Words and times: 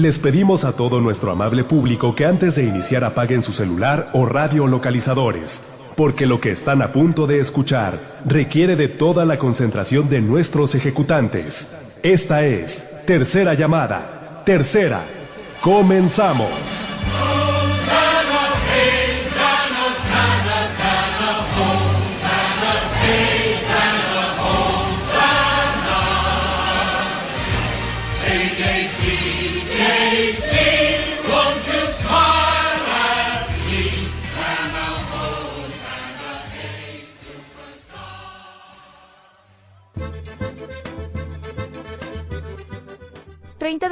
Les 0.00 0.18
pedimos 0.18 0.64
a 0.64 0.72
todo 0.72 0.98
nuestro 0.98 1.30
amable 1.30 1.64
público 1.64 2.14
que 2.14 2.24
antes 2.24 2.54
de 2.54 2.62
iniciar 2.62 3.04
apaguen 3.04 3.42
su 3.42 3.52
celular 3.52 4.08
o 4.14 4.24
radio 4.24 4.66
localizadores, 4.66 5.60
porque 5.94 6.24
lo 6.24 6.40
que 6.40 6.52
están 6.52 6.80
a 6.80 6.90
punto 6.90 7.26
de 7.26 7.40
escuchar 7.40 8.22
requiere 8.24 8.76
de 8.76 8.88
toda 8.88 9.26
la 9.26 9.38
concentración 9.38 10.08
de 10.08 10.22
nuestros 10.22 10.74
ejecutantes. 10.74 11.54
Esta 12.02 12.46
es 12.46 12.82
Tercera 13.04 13.52
Llamada. 13.52 14.42
Tercera. 14.46 15.04
Comenzamos. 15.60 16.89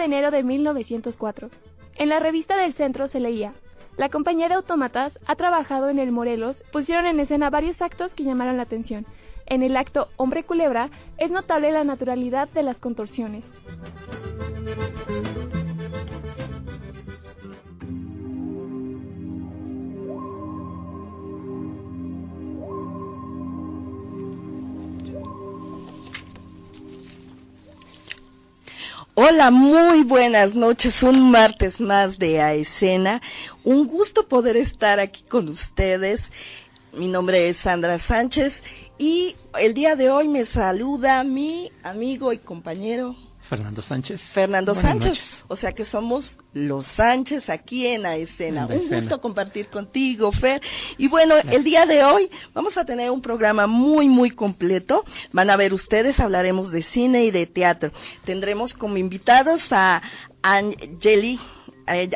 Enero 0.08 0.30
de 0.30 0.42
1904. 0.42 1.50
En 1.96 2.08
la 2.08 2.18
revista 2.18 2.56
del 2.56 2.72
centro 2.74 3.08
se 3.08 3.20
leía, 3.20 3.52
la 3.98 4.08
compañía 4.08 4.48
de 4.48 4.54
autómatas 4.54 5.18
ha 5.26 5.34
trabajado 5.34 5.90
en 5.90 5.98
el 5.98 6.12
Morelos, 6.12 6.62
pusieron 6.72 7.04
en 7.04 7.20
escena 7.20 7.50
varios 7.50 7.82
actos 7.82 8.12
que 8.12 8.24
llamaron 8.24 8.56
la 8.56 8.62
atención. 8.62 9.04
En 9.44 9.62
el 9.62 9.76
acto 9.76 10.08
Hombre 10.16 10.44
Culebra 10.44 10.88
es 11.18 11.30
notable 11.30 11.72
la 11.72 11.84
naturalidad 11.84 12.48
de 12.48 12.62
las 12.62 12.78
contorsiones. 12.78 13.44
Hola, 29.20 29.50
muy 29.50 30.04
buenas 30.04 30.54
noches. 30.54 31.02
Un 31.02 31.32
martes 31.32 31.80
más 31.80 32.20
de 32.20 32.40
A 32.40 32.54
Escena. 32.54 33.20
Un 33.64 33.88
gusto 33.88 34.28
poder 34.28 34.56
estar 34.56 35.00
aquí 35.00 35.24
con 35.24 35.48
ustedes. 35.48 36.20
Mi 36.92 37.08
nombre 37.08 37.48
es 37.48 37.56
Sandra 37.56 37.98
Sánchez 37.98 38.52
y 38.96 39.34
el 39.58 39.74
día 39.74 39.96
de 39.96 40.08
hoy 40.08 40.28
me 40.28 40.44
saluda 40.44 41.24
mi 41.24 41.72
amigo 41.82 42.32
y 42.32 42.38
compañero 42.38 43.16
Fernando 43.48 43.80
Sánchez. 43.80 44.20
Fernando 44.34 44.74
Sánchez. 44.74 45.18
O 45.48 45.56
sea 45.56 45.72
que 45.72 45.84
somos 45.84 46.38
los 46.52 46.86
Sánchez 46.86 47.48
aquí 47.48 47.86
en 47.86 48.02
la 48.02 48.16
escena. 48.16 48.66
Un 48.66 48.88
gusto 48.88 49.20
compartir 49.20 49.68
contigo, 49.68 50.30
Fer. 50.32 50.60
Y 50.98 51.08
bueno, 51.08 51.34
el 51.36 51.64
día 51.64 51.86
de 51.86 52.04
hoy 52.04 52.30
vamos 52.52 52.76
a 52.76 52.84
tener 52.84 53.10
un 53.10 53.22
programa 53.22 53.66
muy, 53.66 54.08
muy 54.08 54.30
completo. 54.30 55.04
Van 55.32 55.48
a 55.48 55.56
ver 55.56 55.72
ustedes, 55.72 56.20
hablaremos 56.20 56.70
de 56.70 56.82
cine 56.82 57.24
y 57.24 57.30
de 57.30 57.46
teatro. 57.46 57.90
Tendremos 58.24 58.74
como 58.74 58.98
invitados 58.98 59.72
a 59.72 60.02
Angeli 60.42 61.40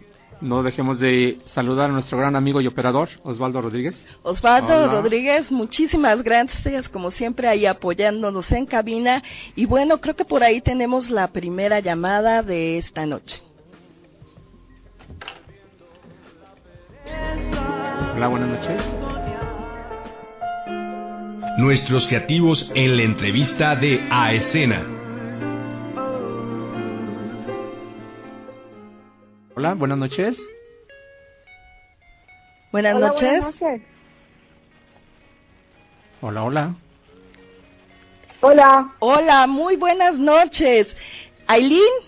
no 0.40 0.62
dejemos 0.62 0.98
de 0.98 1.38
saludar 1.46 1.90
a 1.90 1.92
nuestro 1.92 2.18
gran 2.18 2.36
amigo 2.36 2.60
y 2.60 2.66
operador, 2.66 3.08
Osvaldo 3.22 3.60
Rodríguez. 3.60 3.96
Osvaldo 4.22 4.88
Rodríguez, 4.88 5.50
muchísimas 5.50 6.22
gracias, 6.22 6.88
como 6.88 7.10
siempre, 7.10 7.48
ahí 7.48 7.66
apoyándonos 7.66 8.50
en 8.52 8.66
cabina. 8.66 9.22
Y 9.56 9.66
bueno, 9.66 10.00
creo 10.00 10.16
que 10.16 10.24
por 10.24 10.42
ahí 10.42 10.60
tenemos 10.60 11.10
la 11.10 11.28
primera 11.28 11.80
llamada 11.80 12.42
de 12.42 12.78
esta 12.78 13.06
noche. 13.06 13.42
Hola, 18.14 18.28
buenas 18.28 18.50
noches. 18.50 18.82
Nuestros 21.58 22.06
creativos 22.06 22.70
en 22.74 22.96
la 22.96 23.02
entrevista 23.02 23.74
de 23.74 24.06
A 24.10 24.32
Escena. 24.32 24.97
Hola, 29.58 29.74
buenas 29.74 29.98
noches. 29.98 30.38
Buenas 32.70 32.94
noches. 32.96 33.42
Hola, 36.20 36.44
hola. 36.44 36.74
Hola. 38.40 38.92
Hola, 39.00 39.48
muy 39.48 39.74
buenas 39.74 40.16
noches. 40.16 40.86
Aileen. 41.48 42.07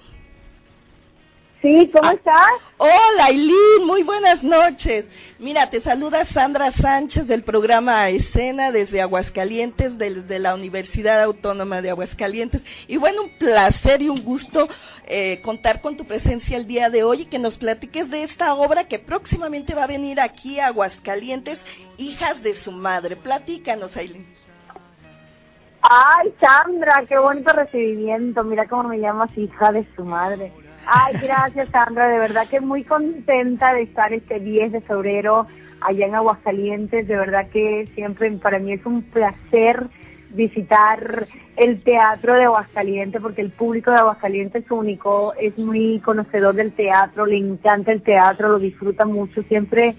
Sí, 1.61 1.91
¿cómo 1.93 2.09
ah, 2.09 2.15
estás? 2.15 2.51
Hola, 2.79 3.27
Aileen, 3.27 3.85
muy 3.87 4.03
buenas 4.03 4.43
noches. 4.43 5.07
Mira, 5.39 5.69
te 5.69 5.83
saluda 5.83 6.25
Sandra 6.25 6.73
Sánchez 6.73 7.27
del 7.27 7.43
programa 7.43 8.09
Escena 8.09 8.73
desde 8.73 9.03
Aguascalientes, 9.03 9.99
desde 9.99 10.39
la 10.39 10.55
Universidad 10.55 11.23
Autónoma 11.23 11.83
de 11.83 11.91
Aguascalientes. 11.91 12.63
Y 12.89 12.97
bueno, 12.97 13.25
un 13.25 13.39
placer 13.39 14.01
y 14.01 14.09
un 14.09 14.25
gusto 14.25 14.69
eh, 15.07 15.43
contar 15.43 15.83
con 15.83 15.99
tu 15.99 16.07
presencia 16.07 16.57
el 16.57 16.67
día 16.67 16.89
de 16.89 17.05
hoy 17.05 17.23
y 17.23 17.27
que 17.27 17.39
nos 17.39 17.59
platiques 17.59 18.09
de 18.09 18.23
esta 18.23 18.55
obra 18.55 18.89
que 18.89 18.99
próximamente 18.99 19.75
va 19.75 19.85
a 19.85 19.89
venir 19.89 20.19
aquí 20.19 20.61
a 20.61 20.69
Aguascalientes, 20.69 21.59
Hijas 21.99 22.43
de 22.43 22.57
su 22.57 22.73
Madre. 22.73 23.17
Platícanos, 23.17 23.95
Aileen. 23.99 24.27
Ay, 25.83 26.33
Sandra, 26.41 27.05
qué 27.07 27.19
bonito 27.19 27.53
recibimiento. 27.53 28.45
Mira 28.45 28.67
cómo 28.67 28.85
me 28.85 28.99
llamas 28.99 29.37
hija 29.37 29.73
de 29.73 29.87
su 29.95 30.07
madre. 30.07 30.53
Ay, 30.93 31.19
gracias 31.23 31.69
Sandra, 31.69 32.09
de 32.09 32.19
verdad 32.19 32.49
que 32.49 32.61
muy 32.61 32.83
contenta 32.83 33.73
de 33.75 33.83
estar 33.83 34.13
este 34.13 34.41
10 34.41 34.73
de 34.73 34.81
febrero 34.81 35.47
allá 35.83 36.07
en 36.07 36.17
Aguascalientes, 36.17 37.07
de 37.07 37.17
verdad 37.17 37.49
que 37.49 37.89
siempre 37.95 38.29
para 38.33 38.59
mí 38.59 38.73
es 38.73 38.85
un 38.85 39.03
placer 39.03 39.87
visitar 40.31 41.29
el 41.57 41.81
teatro 41.85 42.35
de 42.35 42.47
Aguascalientes 42.47 43.23
porque 43.23 43.41
el 43.41 43.53
público 43.53 43.93
de 43.93 43.99
Aguascalientes 43.99 44.65
es 44.65 44.71
único, 44.73 45.33
es 45.35 45.57
muy 45.59 46.01
conocedor 46.01 46.57
del 46.57 46.73
teatro, 46.73 47.25
le 47.25 47.37
encanta 47.37 47.93
el 47.93 48.03
teatro, 48.03 48.49
lo 48.49 48.59
disfruta 48.59 49.05
mucho, 49.05 49.45
siempre 49.45 49.95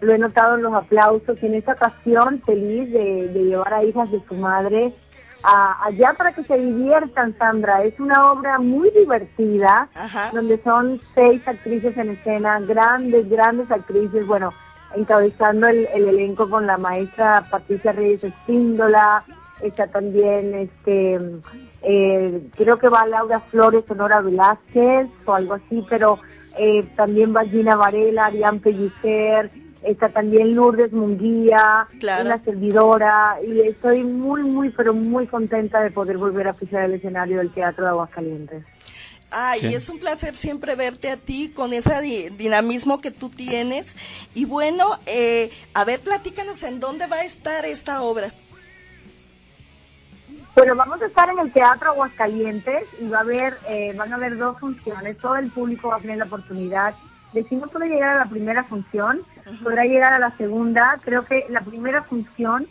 lo 0.00 0.14
he 0.14 0.18
notado 0.18 0.54
en 0.54 0.62
los 0.62 0.74
aplausos. 0.74 1.42
Y 1.42 1.46
en 1.46 1.54
esta 1.54 1.72
ocasión 1.72 2.40
feliz 2.46 2.92
de, 2.92 3.28
de 3.28 3.44
llevar 3.46 3.74
a 3.74 3.82
hijas 3.82 4.12
de 4.12 4.22
su 4.28 4.34
madre 4.34 4.94
allá 5.42 6.14
para 6.14 6.32
que 6.32 6.44
se 6.44 6.58
diviertan, 6.58 7.36
Sandra. 7.38 7.84
Es 7.84 7.98
una 8.00 8.32
obra 8.32 8.58
muy 8.58 8.90
divertida, 8.90 9.88
donde 10.32 10.62
son 10.62 11.00
seis 11.14 11.40
actrices 11.46 11.96
en 11.96 12.10
escena, 12.10 12.60
grandes, 12.60 13.28
grandes 13.28 13.70
actrices, 13.70 14.26
bueno, 14.26 14.52
encabezando 14.94 15.68
el, 15.68 15.86
elenco 15.86 16.48
con 16.48 16.66
la 16.66 16.78
maestra 16.78 17.46
Patricia 17.50 17.92
Reyes 17.92 18.24
Espíndola, 18.24 19.24
está 19.62 19.86
también, 19.86 20.54
este, 20.54 21.20
eh, 21.82 22.42
creo 22.56 22.78
que 22.78 22.88
va 22.88 23.06
Laura 23.06 23.40
Flores, 23.50 23.84
Sonora 23.86 24.20
Velázquez 24.20 25.08
o 25.24 25.32
algo 25.32 25.54
así, 25.54 25.84
pero 25.88 26.18
eh, 26.58 26.82
también 26.96 27.34
va 27.34 27.44
Gina 27.44 27.76
Varela, 27.76 28.26
Arián 28.26 28.60
Pellicer, 28.60 29.50
está 29.86 30.08
también 30.08 30.54
Lourdes 30.54 30.92
Munguía, 30.92 31.86
una 32.02 32.42
servidora, 32.44 33.36
y 33.46 33.60
estoy 33.60 34.02
muy, 34.02 34.42
muy, 34.42 34.70
pero 34.70 34.92
muy 34.92 35.26
contenta 35.26 35.80
de 35.80 35.90
poder 35.90 36.18
volver 36.18 36.48
a 36.48 36.52
pisar 36.52 36.84
el 36.84 36.94
escenario 36.94 37.38
del 37.38 37.52
Teatro 37.52 37.84
de 37.84 37.90
Aguascalientes. 37.90 38.64
Ay, 39.30 39.74
es 39.74 39.88
un 39.88 39.98
placer 39.98 40.36
siempre 40.36 40.76
verte 40.76 41.10
a 41.10 41.16
ti 41.16 41.50
con 41.50 41.72
ese 41.72 42.30
dinamismo 42.36 43.00
que 43.00 43.10
tú 43.10 43.28
tienes. 43.28 43.86
Y 44.34 44.44
bueno, 44.44 44.98
eh, 45.04 45.50
a 45.74 45.84
ver, 45.84 46.00
platícanos 46.00 46.62
en 46.62 46.78
dónde 46.78 47.06
va 47.06 47.16
a 47.16 47.24
estar 47.24 47.64
esta 47.64 48.02
obra. 48.02 48.32
Bueno, 50.54 50.74
vamos 50.74 51.02
a 51.02 51.06
estar 51.06 51.28
en 51.28 51.38
el 51.38 51.52
Teatro 51.52 51.90
Aguascalientes 51.90 52.84
y 53.00 53.08
va 53.08 53.18
a 53.18 53.22
haber, 53.22 53.58
eh, 53.68 53.92
van 53.96 54.12
a 54.12 54.16
haber 54.16 54.38
dos 54.38 54.58
funciones. 54.58 55.18
Todo 55.18 55.36
el 55.36 55.50
público 55.50 55.88
va 55.88 55.96
a 55.96 56.00
tener 56.00 56.18
la 56.18 56.24
oportunidad 56.24 56.94
de 57.32 57.44
si 57.44 57.56
no 57.56 57.66
puede 57.66 57.88
llegar 57.88 58.16
a 58.16 58.20
la 58.20 58.30
primera 58.30 58.64
función, 58.64 59.22
podrá 59.62 59.84
llegar 59.84 60.12
a 60.12 60.18
la 60.18 60.36
segunda. 60.36 60.98
Creo 61.04 61.24
que 61.24 61.46
la 61.48 61.60
primera 61.60 62.02
función, 62.02 62.66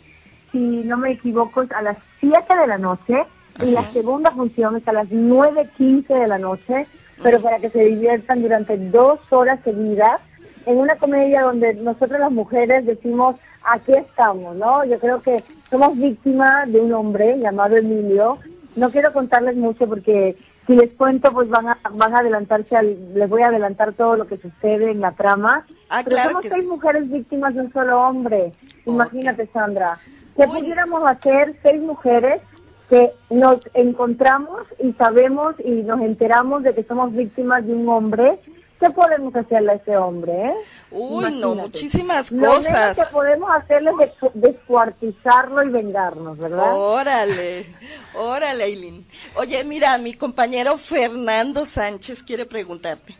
si 0.52 0.58
no 0.58 0.96
me 0.96 1.12
equivoco, 1.12 1.62
es 1.62 1.72
a 1.72 1.82
las 1.82 1.96
7 2.20 2.54
de 2.54 2.66
la 2.66 2.78
noche 2.78 3.24
y 3.62 3.70
la 3.70 3.90
segunda 3.90 4.30
función 4.32 4.76
es 4.76 4.86
a 4.86 4.92
las 4.92 5.08
9.15 5.08 6.06
de 6.06 6.26
la 6.26 6.38
noche, 6.38 6.86
pero 7.22 7.40
para 7.40 7.58
que 7.58 7.70
se 7.70 7.84
diviertan 7.84 8.42
durante 8.42 8.76
dos 8.76 9.20
horas 9.30 9.60
seguidas 9.64 10.20
en 10.66 10.78
una 10.78 10.96
comedia 10.96 11.42
donde 11.42 11.74
nosotros 11.74 12.20
las 12.20 12.32
mujeres 12.32 12.84
decimos, 12.84 13.36
aquí 13.62 13.94
estamos, 13.94 14.56
¿no? 14.56 14.84
Yo 14.84 14.98
creo 14.98 15.22
que 15.22 15.42
somos 15.70 15.96
víctimas 15.96 16.70
de 16.70 16.80
un 16.80 16.92
hombre 16.92 17.38
llamado 17.38 17.76
Emilio. 17.76 18.38
No 18.74 18.90
quiero 18.90 19.12
contarles 19.12 19.56
mucho 19.56 19.86
porque 19.86 20.36
si 20.66 20.74
les 20.74 20.92
cuento, 20.92 21.32
pues 21.32 21.48
van 21.48 21.68
a, 21.68 21.78
van 21.92 22.14
a 22.14 22.18
adelantarse, 22.18 22.82
les 22.82 23.28
voy 23.28 23.42
a 23.42 23.48
adelantar 23.48 23.92
todo 23.92 24.16
lo 24.16 24.26
que 24.26 24.36
sucede 24.36 24.90
en 24.90 25.00
la 25.00 25.12
trama. 25.12 25.64
Ah, 25.88 26.02
pero 26.04 26.22
somos 26.24 26.44
seis 26.48 26.66
mujeres 26.66 27.08
víctimas 27.10 27.54
de 27.54 27.60
un 27.62 27.72
solo 27.72 28.00
hombre. 28.00 28.52
Imagínate, 28.84 29.46
Sandra. 29.46 29.98
¿Qué 30.36 30.46
pudiéramos 30.46 31.02
hacer 31.04 31.56
seis 31.62 31.80
mujeres 31.80 32.42
que 32.90 33.12
nos 33.30 33.60
encontramos 33.74 34.62
y 34.82 34.92
sabemos 34.94 35.54
y 35.64 35.82
nos 35.82 36.00
enteramos 36.00 36.62
de 36.62 36.74
que 36.74 36.84
somos 36.84 37.12
víctimas 37.12 37.66
de 37.66 37.74
un 37.74 37.88
hombre, 37.88 38.38
¿qué 38.80 38.90
podemos 38.90 39.34
hacerle 39.34 39.72
a 39.72 39.74
ese 39.76 39.96
hombre? 39.96 40.32
Eh? 40.32 40.54
Uy, 40.90 41.40
no, 41.40 41.54
muchísimas 41.54 42.30
cosas. 42.30 42.96
Lo 42.96 43.04
que 43.04 43.10
podemos 43.10 43.50
hacerle 43.50 43.90
es 44.00 44.32
descuartizarlo 44.34 45.62
y 45.62 45.68
vengarnos, 45.70 46.38
¿verdad? 46.38 46.74
Órale, 46.74 47.66
órale, 48.14 48.64
Eileen. 48.64 49.06
Oye, 49.36 49.62
mira, 49.64 49.96
mi 49.98 50.14
compañero 50.14 50.78
Fernando 50.78 51.66
Sánchez 51.66 52.22
quiere 52.22 52.46
preguntarte. 52.46 53.16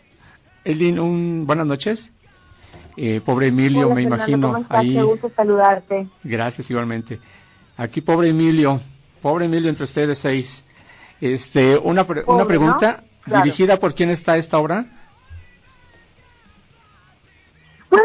Eileen, 0.65 0.99
un, 0.99 1.47
buenas 1.47 1.67
noches. 1.67 2.13
Eh, 2.97 3.21
pobre 3.25 3.49
Emilio, 3.49 3.91
me 3.95 4.03
imagino. 4.03 4.49
¿cómo 4.49 4.63
estás? 4.63 4.83
Qué 4.83 5.03
gusto 5.03 5.31
saludarte. 5.37 6.09
Gracias, 6.25 6.71
igualmente. 6.71 7.21
Aquí, 7.77 8.01
pobre 8.01 8.31
Emilio, 8.31 8.81
Pobre 9.27 9.47
Emilio 9.47 9.69
entre 9.69 9.83
ustedes 9.83 10.19
seis. 10.19 10.65
Este, 11.21 11.77
una, 11.77 12.07
una 12.29 12.45
pregunta 12.45 13.03
dirigida 13.27 13.77
por 13.79 13.93
quién 13.93 14.11
está 14.11 14.37
esta 14.37 14.57
obra. 14.59 14.87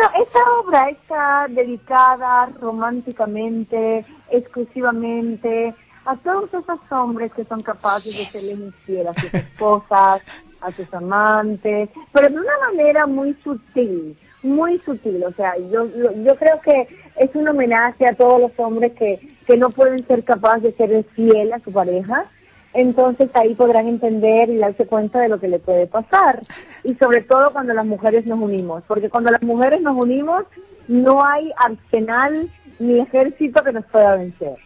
Bueno, 0.01 0.25
esta 0.25 0.39
obra 0.59 0.89
está 0.89 1.45
dedicada 1.50 2.50
románticamente, 2.59 4.03
exclusivamente 4.31 5.75
a 6.06 6.18
todos 6.18 6.51
esos 6.51 6.80
hombres 6.89 7.31
que 7.33 7.45
son 7.45 7.62
capaces 7.62 8.18
de 8.18 8.25
serles 8.31 8.57
infiel 8.57 9.09
a 9.09 9.13
sus 9.13 9.31
esposas, 9.31 10.24
a 10.62 10.71
sus 10.71 10.92
amantes, 10.92 11.89
pero 12.12 12.30
de 12.30 12.36
una 12.36 12.57
manera 12.71 13.06
muy 13.06 13.36
sutil, 13.44 14.18
muy 14.42 14.80
sutil. 14.80 15.24
O 15.24 15.33
sea, 15.33 15.56
yo, 15.71 15.86
yo 15.86 16.36
creo 16.36 16.59
que 16.62 16.88
es 17.18 17.36
un 17.36 17.48
homenaje 17.48 18.07
a 18.07 18.15
todos 18.15 18.42
los 18.42 18.51
hombres 18.57 18.94
que, 18.94 19.19
que 19.45 19.56
no 19.56 19.69
pueden 19.69 20.03
ser 20.07 20.24
capaces 20.24 20.63
de 20.63 20.74
ser 20.74 21.03
fiel 21.15 21.53
a 21.53 21.59
su 21.59 21.71
pareja. 21.71 22.25
Entonces 22.73 23.29
ahí 23.33 23.53
podrán 23.56 23.88
entender 23.88 24.50
y 24.50 24.57
darse 24.57 24.85
cuenta 24.85 25.19
de 25.19 25.29
lo 25.29 25.39
que 25.39 25.47
le 25.47 25.59
puede 25.59 25.88
pasar. 25.88 26.41
Y 26.83 26.94
sobre 26.95 27.21
todo 27.21 27.51
cuando 27.51 27.73
las 27.73 27.85
mujeres 27.85 28.25
nos 28.25 28.39
unimos, 28.39 28.83
porque 28.88 29.09
cuando 29.09 29.31
las 29.31 29.41
mujeres 29.41 29.81
nos 29.81 29.97
unimos 29.97 30.45
no 30.88 31.23
hay 31.23 31.51
arsenal 31.57 32.50
ni 32.79 33.00
ejército 33.00 33.63
que 33.63 33.73
nos 33.73 33.85
pueda 33.85 34.15
vencer. 34.15 34.57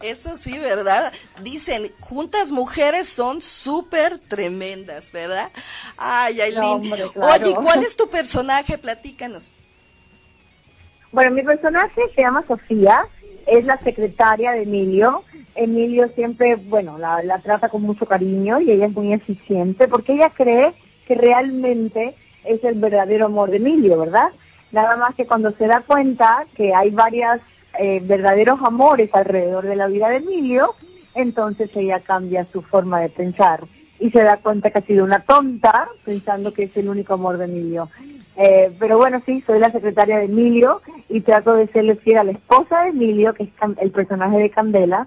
Eso 0.00 0.36
sí, 0.38 0.58
¿verdad? 0.58 1.12
Dicen, 1.42 1.92
juntas 2.00 2.48
mujeres 2.50 3.08
son 3.08 3.40
súper 3.40 4.18
tremendas, 4.18 5.10
¿verdad? 5.12 5.50
Ay, 5.96 6.40
Aileen. 6.40 6.92
Oye, 6.92 7.54
¿cuál 7.54 7.84
es 7.84 7.94
tu 7.96 8.08
personaje? 8.08 8.78
Platícanos. 8.78 9.44
Bueno, 11.12 11.32
mi 11.32 11.42
personaje 11.42 12.00
se 12.14 12.22
llama 12.22 12.42
Sofía, 12.48 13.04
es 13.46 13.64
la 13.64 13.78
secretaria 13.78 14.52
de 14.52 14.62
Emilio. 14.62 15.22
Emilio 15.54 16.08
siempre, 16.14 16.56
bueno, 16.56 16.98
la, 16.98 17.22
la 17.22 17.38
trata 17.40 17.68
con 17.68 17.82
mucho 17.82 18.06
cariño 18.06 18.60
y 18.60 18.70
ella 18.70 18.86
es 18.86 18.92
muy 18.92 19.12
eficiente 19.12 19.88
porque 19.88 20.14
ella 20.14 20.30
cree 20.30 20.72
que 21.06 21.14
realmente 21.14 22.14
es 22.44 22.62
el 22.64 22.74
verdadero 22.74 23.26
amor 23.26 23.50
de 23.50 23.58
Emilio, 23.58 23.98
¿verdad? 23.98 24.28
Nada 24.72 24.96
más 24.96 25.14
que 25.14 25.26
cuando 25.26 25.52
se 25.52 25.66
da 25.66 25.82
cuenta 25.86 26.46
que 26.54 26.74
hay 26.74 26.90
varias 26.90 27.40
eh, 27.78 28.00
verdaderos 28.02 28.60
amores 28.62 29.10
alrededor 29.12 29.66
de 29.66 29.76
la 29.76 29.86
vida 29.86 30.08
de 30.08 30.16
Emilio, 30.16 30.74
entonces 31.14 31.70
ella 31.74 32.00
cambia 32.00 32.46
su 32.52 32.62
forma 32.62 33.00
de 33.00 33.10
pensar 33.10 33.64
y 33.98 34.10
se 34.10 34.22
da 34.22 34.38
cuenta 34.38 34.70
que 34.70 34.78
ha 34.78 34.82
sido 34.82 35.04
una 35.04 35.20
tonta 35.20 35.88
pensando 36.04 36.52
que 36.52 36.64
es 36.64 36.76
el 36.76 36.88
único 36.88 37.14
amor 37.14 37.38
de 37.38 37.44
Emilio. 37.44 37.88
Eh, 38.36 38.74
pero 38.78 38.96
bueno, 38.96 39.22
sí, 39.26 39.42
soy 39.46 39.58
la 39.58 39.70
secretaria 39.70 40.18
de 40.18 40.24
Emilio 40.24 40.80
y 41.08 41.20
trato 41.20 41.54
de 41.54 41.66
serle 41.68 41.96
fiel 41.96 42.18
a 42.18 42.24
la 42.24 42.32
esposa 42.32 42.82
de 42.82 42.90
Emilio, 42.90 43.34
que 43.34 43.44
es 43.44 43.50
el 43.78 43.90
personaje 43.90 44.38
de 44.38 44.50
Candela, 44.50 45.06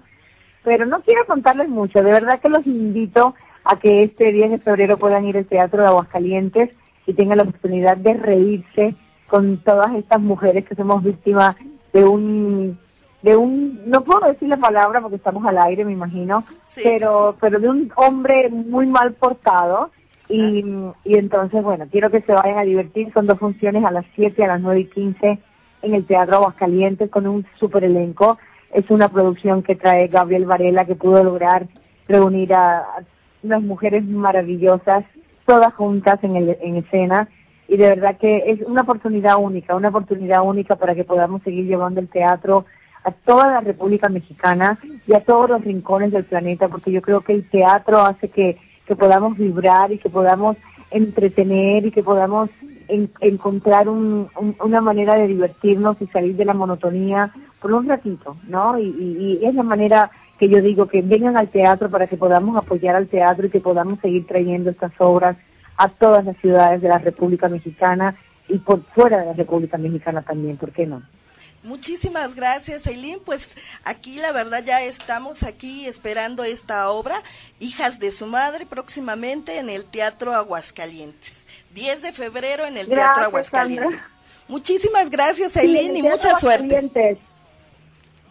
pero 0.62 0.86
no 0.86 1.00
quiero 1.02 1.24
contarles 1.26 1.68
mucho, 1.68 2.02
de 2.02 2.12
verdad 2.12 2.40
que 2.40 2.48
los 2.48 2.66
invito 2.66 3.34
a 3.64 3.78
que 3.78 4.04
este 4.04 4.32
10 4.32 4.50
de 4.50 4.58
febrero 4.58 4.96
puedan 4.96 5.24
ir 5.24 5.36
al 5.36 5.46
Teatro 5.46 5.82
de 5.82 5.88
Aguascalientes 5.88 6.70
y 7.06 7.14
tengan 7.14 7.38
la 7.38 7.44
oportunidad 7.44 7.96
de 7.96 8.14
reírse 8.14 8.94
con 9.28 9.58
todas 9.58 9.94
estas 9.94 10.20
mujeres 10.20 10.64
que 10.64 10.76
somos 10.76 11.02
víctimas 11.02 11.56
de 11.92 12.04
un 12.04 12.78
de 13.22 13.36
un 13.36 13.80
no 13.90 14.04
puedo 14.04 14.28
decir 14.28 14.48
la 14.48 14.56
palabra 14.56 15.00
porque 15.00 15.16
estamos 15.16 15.44
al 15.46 15.58
aire 15.58 15.84
me 15.84 15.92
imagino 15.92 16.44
pero 16.74 17.36
pero 17.40 17.58
de 17.58 17.68
un 17.68 17.92
hombre 17.96 18.48
muy 18.50 18.86
mal 18.86 19.14
portado 19.14 19.90
y, 20.28 20.64
y 21.04 21.16
entonces 21.16 21.62
bueno 21.62 21.86
quiero 21.90 22.10
que 22.10 22.22
se 22.22 22.32
vayan 22.32 22.58
a 22.58 22.64
divertir. 22.64 23.12
Son 23.12 23.26
dos 23.26 23.38
funciones 23.38 23.84
a 23.84 23.90
las 23.90 24.04
7 24.14 24.42
a 24.44 24.48
las 24.48 24.60
9 24.60 24.80
y 24.80 24.84
15 24.86 25.38
en 25.82 25.94
el 25.94 26.06
Teatro 26.06 26.36
Aguascalientes 26.36 27.10
con 27.10 27.26
un 27.26 27.46
super 27.58 27.84
elenco. 27.84 28.38
Es 28.72 28.90
una 28.90 29.08
producción 29.08 29.62
que 29.62 29.76
trae 29.76 30.08
Gabriel 30.08 30.46
Varela 30.46 30.84
que 30.84 30.96
pudo 30.96 31.22
lograr 31.22 31.66
reunir 32.08 32.52
a, 32.54 32.84
unas 33.42 33.62
mujeres 33.62 34.04
maravillosas 34.04 35.04
todas 35.46 35.72
juntas 35.74 36.18
en, 36.22 36.36
el, 36.36 36.56
en 36.60 36.76
escena. 36.76 37.28
Y 37.68 37.76
de 37.76 37.88
verdad 37.88 38.16
que 38.18 38.44
es 38.46 38.60
una 38.62 38.82
oportunidad 38.82 39.36
única, 39.38 39.74
una 39.74 39.88
oportunidad 39.88 40.42
única 40.42 40.76
para 40.76 40.94
que 40.94 41.04
podamos 41.04 41.42
seguir 41.42 41.66
llevando 41.66 42.00
el 42.00 42.08
teatro 42.08 42.64
a 43.04 43.12
toda 43.12 43.48
la 43.48 43.60
República 43.60 44.08
Mexicana 44.08 44.78
y 45.06 45.14
a 45.14 45.20
todos 45.20 45.48
los 45.48 45.64
rincones 45.64 46.12
del 46.12 46.24
planeta, 46.24 46.68
porque 46.68 46.90
yo 46.90 47.02
creo 47.02 47.20
que 47.20 47.32
el 47.32 47.48
teatro 47.48 48.00
hace 48.00 48.28
que, 48.28 48.58
que 48.86 48.96
podamos 48.96 49.36
vibrar 49.36 49.92
y 49.92 49.98
que 49.98 50.10
podamos 50.10 50.56
entretener 50.90 51.86
y 51.86 51.90
que 51.90 52.02
podamos 52.02 52.50
encontrar 52.88 53.88
un, 53.88 54.28
una 54.60 54.80
manera 54.80 55.14
de 55.14 55.26
divertirnos 55.26 56.00
y 56.00 56.06
salir 56.06 56.36
de 56.36 56.44
la 56.44 56.54
monotonía 56.54 57.32
por 57.60 57.72
un 57.72 57.88
ratito, 57.88 58.36
¿no? 58.46 58.78
Y, 58.78 58.84
y 59.40 59.44
es 59.44 59.54
la 59.54 59.64
manera 59.64 60.10
que 60.38 60.48
yo 60.48 60.60
digo 60.60 60.86
que 60.86 61.02
vengan 61.02 61.36
al 61.36 61.48
teatro 61.48 61.90
para 61.90 62.06
que 62.06 62.16
podamos 62.16 62.56
apoyar 62.56 62.94
al 62.94 63.08
teatro 63.08 63.46
y 63.46 63.50
que 63.50 63.60
podamos 63.60 63.98
seguir 64.00 64.26
trayendo 64.26 64.70
estas 64.70 64.92
obras 64.98 65.36
a 65.76 65.88
todas 65.88 66.24
las 66.24 66.36
ciudades 66.38 66.82
de 66.82 66.88
la 66.88 66.98
República 66.98 67.48
Mexicana 67.48 68.14
y 68.48 68.58
por 68.58 68.82
fuera 68.94 69.18
de 69.18 69.26
la 69.26 69.32
República 69.32 69.78
Mexicana 69.78 70.22
también, 70.22 70.56
¿por 70.56 70.70
qué 70.72 70.86
no? 70.86 71.02
Muchísimas 71.62 72.34
gracias, 72.34 72.86
Eileen. 72.86 73.20
Pues 73.24 73.46
aquí 73.84 74.16
la 74.16 74.32
verdad 74.32 74.62
ya 74.64 74.82
estamos 74.82 75.42
aquí 75.42 75.86
esperando 75.86 76.44
esta 76.44 76.90
obra, 76.90 77.22
Hijas 77.58 77.98
de 77.98 78.12
su 78.12 78.26
Madre, 78.26 78.66
próximamente 78.66 79.58
en 79.58 79.68
el 79.68 79.86
Teatro 79.86 80.34
Aguascalientes. 80.34 81.32
10 81.74 82.02
de 82.02 82.12
febrero 82.12 82.64
en 82.64 82.76
el 82.76 82.88
Teatro 82.88 83.24
Aguascalientes. 83.24 84.00
Muchísimas 84.48 85.10
gracias, 85.10 85.54
Eileen, 85.56 85.96
y 85.96 86.02
mucha 86.02 86.38
suerte. 86.38 87.18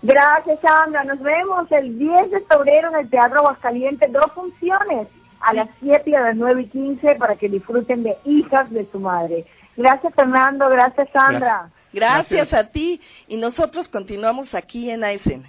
Gracias, 0.02 0.60
Sandra. 0.62 1.04
Nos 1.04 1.20
vemos 1.20 1.72
el 1.72 1.98
10 1.98 2.32
de 2.32 2.42
febrero 2.42 2.90
en 2.90 2.96
el 2.96 3.10
Teatro 3.10 3.40
Aguascalientes, 3.40 4.12
dos 4.14 4.32
funciones 4.34 5.08
a 5.42 5.54
las 5.54 5.70
7 5.80 6.10
y 6.10 6.16
a 6.16 6.22
las 6.22 6.36
9 6.36 6.62
y 6.62 6.68
15 6.68 7.16
para 7.16 7.36
que 7.36 7.50
disfruten 7.50 8.04
de 8.04 8.18
Hijas 8.26 8.70
de 8.72 8.88
su 8.92 9.00
Madre. 9.00 9.46
Gracias 9.78 10.14
Fernando, 10.16 10.70
gracias 10.70 11.10
Sandra. 11.12 11.40
Gracias, 11.40 11.85
a 12.04 12.64
ti 12.72 13.00
y 13.28 13.38
nosotros 13.38 13.88
continuamos 13.88 14.54
aquí 14.54 14.90
en 14.90 15.04
ASN. 15.04 15.44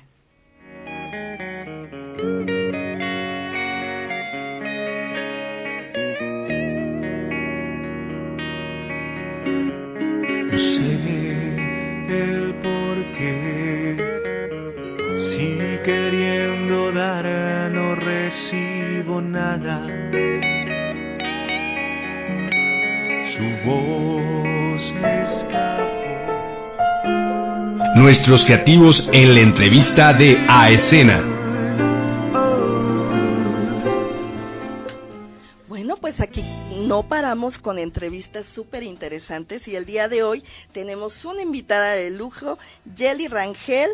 No 10.51 10.59
sé 10.59 10.97
el 12.09 12.55
por 12.63 13.13
qué, 13.19 13.97
si 15.31 15.83
queriendo 15.85 16.93
dar 16.93 17.71
no 17.73 17.95
recibo 17.97 19.21
nada 19.21 19.87
su 23.37 23.69
voz 23.69 24.83
escapó. 25.03 25.86
Nuestros 27.97 28.45
creativos 28.45 29.09
en 29.11 29.35
la 29.35 29.41
entrevista 29.41 30.13
de 30.13 30.37
A 30.51 30.71
Escena. 30.71 31.25
Bueno, 35.67 35.97
pues 35.97 36.21
aquí 36.21 36.45
no 36.77 37.09
paramos 37.09 37.59
con 37.59 37.79
entrevistas 37.79 38.45
súper 38.53 38.83
interesantes 38.83 39.67
y 39.67 39.77
el 39.77 39.87
día 39.87 40.09
de 40.09 40.23
hoy 40.23 40.45
tenemos 40.73 41.25
una 41.25 41.41
invitada 41.41 41.93
de 41.93 42.11
lujo, 42.11 42.59
Jelly 42.95 43.29
Rangel. 43.29 43.93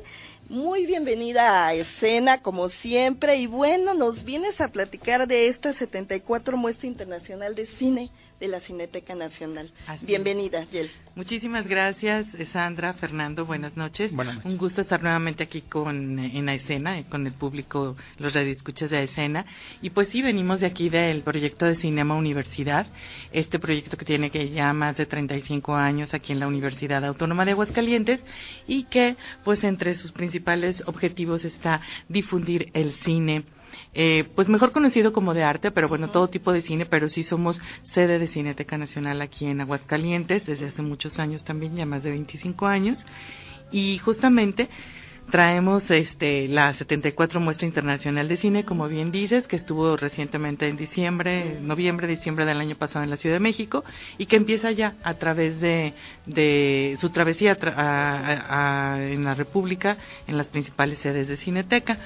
Muy 0.49 0.85
bienvenida 0.85 1.65
a 1.65 1.75
escena, 1.75 2.43
como 2.43 2.71
siempre, 2.71 3.37
y 3.37 3.47
bueno, 3.47 3.95
nos 3.95 4.25
vienes 4.25 4.61
a 4.61 4.73
platicar 4.73 5.29
de 5.29 5.47
esta 5.47 5.75
74 5.75 6.57
muestra 6.57 6.89
internacional 6.89 7.55
de 7.55 7.67
cine 7.67 8.11
de 8.43 8.49
la 8.49 8.59
Cineteca 8.59 9.15
Nacional. 9.15 9.71
Bienvenida, 10.01 10.65
Yel. 10.65 10.91
Muchísimas 11.15 11.65
gracias, 11.69 12.27
Sandra, 12.51 12.93
Fernando, 12.95 13.47
buenas 13.47 13.77
noches. 13.77 14.13
Buenas 14.13 14.45
Un 14.45 14.59
gusto 14.59 14.81
estar 14.81 15.01
nuevamente 15.01 15.45
aquí 15.45 15.61
con 15.61 16.19
en 16.19 16.47
la 16.47 16.55
escena, 16.55 17.01
con 17.09 17.25
el 17.25 17.35
público, 17.35 17.97
los 18.19 18.35
radioescuchas 18.35 18.91
de 18.91 19.05
escena. 19.05 19.47
Y 19.81 19.91
pues 19.91 20.09
sí, 20.09 20.23
venimos 20.23 20.59
de 20.59 20.67
aquí 20.67 20.89
del 20.89 21.23
proyecto 21.23 21.67
de 21.67 21.77
Cinema 21.77 22.17
Universidad, 22.17 22.89
este 23.31 23.61
proyecto 23.61 23.97
que 23.97 24.05
tiene 24.05 24.31
que 24.31 24.51
ya 24.51 24.73
más 24.73 24.97
de 24.97 25.07
35 25.07 25.77
años 25.77 26.13
aquí 26.13 26.33
en 26.33 26.41
la 26.41 26.49
Universidad 26.49 27.05
Autónoma 27.05 27.45
de 27.45 27.53
Aguascalientes 27.53 28.25
y 28.67 28.85
que 28.85 29.15
pues 29.45 29.63
entre 29.63 29.95
sus 29.95 30.11
principales 30.11 30.83
objetivos 30.87 31.45
está 31.45 31.81
difundir 32.09 32.71
el 32.75 32.91
cine 32.91 33.45
eh, 33.95 34.25
pues 34.35 34.49
mejor 34.49 34.73
conocido 34.73 35.13
como 35.13 35.35
de 35.35 35.45
arte, 35.45 35.71
pero 35.71 35.89
bueno, 35.89 36.11
todo 36.11 36.29
tipo 36.29 36.53
de 36.53 36.63
cine, 36.63 36.87
pero 36.87 37.09
sí 37.09 37.23
somos 37.23 37.61
sede 37.85 38.19
de 38.19 38.29
Cineteca 38.29 38.79
Nacional 38.79 39.21
aquí 39.23 39.47
en 39.47 39.61
Aguascalientes 39.61 40.47
desde 40.47 40.67
hace 40.67 40.83
muchos 40.83 41.19
años 41.19 41.45
también, 41.45 41.77
ya 41.77 41.87
más 41.87 42.03
de 42.03 42.11
25 42.11 42.67
años. 42.67 42.99
Y 43.71 43.99
justamente 43.99 44.69
traemos 45.31 45.91
este 45.91 46.49
la 46.49 46.75
74 46.75 47.41
muestra 47.41 47.67
internacional 47.67 48.29
de 48.29 48.37
cine 48.37 48.65
como 48.65 48.89
bien 48.89 49.13
dices 49.13 49.47
que 49.47 49.57
estuvo 49.57 49.97
recientemente 49.97 50.67
en 50.69 50.77
diciembre 50.77 51.59
noviembre 51.61 52.07
diciembre 52.07 52.45
del 52.45 52.61
año 52.61 52.77
pasado 52.77 53.05
en 53.05 53.11
la 53.11 53.17
Ciudad 53.17 53.37
de 53.37 53.41
México 53.41 53.85
y 54.19 54.27
que 54.27 54.37
empieza 54.37 54.71
ya 54.73 54.95
a 55.03 55.15
través 55.15 55.61
de, 55.61 55.95
de 56.27 56.97
su 57.01 57.11
travesía 57.11 57.53
en 57.53 59.25
la 59.25 59.35
República 59.35 59.97
en 60.27 60.37
las 60.37 60.49
principales 60.49 60.99
sedes 60.99 61.29
de 61.29 61.37
Cineteca 61.37 61.99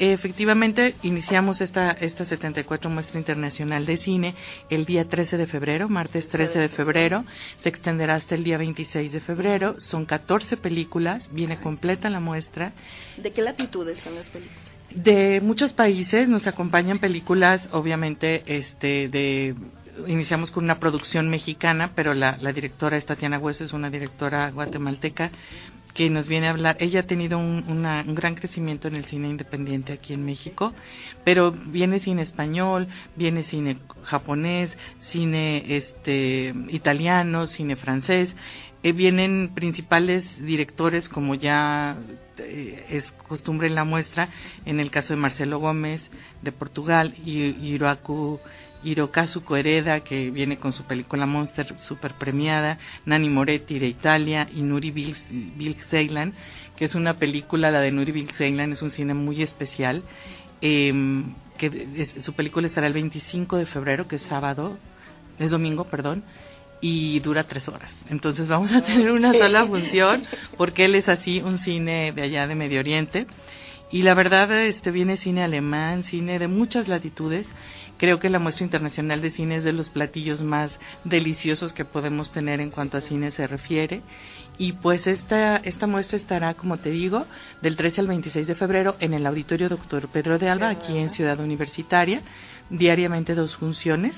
Efectivamente, 0.00 0.94
iniciamos 1.02 1.60
esta, 1.60 1.90
esta 1.90 2.24
74 2.24 2.88
muestra 2.88 3.18
internacional 3.18 3.84
de 3.84 3.96
cine 3.96 4.34
el 4.70 4.84
día 4.84 5.08
13 5.08 5.36
de 5.36 5.46
febrero, 5.46 5.88
martes 5.88 6.28
13 6.28 6.56
de 6.56 6.68
febrero, 6.68 7.24
se 7.62 7.68
extenderá 7.68 8.14
hasta 8.14 8.36
el 8.36 8.44
día 8.44 8.58
26 8.58 9.10
de 9.10 9.20
febrero, 9.20 9.80
son 9.80 10.06
14 10.06 10.56
películas, 10.56 11.28
viene 11.32 11.58
completa 11.58 12.08
la 12.10 12.20
muestra. 12.20 12.72
¿De 13.16 13.32
qué 13.32 13.42
latitudes 13.42 13.98
son 13.98 14.14
las 14.14 14.26
películas? 14.26 14.58
De 14.90 15.40
muchos 15.42 15.72
países. 15.72 16.28
Nos 16.28 16.46
acompañan 16.46 16.98
películas, 16.98 17.68
obviamente, 17.72 18.42
este, 18.46 19.08
de 19.08 19.54
iniciamos 20.06 20.50
con 20.50 20.64
una 20.64 20.78
producción 20.78 21.28
mexicana, 21.28 21.92
pero 21.94 22.14
la, 22.14 22.36
directora 22.52 22.96
es 22.96 23.06
Tatiana 23.06 23.38
Hueso, 23.38 23.64
es 23.64 23.72
una 23.72 23.90
directora 23.90 24.50
guatemalteca 24.50 25.30
que 25.94 26.10
nos 26.10 26.28
viene 26.28 26.46
a 26.46 26.50
hablar. 26.50 26.76
Ella 26.80 27.00
ha 27.00 27.06
tenido 27.06 27.38
un, 27.38 27.64
un, 27.66 28.14
gran 28.14 28.34
crecimiento 28.34 28.88
en 28.88 28.96
el 28.96 29.06
cine 29.06 29.28
independiente 29.28 29.92
aquí 29.92 30.12
en 30.12 30.24
México, 30.24 30.72
pero 31.24 31.50
viene 31.50 31.98
cine 31.98 32.22
español, 32.22 32.88
viene 33.16 33.42
cine 33.42 33.78
japonés, 34.04 34.70
cine 35.08 35.76
este 35.76 36.54
italiano, 36.68 37.46
cine 37.46 37.76
francés. 37.76 38.34
Eh, 38.84 38.92
vienen 38.92 39.54
principales 39.54 40.24
directores 40.38 41.08
como 41.08 41.34
ya 41.34 41.96
eh, 42.38 42.86
es 42.90 43.10
costumbre 43.26 43.66
en 43.66 43.74
la 43.74 43.82
muestra, 43.82 44.28
en 44.66 44.78
el 44.78 44.92
caso 44.92 45.14
de 45.14 45.20
Marcelo 45.20 45.58
Gómez 45.58 46.00
de 46.42 46.52
Portugal 46.52 47.16
y 47.24 47.40
Hiroaku 47.40 48.38
Hirokazu 48.82 49.42
Koereda, 49.42 50.00
que 50.00 50.30
viene 50.30 50.58
con 50.58 50.72
su 50.72 50.84
película 50.84 51.26
Monster 51.26 51.74
super 51.80 52.14
premiada, 52.14 52.78
Nani 53.06 53.28
Moretti 53.28 53.78
de 53.78 53.88
Italia 53.88 54.48
y 54.54 54.62
Nuri 54.62 54.90
Bilge 54.90 55.84
Ceylan, 55.90 56.34
que 56.76 56.84
es 56.84 56.94
una 56.94 57.14
película, 57.14 57.70
la 57.70 57.80
de 57.80 57.90
Nuri 57.90 58.12
Bilge 58.12 58.34
Ceylan 58.34 58.72
es 58.72 58.82
un 58.82 58.90
cine 58.90 59.14
muy 59.14 59.42
especial, 59.42 60.02
em, 60.60 61.34
que 61.56 62.08
su 62.20 62.32
película 62.34 62.66
estará 62.66 62.86
el 62.86 62.92
25 62.92 63.56
de 63.56 63.66
febrero, 63.66 64.06
que 64.06 64.16
es 64.16 64.22
sábado, 64.22 64.78
es 65.38 65.50
domingo, 65.50 65.84
perdón, 65.84 66.22
y 66.80 67.18
dura 67.20 67.44
tres 67.44 67.68
horas. 67.68 67.90
Entonces 68.08 68.48
vamos 68.48 68.72
a 68.72 68.82
tener 68.82 69.10
una 69.10 69.34
sola 69.34 69.66
función, 69.66 70.24
porque 70.56 70.84
él 70.84 70.94
es 70.94 71.08
así, 71.08 71.40
un 71.40 71.58
cine 71.58 72.12
de 72.12 72.22
allá 72.22 72.46
de 72.46 72.54
Medio 72.54 72.80
Oriente. 72.80 73.26
Y 73.90 74.02
la 74.02 74.14
verdad, 74.14 74.50
este 74.66 74.90
viene 74.90 75.16
cine 75.16 75.42
alemán, 75.42 76.04
cine 76.04 76.38
de 76.38 76.48
muchas 76.48 76.88
latitudes, 76.88 77.46
Creo 77.98 78.20
que 78.20 78.30
la 78.30 78.38
muestra 78.38 78.64
internacional 78.64 79.20
de 79.20 79.30
cine 79.30 79.56
es 79.56 79.64
de 79.64 79.72
los 79.72 79.88
platillos 79.88 80.40
más 80.40 80.70
deliciosos 81.02 81.72
que 81.72 81.84
podemos 81.84 82.30
tener 82.30 82.60
en 82.60 82.70
cuanto 82.70 82.96
a 82.96 83.00
cine 83.00 83.32
se 83.32 83.48
refiere. 83.48 84.02
Y 84.56 84.74
pues 84.74 85.08
esta, 85.08 85.56
esta 85.56 85.88
muestra 85.88 86.16
estará, 86.16 86.54
como 86.54 86.76
te 86.76 86.90
digo, 86.90 87.26
del 87.60 87.76
13 87.76 88.02
al 88.02 88.06
26 88.06 88.46
de 88.46 88.54
febrero 88.54 88.96
en 89.00 89.14
el 89.14 89.26
Auditorio 89.26 89.68
Doctor 89.68 90.08
Pedro 90.08 90.38
de 90.38 90.48
Alba, 90.48 90.68
aquí 90.68 90.96
en 90.96 91.10
Ciudad 91.10 91.40
Universitaria, 91.40 92.22
diariamente 92.70 93.34
dos 93.34 93.56
funciones. 93.56 94.16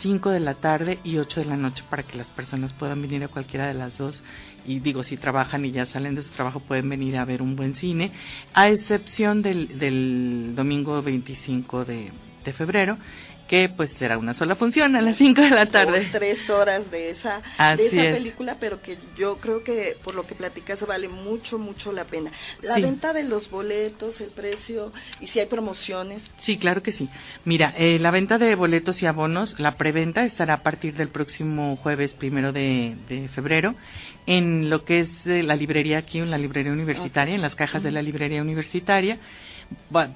5 0.00 0.30
de 0.30 0.40
la 0.40 0.54
tarde 0.54 0.98
y 1.04 1.18
8 1.18 1.40
de 1.40 1.46
la 1.46 1.56
noche 1.56 1.82
para 1.88 2.02
que 2.02 2.16
las 2.16 2.28
personas 2.28 2.72
puedan 2.72 3.02
venir 3.02 3.24
a 3.24 3.28
cualquiera 3.28 3.66
de 3.66 3.74
las 3.74 3.98
dos. 3.98 4.22
Y 4.66 4.80
digo 4.80 5.02
si 5.02 5.16
trabajan 5.16 5.64
y 5.64 5.72
ya 5.72 5.86
salen 5.86 6.14
de 6.14 6.22
su 6.22 6.30
trabajo 6.30 6.60
pueden 6.60 6.88
venir 6.88 7.16
a 7.16 7.24
ver 7.24 7.42
un 7.42 7.56
buen 7.56 7.74
cine. 7.74 8.12
A 8.54 8.68
excepción 8.68 9.42
del, 9.42 9.78
del 9.78 10.52
domingo 10.54 11.02
25 11.02 11.84
de, 11.84 12.12
de 12.44 12.52
febrero, 12.52 12.98
que 13.48 13.70
pues 13.70 13.90
será 13.98 14.18
una 14.18 14.34
sola 14.34 14.54
función 14.54 14.94
a 14.94 15.00
las 15.00 15.16
5 15.16 15.40
de 15.40 15.50
la 15.50 15.66
tarde. 15.66 16.08
tres 16.12 16.48
horas 16.50 16.90
de 16.90 17.10
esa, 17.10 17.40
de 17.76 17.86
esa 17.86 18.12
película, 18.12 18.58
pero 18.60 18.80
que 18.80 18.98
yo 19.16 19.38
creo 19.38 19.64
que 19.64 19.96
por 20.04 20.14
lo 20.14 20.26
que 20.26 20.34
platicas 20.34 20.78
vale 20.86 21.08
mucho, 21.08 21.58
mucho 21.58 21.90
la 21.90 22.04
pena. 22.04 22.30
La 22.62 22.76
venta 22.76 23.12
de 23.12 23.24
los 23.24 23.50
boletos, 23.50 24.20
el 24.20 24.28
precio 24.28 24.92
y 25.20 25.26
si 25.26 25.40
hay 25.40 25.46
promociones. 25.46 26.22
Sí, 26.42 26.58
claro 26.58 26.82
que 26.82 26.92
sí. 26.92 27.08
Mira, 27.44 27.74
eh, 27.76 27.98
la 27.98 28.10
venta 28.10 28.38
de 28.38 28.54
boletos 28.54 29.02
y 29.02 29.06
abonos, 29.06 29.58
la 29.58 29.76
preventa 29.76 30.24
estará 30.24 30.54
a 30.54 30.62
partir 30.62 30.94
del 30.94 31.08
próximo 31.08 31.76
jueves 31.76 32.12
primero 32.12 32.52
de, 32.52 32.96
de 33.08 33.28
febrero 33.28 33.74
en 34.26 34.68
lo 34.68 34.84
que 34.84 35.00
es 35.00 35.26
eh, 35.26 35.42
la 35.42 35.56
librería 35.56 35.98
aquí, 35.98 36.18
en 36.18 36.30
la 36.30 36.36
librería 36.36 36.70
universitaria, 36.70 37.34
en 37.34 37.40
las 37.40 37.54
cajas 37.54 37.82
de 37.82 37.90
la 37.90 38.02
librería 38.02 38.42
universitaria 38.42 39.18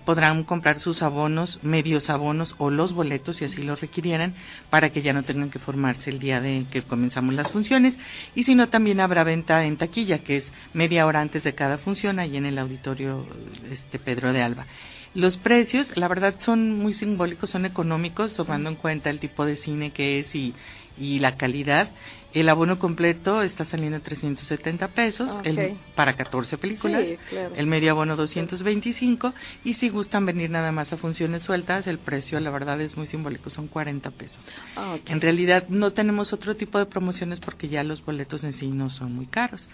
podrán 0.05 0.45
comprar 0.45 0.79
sus 0.79 1.03
abonos, 1.03 1.59
medios 1.63 2.11
abonos 2.11 2.55
o 2.59 2.71
los 2.71 2.93
boletos 2.93 3.37
si 3.37 3.45
así 3.45 3.63
lo 3.63 3.77
requirieran 3.77 4.35
para 4.71 4.91
que 4.91 5.03
ya 5.03 5.13
no 5.13 5.25
tengan 5.25 5.51
que 5.51 5.59
formarse 5.59 6.11
el 6.11 6.19
día 6.19 6.41
de 6.41 6.67
que 6.71 6.83
comenzamos 6.83 7.35
las 7.35 7.51
funciones 7.51 7.97
y 8.35 8.45
si 8.45 8.55
no 8.55 8.69
también 8.69 9.01
habrá 9.01 9.25
venta 9.25 9.65
en 9.65 9.77
taquilla 9.77 10.19
que 10.19 10.37
es 10.37 10.53
media 10.73 11.07
hora 11.07 11.21
antes 11.21 11.43
de 11.43 11.55
cada 11.55 11.79
función 11.79 12.19
ahí 12.19 12.37
en 12.37 12.47
el 12.47 12.59
auditorio 12.59 13.27
este 13.71 13.99
Pedro 13.99 14.33
de 14.33 14.43
Alba. 14.43 14.67
Los 15.15 15.37
precios, 15.37 15.95
la 15.97 16.09
verdad, 16.09 16.37
son 16.39 16.79
muy 16.79 16.95
simbólicos, 16.95 17.51
son 17.51 17.67
económicos, 17.67 18.35
tomando 18.35 18.71
en 18.71 18.77
cuenta 18.77 19.11
el 19.11 19.21
tipo 19.21 19.45
de 19.45 19.57
cine 19.57 19.91
que 19.91 20.21
es 20.21 20.35
y, 20.35 20.55
y 20.99 21.19
la 21.19 21.37
calidad. 21.37 21.91
El 22.33 22.49
abono 22.49 22.79
completo 22.79 23.43
está 23.43 23.67
saliendo 23.67 23.99
a 23.99 24.01
370 24.01 24.89
pesos 24.89 25.39
el, 25.45 25.77
para 25.95 26.17
14 26.17 26.57
películas, 26.57 27.07
el 27.31 27.67
medio 27.67 27.91
abono 27.91 28.17
225 28.17 29.35
y 29.65 29.75
si 29.75 29.91
gustan 29.91 30.25
venir 30.25 30.49
nada 30.49 30.73
más 30.73 30.95
a 30.95 30.97
funciones 30.97 31.43
sueltas, 31.43 31.87
el 31.87 31.99
precio 31.99 32.41
la 32.41 32.51
verdad 32.51 32.81
es 32.81 32.97
muy 32.97 33.07
simbólico, 33.07 33.51
son 33.51 33.69
40 33.69 34.11
pesos. 34.13 34.49
Ah, 34.77 34.97
en 35.05 35.21
realidad 35.21 35.69
no 35.69 35.93
tenemos 35.93 36.33
otro 36.33 36.57
tipo 36.57 36.79
de 36.79 36.87
promociones 36.87 37.39
porque 37.39 37.69
ya 37.69 37.85
los 37.85 38.03
boletos 38.03 38.45
en 38.45 38.55
sí 38.55 38.69
no 38.69 38.89
son 38.89 39.15
muy 39.15 39.27
caros. 39.27 39.69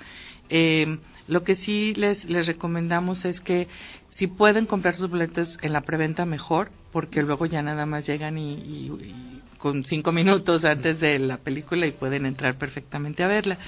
Eh, 0.48 0.98
lo 1.28 1.44
que 1.44 1.54
sí 1.54 1.94
les, 1.94 2.24
les 2.24 2.48
recomendamos 2.48 3.24
es 3.24 3.40
que 3.40 3.68
si 4.18 4.26
pueden 4.26 4.66
comprar 4.66 4.96
sus 4.96 5.08
boletos 5.08 5.58
en 5.62 5.72
la 5.72 5.80
preventa 5.80 6.26
mejor, 6.26 6.70
porque 6.92 7.22
luego 7.22 7.46
ya 7.46 7.62
nada 7.62 7.86
más 7.86 8.06
llegan 8.06 8.36
y 8.36 8.90
con 9.58 9.84
cinco 9.84 10.12
minutos 10.12 10.64
antes 10.64 11.00
de 11.00 11.18
la 11.18 11.36
película 11.36 11.86
y 11.86 11.92
pueden 11.92 12.26
entrar 12.26 12.56
perfectamente 12.56 13.22
a 13.22 13.28
verla. 13.28 13.58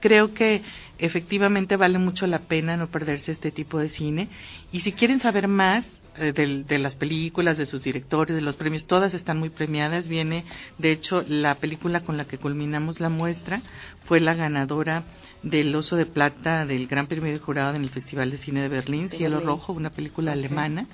Creo 0.00 0.34
que 0.34 0.62
efectivamente 0.98 1.76
vale 1.76 1.98
mucho 1.98 2.26
la 2.26 2.40
pena 2.40 2.76
no 2.76 2.88
perderse 2.88 3.32
este 3.32 3.50
tipo 3.50 3.78
de 3.78 3.88
cine 3.88 4.28
y 4.70 4.80
si 4.80 4.92
quieren 4.92 5.20
saber 5.20 5.48
más 5.48 5.86
eh, 6.18 6.32
de, 6.32 6.78
las 6.78 6.96
películas, 6.96 7.58
de 7.58 7.66
sus 7.66 7.82
directores, 7.82 8.34
de 8.34 8.42
los 8.42 8.56
premios, 8.56 8.86
todas 8.86 9.14
están 9.14 9.38
muy 9.38 9.50
premiadas. 9.50 10.08
Viene, 10.08 10.44
de 10.78 10.92
hecho, 10.92 11.24
la 11.26 11.56
película 11.56 12.00
con 12.00 12.16
la 12.16 12.26
que 12.26 12.38
culminamos 12.38 13.00
la 13.00 13.08
muestra 13.08 13.62
fue 14.04 14.20
la 14.20 14.34
ganadora 14.34 15.04
del 15.42 15.74
Oso 15.74 15.96
de 15.96 16.06
Plata 16.06 16.66
del 16.66 16.86
Gran 16.86 17.06
Premio 17.06 17.32
de 17.32 17.38
Jurado 17.38 17.74
en 17.74 17.82
el 17.82 17.90
Festival 17.90 18.30
de 18.30 18.38
Cine 18.38 18.62
de 18.62 18.68
Berlín, 18.68 19.10
Cielo 19.10 19.40
Rojo, 19.40 19.72
una 19.72 19.90
película 19.90 20.32
alemana 20.32 20.86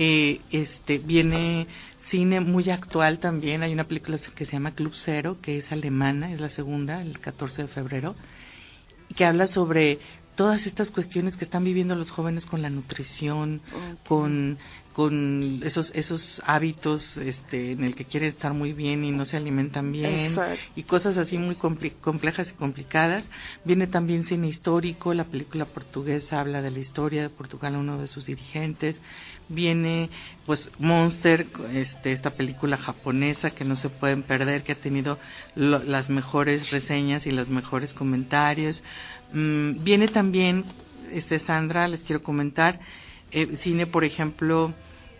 Eh, 0.00 0.40
este 0.52 0.98
viene 0.98 1.66
cine 2.08 2.40
muy 2.40 2.70
actual 2.70 3.18
también. 3.18 3.62
Hay 3.62 3.72
una 3.72 3.84
película 3.84 4.18
que 4.34 4.44
se 4.44 4.52
llama 4.52 4.74
Club 4.74 4.92
Cero, 4.94 5.38
que 5.42 5.58
es 5.58 5.70
alemana, 5.72 6.32
es 6.32 6.40
la 6.40 6.48
segunda, 6.48 7.02
el 7.02 7.18
14 7.18 7.62
de 7.62 7.68
febrero, 7.68 8.14
que 9.16 9.24
habla 9.24 9.46
sobre 9.46 9.98
todas 10.38 10.68
estas 10.68 10.88
cuestiones 10.90 11.36
que 11.36 11.44
están 11.44 11.64
viviendo 11.64 11.96
los 11.96 12.12
jóvenes 12.12 12.46
con 12.46 12.62
la 12.62 12.70
nutrición, 12.70 13.60
con, 14.06 14.56
con 14.98 15.60
esos 15.62 15.92
esos 15.94 16.42
hábitos 16.44 17.18
este, 17.18 17.70
en 17.70 17.84
el 17.84 17.94
que 17.94 18.04
quieren 18.04 18.30
estar 18.30 18.52
muy 18.52 18.72
bien 18.72 19.04
y 19.04 19.12
no 19.12 19.26
se 19.26 19.36
alimentan 19.36 19.92
bien 19.92 20.36
y 20.74 20.82
cosas 20.82 21.16
así 21.16 21.38
muy 21.38 21.54
complejas 21.54 22.50
y 22.50 22.54
complicadas. 22.54 23.22
Viene 23.64 23.86
también 23.86 24.24
cine 24.24 24.48
histórico, 24.48 25.14
la 25.14 25.22
película 25.22 25.66
portuguesa 25.66 26.40
habla 26.40 26.62
de 26.62 26.72
la 26.72 26.80
historia 26.80 27.22
de 27.22 27.30
Portugal, 27.30 27.76
uno 27.76 28.00
de 28.00 28.08
sus 28.08 28.26
dirigentes. 28.26 29.00
Viene 29.48 30.10
pues 30.46 30.68
Monster, 30.80 31.46
este, 31.72 32.10
esta 32.10 32.30
película 32.30 32.76
japonesa 32.76 33.50
que 33.50 33.64
no 33.64 33.76
se 33.76 33.90
pueden 33.90 34.24
perder, 34.24 34.64
que 34.64 34.72
ha 34.72 34.80
tenido 34.80 35.16
las 35.54 36.10
mejores 36.10 36.72
reseñas 36.72 37.24
y 37.24 37.30
los 37.30 37.48
mejores 37.48 37.94
comentarios. 37.94 38.82
Mm, 39.32 39.84
viene 39.84 40.08
también, 40.08 40.64
este 41.12 41.38
Sandra, 41.38 41.86
les 41.86 42.00
quiero 42.00 42.20
comentar, 42.20 42.80
eh, 43.30 43.56
cine, 43.58 43.86
por 43.86 44.04
ejemplo, 44.04 44.72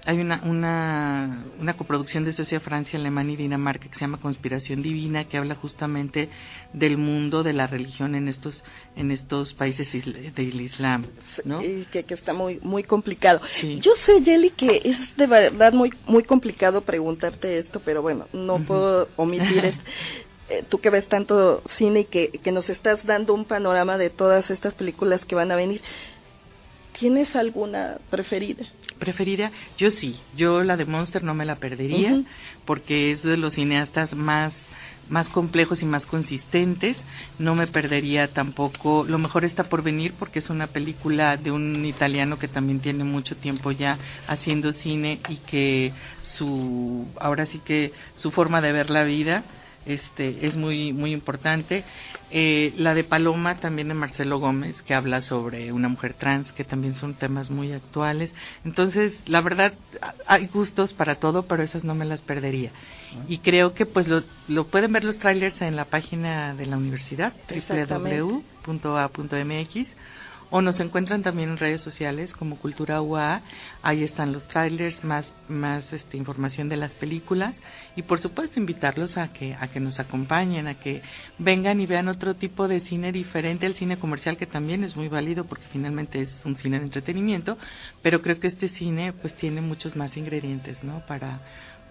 hay 0.09 0.21
una, 0.21 0.41
una, 0.45 1.45
una 1.59 1.77
coproducción 1.77 2.25
de 2.25 2.33
Suecia, 2.33 2.61
Francia, 2.61 2.99
Alemania 2.99 3.35
y 3.35 3.37
Dinamarca 3.37 3.89
que 3.89 3.95
se 3.95 4.01
llama 4.01 4.19
Conspiración 4.19 4.83
Divina, 4.83 5.25
que 5.25 5.37
habla 5.37 5.55
justamente 5.55 6.31
del 6.73 6.97
mundo 6.97 7.43
de 7.43 7.53
la 7.53 7.67
religión 7.67 8.15
en 8.15 8.29
estos, 8.29 8.63
en 8.97 9.11
estos 9.11 9.53
países 9.53 9.93
del 10.35 10.61
Islam. 10.61 11.05
¿no? 11.45 11.63
Y 11.63 11.87
que, 11.93 12.05
que, 12.05 12.15
está 12.15 12.33
muy, 12.33 12.59
muy 12.63 12.85
complicado. 12.85 13.43
Yo 13.81 13.93
sé, 13.97 14.23
Jelly, 14.25 14.51
que 14.51 14.81
es 14.83 15.17
de 15.17 15.27
verdad 15.27 15.75
muy, 15.75 15.93
muy 16.07 16.23
complicado 16.23 16.81
preguntarte 16.81 17.59
esto, 17.59 17.81
pero 17.85 18.01
bueno, 18.01 18.29
no 18.33 18.61
puedo 18.61 19.09
omitir 19.17 19.65
esto. 19.67 19.83
Eh, 20.51 20.65
tú 20.67 20.79
que 20.79 20.89
ves 20.89 21.07
tanto 21.09 21.63
cine 21.77 22.01
y 22.01 22.05
que, 22.07 22.31
que 22.31 22.53
nos 22.53 22.71
estás 22.71 23.05
dando 23.05 23.35
un 23.35 23.45
panorama 23.45 23.99
de 23.99 24.09
todas 24.09 24.51
estas 24.51 24.73
películas 24.73 25.23
que 25.27 25.35
van 25.35 25.53
a 25.53 25.57
venir, 25.57 25.83
¿tienes 26.99 27.35
alguna 27.37 27.99
preferida? 28.11 28.67
preferida, 28.99 29.53
yo 29.77 29.91
sí, 29.91 30.21
yo 30.35 30.65
la 30.65 30.77
de 30.77 30.85
Monster 30.85 31.23
no 31.23 31.33
me 31.33 31.45
la 31.45 31.57
perdería 31.57 32.25
porque 32.65 33.13
es 33.13 33.23
de 33.23 33.37
los 33.37 33.55
cineastas 33.55 34.15
más 34.15 34.53
más 35.09 35.31
complejos 35.31 35.83
y 35.83 35.87
más 35.87 36.07
consistentes. 36.07 37.03
No 37.39 37.55
me 37.55 37.67
perdería 37.67 38.29
tampoco. 38.29 39.05
Lo 39.05 39.19
mejor 39.19 39.45
está 39.45 39.65
por 39.65 39.83
venir 39.83 40.15
porque 40.19 40.39
es 40.39 40.51
una 40.51 40.67
película 40.67 41.37
de 41.37 41.51
un 41.51 41.85
italiano 41.87 42.39
que 42.39 42.49
también 42.49 42.81
tiene 42.81 43.05
mucho 43.05 43.35
tiempo 43.37 43.73
ya 43.73 43.99
haciendo 44.27 44.73
cine 44.73 45.21
y 45.29 45.37
que 45.39 45.93
su 46.23 47.07
ahora 47.21 47.47
sí 47.47 47.59
que 47.61 47.93
su 48.17 48.31
forma 48.31 48.61
de 48.61 48.73
ver 48.73 48.91
la 48.91 49.05
vida 49.05 49.45
este 49.89 50.47
es 50.47 50.57
muy 50.57 50.93
muy 50.93 51.13
importante. 51.13 51.85
Eh, 52.31 52.75
la 52.77 52.95
de 52.95 53.05
Paloma 53.05 53.57
también 53.57 53.89
de 53.89 53.95
Marcelo 53.95 54.39
Gómez 54.39 54.83
que 54.83 54.95
habla 54.95 55.21
sobre 55.23 55.73
una 55.73 55.89
mujer 55.89 56.15
trans 56.15 56.53
que 56.53 56.65
también 56.65 56.95
son 56.95 57.15
temas 57.15 57.51
muy 57.51 57.73
actuales. 57.73 58.31
Entonces 58.65 59.15
la 59.27 59.41
verdad 59.41 59.73
hay 60.27 60.47
gustos 60.47 60.93
para 60.95 61.17
todo 61.17 61.47
pero 61.47 61.63
esas 61.63 61.85
no 61.85 61.95
me 61.95 62.05
las 62.05 62.23
perdería. 62.23 62.71
Y 63.27 63.39
creo 63.39 63.73
que 63.73 63.87
pues 63.87 64.07
lo, 64.07 64.23
lo 64.49 64.67
pueden 64.67 64.93
ver 64.93 65.05
los 65.05 65.19
trailers 65.19 65.63
en 65.63 65.77
la 65.77 65.87
página 65.87 66.55
de 66.55 66.67
la 66.67 66.77
universidad 66.77 67.33
www.a.mx 68.67 69.87
o 70.51 70.63
nos 70.63 70.81
encuentran 70.81 71.23
también 71.23 71.51
en 71.51 71.57
redes 71.59 71.83
sociales 71.83 72.33
como 72.33 72.57
Cultura 72.57 73.03
UA, 73.03 73.43
ahí 73.83 74.03
están 74.03 74.33
los 74.33 74.47
trailers, 74.49 75.05
más, 75.05 75.33
más 75.49 75.93
este, 75.93 76.17
información 76.17 76.69
de 76.69 76.77
las 76.77 76.93
películas. 76.93 77.55
Y 77.97 78.03
por 78.03 78.19
supuesto 78.19 78.59
invitarlos 78.59 79.19
a 79.19 79.33
que, 79.33 79.55
a 79.55 79.69
que 79.69 79.81
nos 79.81 80.01
acompañen, 80.01 80.67
a 80.67 80.75
que 80.75 81.03
vengan 81.39 81.81
y 81.81 81.87
vean 81.87 82.09
otro 82.09 82.35
tipo 82.35 82.69
de 82.69 82.81
cine 82.81 83.13
diferente 83.13 83.67
al 83.67 83.75
cine 83.75 83.99
comercial 83.99 84.37
que 84.37 84.47
también 84.47 84.85
es 84.85 84.97
muy 84.97 85.09
válido 85.09 85.45
porque 85.45 85.67
finalmente 85.71 86.23
es 86.23 86.35
un 86.45 86.57
cine 86.57 86.79
de 86.79 86.87
entretenimiento, 86.87 87.59
pero 88.03 88.23
creo 88.23 88.41
que 88.41 88.49
este 88.49 88.69
cine 88.69 89.13
pues 89.13 89.35
tiene 89.35 89.61
muchos 89.61 89.97
más 89.97 90.17
ingredientes, 90.17 90.83
¿no? 90.83 91.05
Para, 91.07 91.41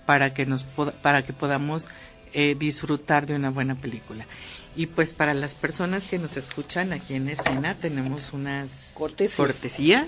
para 0.05 0.33
que 0.33 0.45
nos 0.45 0.63
para 0.63 1.23
que 1.23 1.33
podamos 1.33 1.87
eh, 2.39 2.53
disfrutar 2.53 3.25
de 3.25 3.33
una 3.33 3.49
buena 3.49 3.73
película. 3.73 4.27
Y 4.75 4.85
pues 4.85 5.11
para 5.11 5.33
las 5.33 5.55
personas 5.55 6.03
que 6.03 6.19
nos 6.19 6.37
escuchan 6.37 6.93
aquí 6.93 7.15
en 7.15 7.29
escena 7.29 7.77
tenemos 7.81 8.31
unas 8.31 8.69
cortesías. 8.93 10.07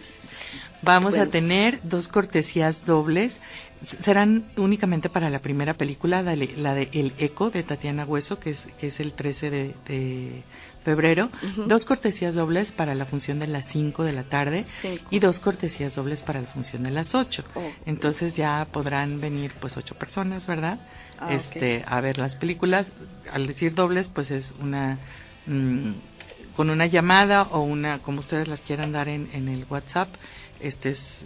Vamos 0.83 1.17
a 1.17 1.25
tener 1.25 1.79
dos 1.81 2.07
cortesías 2.07 2.85
dobles. 2.85 3.35
Serán 4.03 4.45
únicamente 4.57 5.09
para 5.09 5.31
la 5.31 5.39
primera 5.39 5.73
película, 5.73 6.21
la 6.21 6.35
de, 6.75 6.89
El 6.93 7.13
Eco 7.17 7.49
de 7.49 7.63
Tatiana 7.63 8.05
Hueso, 8.05 8.39
que 8.39 8.51
es, 8.51 8.63
que 8.79 8.89
es 8.89 8.99
el 8.99 9.13
13 9.13 9.49
de, 9.49 10.43
febrero. 10.85 11.31
Dos 11.65 11.85
cortesías 11.85 12.35
dobles 12.35 12.71
para 12.73 12.93
la 12.93 13.05
función 13.05 13.39
de 13.39 13.47
las 13.47 13.65
5 13.71 14.03
de 14.03 14.13
la 14.13 14.25
tarde 14.25 14.65
y 15.09 15.17
dos 15.17 15.39
cortesías 15.39 15.95
dobles 15.95 16.21
para 16.21 16.41
la 16.41 16.47
función 16.47 16.83
de 16.83 16.91
las 16.91 17.15
8. 17.15 17.43
Entonces 17.87 18.35
ya 18.35 18.67
podrán 18.71 19.19
venir 19.19 19.51
pues 19.59 19.75
ocho 19.77 19.95
personas, 19.95 20.45
¿verdad? 20.45 20.79
Ah, 21.19 21.33
este, 21.33 21.83
a 21.85 21.99
ver 22.01 22.17
las 22.17 22.35
películas. 22.37 22.87
Al 23.31 23.45
decir 23.47 23.73
dobles, 23.75 24.07
pues 24.07 24.31
es 24.31 24.51
una 24.59 24.97
mm, 25.45 25.91
con 26.55 26.69
una 26.69 26.85
llamada 26.85 27.43
o 27.43 27.61
una, 27.61 27.99
como 27.99 28.19
ustedes 28.19 28.47
las 28.47 28.59
quieran 28.61 28.91
dar 28.91 29.07
en, 29.07 29.29
en 29.33 29.47
el 29.47 29.65
WhatsApp. 29.69 30.09
Este 30.59 30.89
es, 30.89 31.25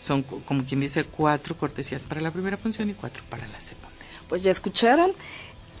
son 0.00 0.22
como 0.22 0.64
quien 0.64 0.80
dice 0.80 1.04
cuatro 1.04 1.56
cortesías 1.56 2.02
para 2.02 2.20
la 2.20 2.30
primera 2.30 2.56
función 2.56 2.90
y 2.90 2.94
cuatro 2.94 3.22
para 3.28 3.46
la 3.46 3.58
segunda. 3.60 3.88
Pues 4.28 4.42
ya 4.42 4.50
escucharon 4.50 5.12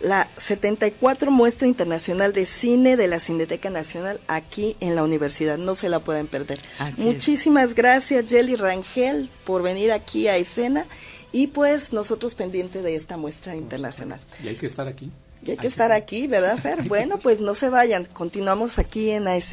la 0.00 0.28
74 0.46 1.30
muestra 1.30 1.66
internacional 1.66 2.32
de 2.32 2.46
cine 2.46 2.96
de 2.96 3.08
la 3.08 3.20
Cineteca 3.20 3.70
Nacional 3.70 4.20
aquí 4.28 4.76
en 4.80 4.94
la 4.94 5.02
universidad. 5.02 5.56
No 5.58 5.74
se 5.74 5.88
la 5.88 6.00
pueden 6.00 6.26
perder. 6.26 6.58
Muchísimas 6.96 7.74
gracias, 7.74 8.28
Jelly 8.28 8.56
Rangel, 8.56 9.30
por 9.44 9.62
venir 9.62 9.92
aquí 9.92 10.28
a 10.28 10.36
escena 10.36 10.86
y 11.36 11.48
pues 11.48 11.92
nosotros 11.92 12.34
pendientes 12.34 12.82
de 12.82 12.96
esta 12.96 13.18
muestra 13.18 13.54
internacional. 13.54 14.20
Y 14.42 14.48
hay 14.48 14.56
que 14.56 14.68
estar 14.68 14.88
aquí. 14.88 15.10
Y 15.42 15.50
hay, 15.50 15.58
que, 15.58 15.66
estar 15.66 15.92
aquí, 15.92 16.26
¿verdad, 16.26 16.56
Fer? 16.56 16.82
bueno, 16.88 17.18
pues 17.18 17.40
no 17.40 17.54
se 17.54 17.68
vayan, 17.68 18.06
continuamos 18.06 18.78
aquí 18.78 19.10
en 19.10 19.28
AES. 19.28 19.50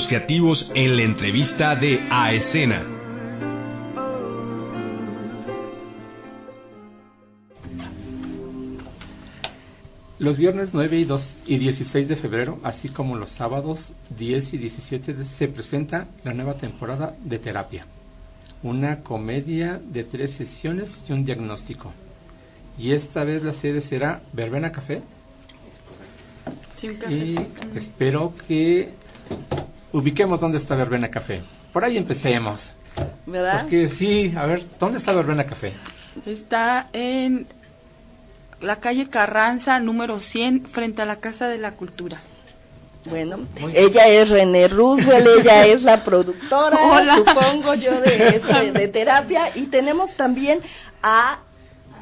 Nuestros 0.00 0.06
creativos 0.06 0.72
en 0.74 0.96
la 0.96 1.02
entrevista 1.02 1.74
de 1.76 2.00
A 2.10 2.32
Escena. 2.32 2.82
Los 10.18 10.36
viernes 10.36 10.70
9 10.74 10.98
y 10.98 11.04
2 11.04 11.34
y 11.46 11.58
16 11.58 12.08
de 12.08 12.16
febrero, 12.16 12.58
así 12.62 12.90
como 12.90 13.16
los 13.16 13.30
sábados 13.30 13.92
10 14.18 14.52
y 14.52 14.58
17, 14.58 15.14
de- 15.14 15.24
se 15.24 15.48
presenta 15.48 16.08
la 16.24 16.34
nueva 16.34 16.54
temporada 16.54 17.16
de 17.24 17.38
Terapia, 17.38 17.86
una 18.62 19.02
comedia 19.02 19.80
de 19.82 20.04
tres 20.04 20.32
sesiones 20.32 20.94
y 21.08 21.12
un 21.12 21.24
diagnóstico. 21.24 21.92
Y 22.78 22.92
esta 22.92 23.24
vez 23.24 23.42
la 23.42 23.54
sede 23.54 23.80
será 23.80 24.22
Verbena 24.32 24.70
Café 24.72 25.02
y 27.10 27.36
espero 27.76 28.34
que 28.46 28.90
ubiquemos 29.92 30.40
dónde 30.40 30.58
está 30.58 30.74
Verbena 30.74 31.08
Café. 31.08 31.42
Por 31.72 31.84
ahí 31.84 31.96
empecemos. 31.96 32.62
¿Verdad? 33.26 33.62
Porque 33.62 33.88
sí, 33.88 34.32
a 34.36 34.46
ver, 34.46 34.64
¿dónde 34.78 34.98
está 34.98 35.12
Verbena 35.12 35.44
Café? 35.44 35.74
Está 36.26 36.88
en 36.92 37.46
la 38.60 38.76
calle 38.76 39.08
Carranza, 39.08 39.78
número 39.78 40.20
100, 40.20 40.66
frente 40.66 41.02
a 41.02 41.06
la 41.06 41.16
Casa 41.16 41.46
de 41.48 41.58
la 41.58 41.72
Cultura. 41.72 42.20
Bueno, 43.06 43.38
ella 43.74 44.08
es 44.08 44.28
René 44.28 44.68
Roosevelt, 44.68 45.26
ella 45.40 45.66
es 45.66 45.82
la 45.82 46.04
productora, 46.04 46.78
Hola. 46.82 47.16
supongo 47.16 47.74
yo, 47.74 47.98
de, 48.00 48.72
de 48.74 48.88
terapia. 48.88 49.56
Y 49.56 49.66
tenemos 49.68 50.14
también 50.16 50.60
a 51.02 51.38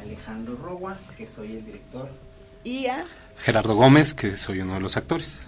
Alejandro 0.00 0.56
Roa, 0.56 0.98
que 1.16 1.26
soy 1.28 1.56
el 1.56 1.64
director. 1.66 2.08
Ia. 2.64 3.04
Gerardo 3.36 3.76
Gómez, 3.76 4.12
que 4.14 4.36
soy 4.36 4.60
uno 4.60 4.74
de 4.74 4.80
los 4.80 4.96
actores. 4.96 5.38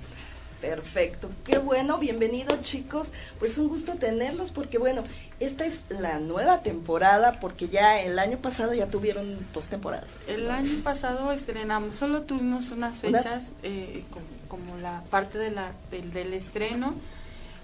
Perfecto, 0.60 1.30
qué 1.44 1.56
bueno, 1.58 1.96
bienvenidos 1.98 2.60
chicos. 2.62 3.08
Pues 3.38 3.56
un 3.56 3.68
gusto 3.68 3.94
tenerlos 3.94 4.50
porque 4.50 4.76
bueno, 4.76 5.04
esta 5.38 5.64
es 5.64 5.74
la 5.88 6.18
nueva 6.18 6.62
temporada 6.62 7.38
porque 7.40 7.68
ya 7.68 7.98
el 8.00 8.18
año 8.18 8.38
pasado 8.38 8.74
ya 8.74 8.86
tuvieron 8.86 9.38
dos 9.54 9.66
temporadas. 9.68 10.10
El 10.26 10.50
año 10.50 10.82
pasado 10.82 11.32
estrenamos, 11.32 11.96
solo 11.96 12.22
tuvimos 12.22 12.70
unas 12.72 13.02
Una- 13.02 13.22
fechas 13.22 13.42
eh, 13.62 14.04
como, 14.10 14.26
como 14.48 14.76
la 14.78 15.02
parte 15.08 15.38
de 15.38 15.50
la, 15.50 15.72
del, 15.90 16.12
del 16.12 16.34
estreno, 16.34 16.94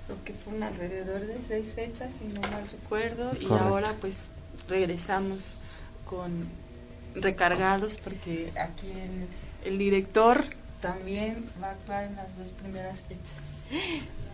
lo 0.08 0.24
que 0.24 0.32
fue 0.32 0.54
un 0.54 0.62
alrededor 0.62 1.20
de 1.26 1.36
seis 1.48 1.66
fechas, 1.74 2.08
si 2.18 2.28
no 2.28 2.40
mal 2.40 2.66
recuerdo, 2.70 3.32
y 3.38 3.46
ahora 3.50 3.94
pues 4.00 4.14
regresamos 4.68 5.40
con 6.08 6.48
recargados 7.14 7.94
porque 8.02 8.52
aquí 8.58 8.90
el, 8.90 9.70
el 9.70 9.78
director 9.78 10.44
también 10.80 11.50
va 11.62 11.68
a 11.68 11.70
actuar 11.72 12.04
en 12.04 12.16
las 12.16 12.36
dos 12.36 12.48
primeras 12.60 12.98
fechas. 13.02 13.24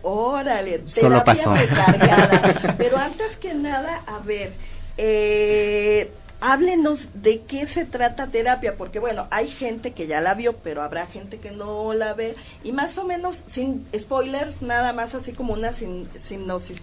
Órale, 0.01 0.87
Solo 0.87 1.23
terapia 1.23 1.43
pasó. 1.43 1.55
recargada. 1.55 2.75
Pero 2.77 2.97
antes 2.97 3.37
que 3.37 3.53
nada, 3.53 4.03
a 4.05 4.19
ver, 4.19 4.53
eh, 4.97 6.11
háblenos 6.43 7.07
de 7.13 7.41
qué 7.47 7.67
se 7.67 7.85
trata 7.85 8.27
terapia, 8.27 8.75
porque 8.77 8.99
bueno, 8.99 9.27
hay 9.31 9.47
gente 9.47 9.91
que 9.91 10.07
ya 10.07 10.19
la 10.19 10.33
vio, 10.33 10.57
pero 10.57 10.81
habrá 10.81 11.05
gente 11.05 11.39
que 11.39 11.51
no 11.51 11.93
la 11.93 12.13
ve. 12.13 12.35
Y 12.65 12.73
más 12.73 12.97
o 12.97 13.05
menos, 13.05 13.39
sin 13.53 13.85
spoilers, 13.97 14.61
nada 14.61 14.91
más 14.91 15.15
así 15.15 15.31
como 15.31 15.53
una 15.53 15.71
sin, 15.73 16.09
sinopsis. 16.27 16.77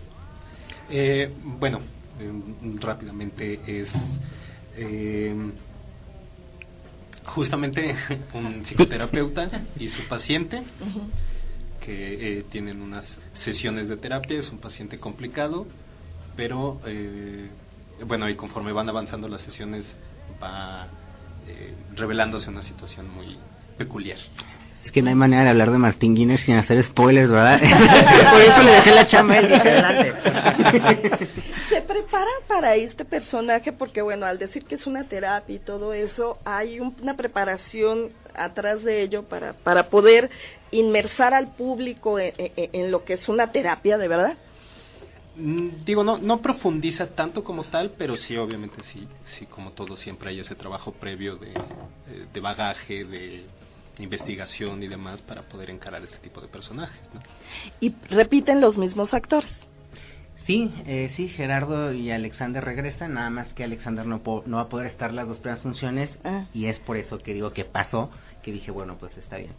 Eh, 0.88 1.30
bueno, 1.44 1.80
eh, 2.18 2.32
rápidamente 2.80 3.60
es 3.66 3.88
eh, 4.76 5.34
justamente 7.26 7.94
un 8.34 8.62
psicoterapeuta 8.62 9.48
y 9.78 9.88
su 9.88 10.06
paciente 10.08 10.62
que 11.80 12.38
eh, 12.38 12.42
tienen 12.44 12.80
unas 12.80 13.18
sesiones 13.32 13.88
de 13.88 13.96
terapia. 13.96 14.38
Es 14.38 14.50
un 14.50 14.58
paciente 14.58 14.98
complicado, 14.98 15.66
pero 16.36 16.80
eh, 16.86 17.50
bueno, 18.06 18.28
y 18.28 18.36
conforme 18.36 18.72
van 18.72 18.88
avanzando 18.88 19.28
las 19.28 19.40
sesiones 19.42 19.84
va 20.42 20.88
eh, 21.46 21.74
revelándose 21.94 22.50
una 22.50 22.62
situación 22.62 23.08
muy 23.10 23.38
peculiar. 23.76 24.18
Es 24.84 24.92
que 24.92 25.02
no 25.02 25.10
hay 25.10 25.14
manera 25.14 25.44
de 25.44 25.50
hablar 25.50 25.70
de 25.70 25.78
Martín 25.78 26.14
Guinness 26.14 26.40
sin 26.42 26.56
hacer 26.56 26.82
spoilers, 26.82 27.30
¿verdad? 27.30 27.60
Por 28.32 28.40
eso 28.40 28.62
le 28.62 28.70
dejé 28.72 28.94
la 28.94 29.06
chamba 29.06 29.40
y 29.40 29.46
dije 29.46 29.54
adelante. 29.60 30.14
¿Se 31.68 31.82
preparan 31.82 32.26
para 32.48 32.74
este 32.76 33.04
personaje? 33.04 33.72
Porque 33.72 34.00
bueno, 34.02 34.26
al 34.26 34.38
decir 34.38 34.64
que 34.64 34.76
es 34.76 34.86
una 34.86 35.04
terapia 35.04 35.56
y 35.56 35.58
todo 35.58 35.92
eso, 35.92 36.38
hay 36.44 36.80
un- 36.80 36.96
una 37.02 37.14
preparación 37.16 38.10
atrás 38.34 38.82
de 38.82 39.02
ello 39.02 39.24
para, 39.24 39.52
para 39.52 39.90
poder 39.90 40.30
inmersar 40.70 41.34
al 41.34 41.48
público 41.54 42.18
en, 42.18 42.32
en- 42.38 42.70
en 42.72 42.90
lo 42.90 43.04
que 43.04 43.14
es 43.14 43.28
una 43.28 43.52
terapia, 43.52 43.98
¿de 43.98 44.08
verdad? 44.08 44.34
Mm, 45.36 45.84
Digo, 45.84 46.02
no, 46.04 46.18
no 46.18 46.40
profundiza 46.40 47.06
tanto 47.08 47.44
como 47.44 47.64
tal, 47.64 47.92
pero 47.98 48.16
sí, 48.16 48.36
obviamente 48.36 48.82
sí, 48.82 49.06
sí, 49.26 49.46
como 49.46 49.72
todo 49.72 49.96
siempre 49.96 50.30
hay 50.30 50.40
ese 50.40 50.54
trabajo 50.54 50.92
previo 50.92 51.36
de, 51.36 51.50
eh, 51.50 52.26
de 52.32 52.40
bagaje, 52.40 53.04
de 53.04 53.44
investigación 54.02 54.82
y 54.82 54.88
demás 54.88 55.20
para 55.22 55.42
poder 55.42 55.70
encarar 55.70 56.02
este 56.02 56.18
tipo 56.18 56.40
de 56.40 56.48
personajes. 56.48 57.00
¿no? 57.14 57.20
Y 57.80 57.94
repiten 58.08 58.60
los 58.60 58.76
mismos 58.78 59.14
actores. 59.14 59.50
Sí, 60.44 60.72
eh, 60.86 61.12
sí, 61.16 61.28
Gerardo 61.28 61.92
y 61.92 62.10
Alexander 62.10 62.64
regresan, 62.64 63.14
nada 63.14 63.28
más 63.30 63.52
que 63.52 63.62
Alexander 63.62 64.06
no, 64.06 64.22
po- 64.22 64.42
no 64.46 64.56
va 64.56 64.62
a 64.64 64.68
poder 64.68 64.86
estar 64.86 65.12
las 65.12 65.28
dos 65.28 65.38
primeras 65.38 65.62
funciones 65.62 66.10
Ah. 66.24 66.46
y 66.54 66.66
es 66.66 66.78
por 66.78 66.96
eso 66.96 67.18
que 67.18 67.34
digo 67.34 67.52
que 67.52 67.64
pasó, 67.66 68.10
que 68.42 68.50
dije, 68.50 68.70
bueno, 68.70 68.96
pues 68.98 69.16
está 69.18 69.36
bien. 69.36 69.52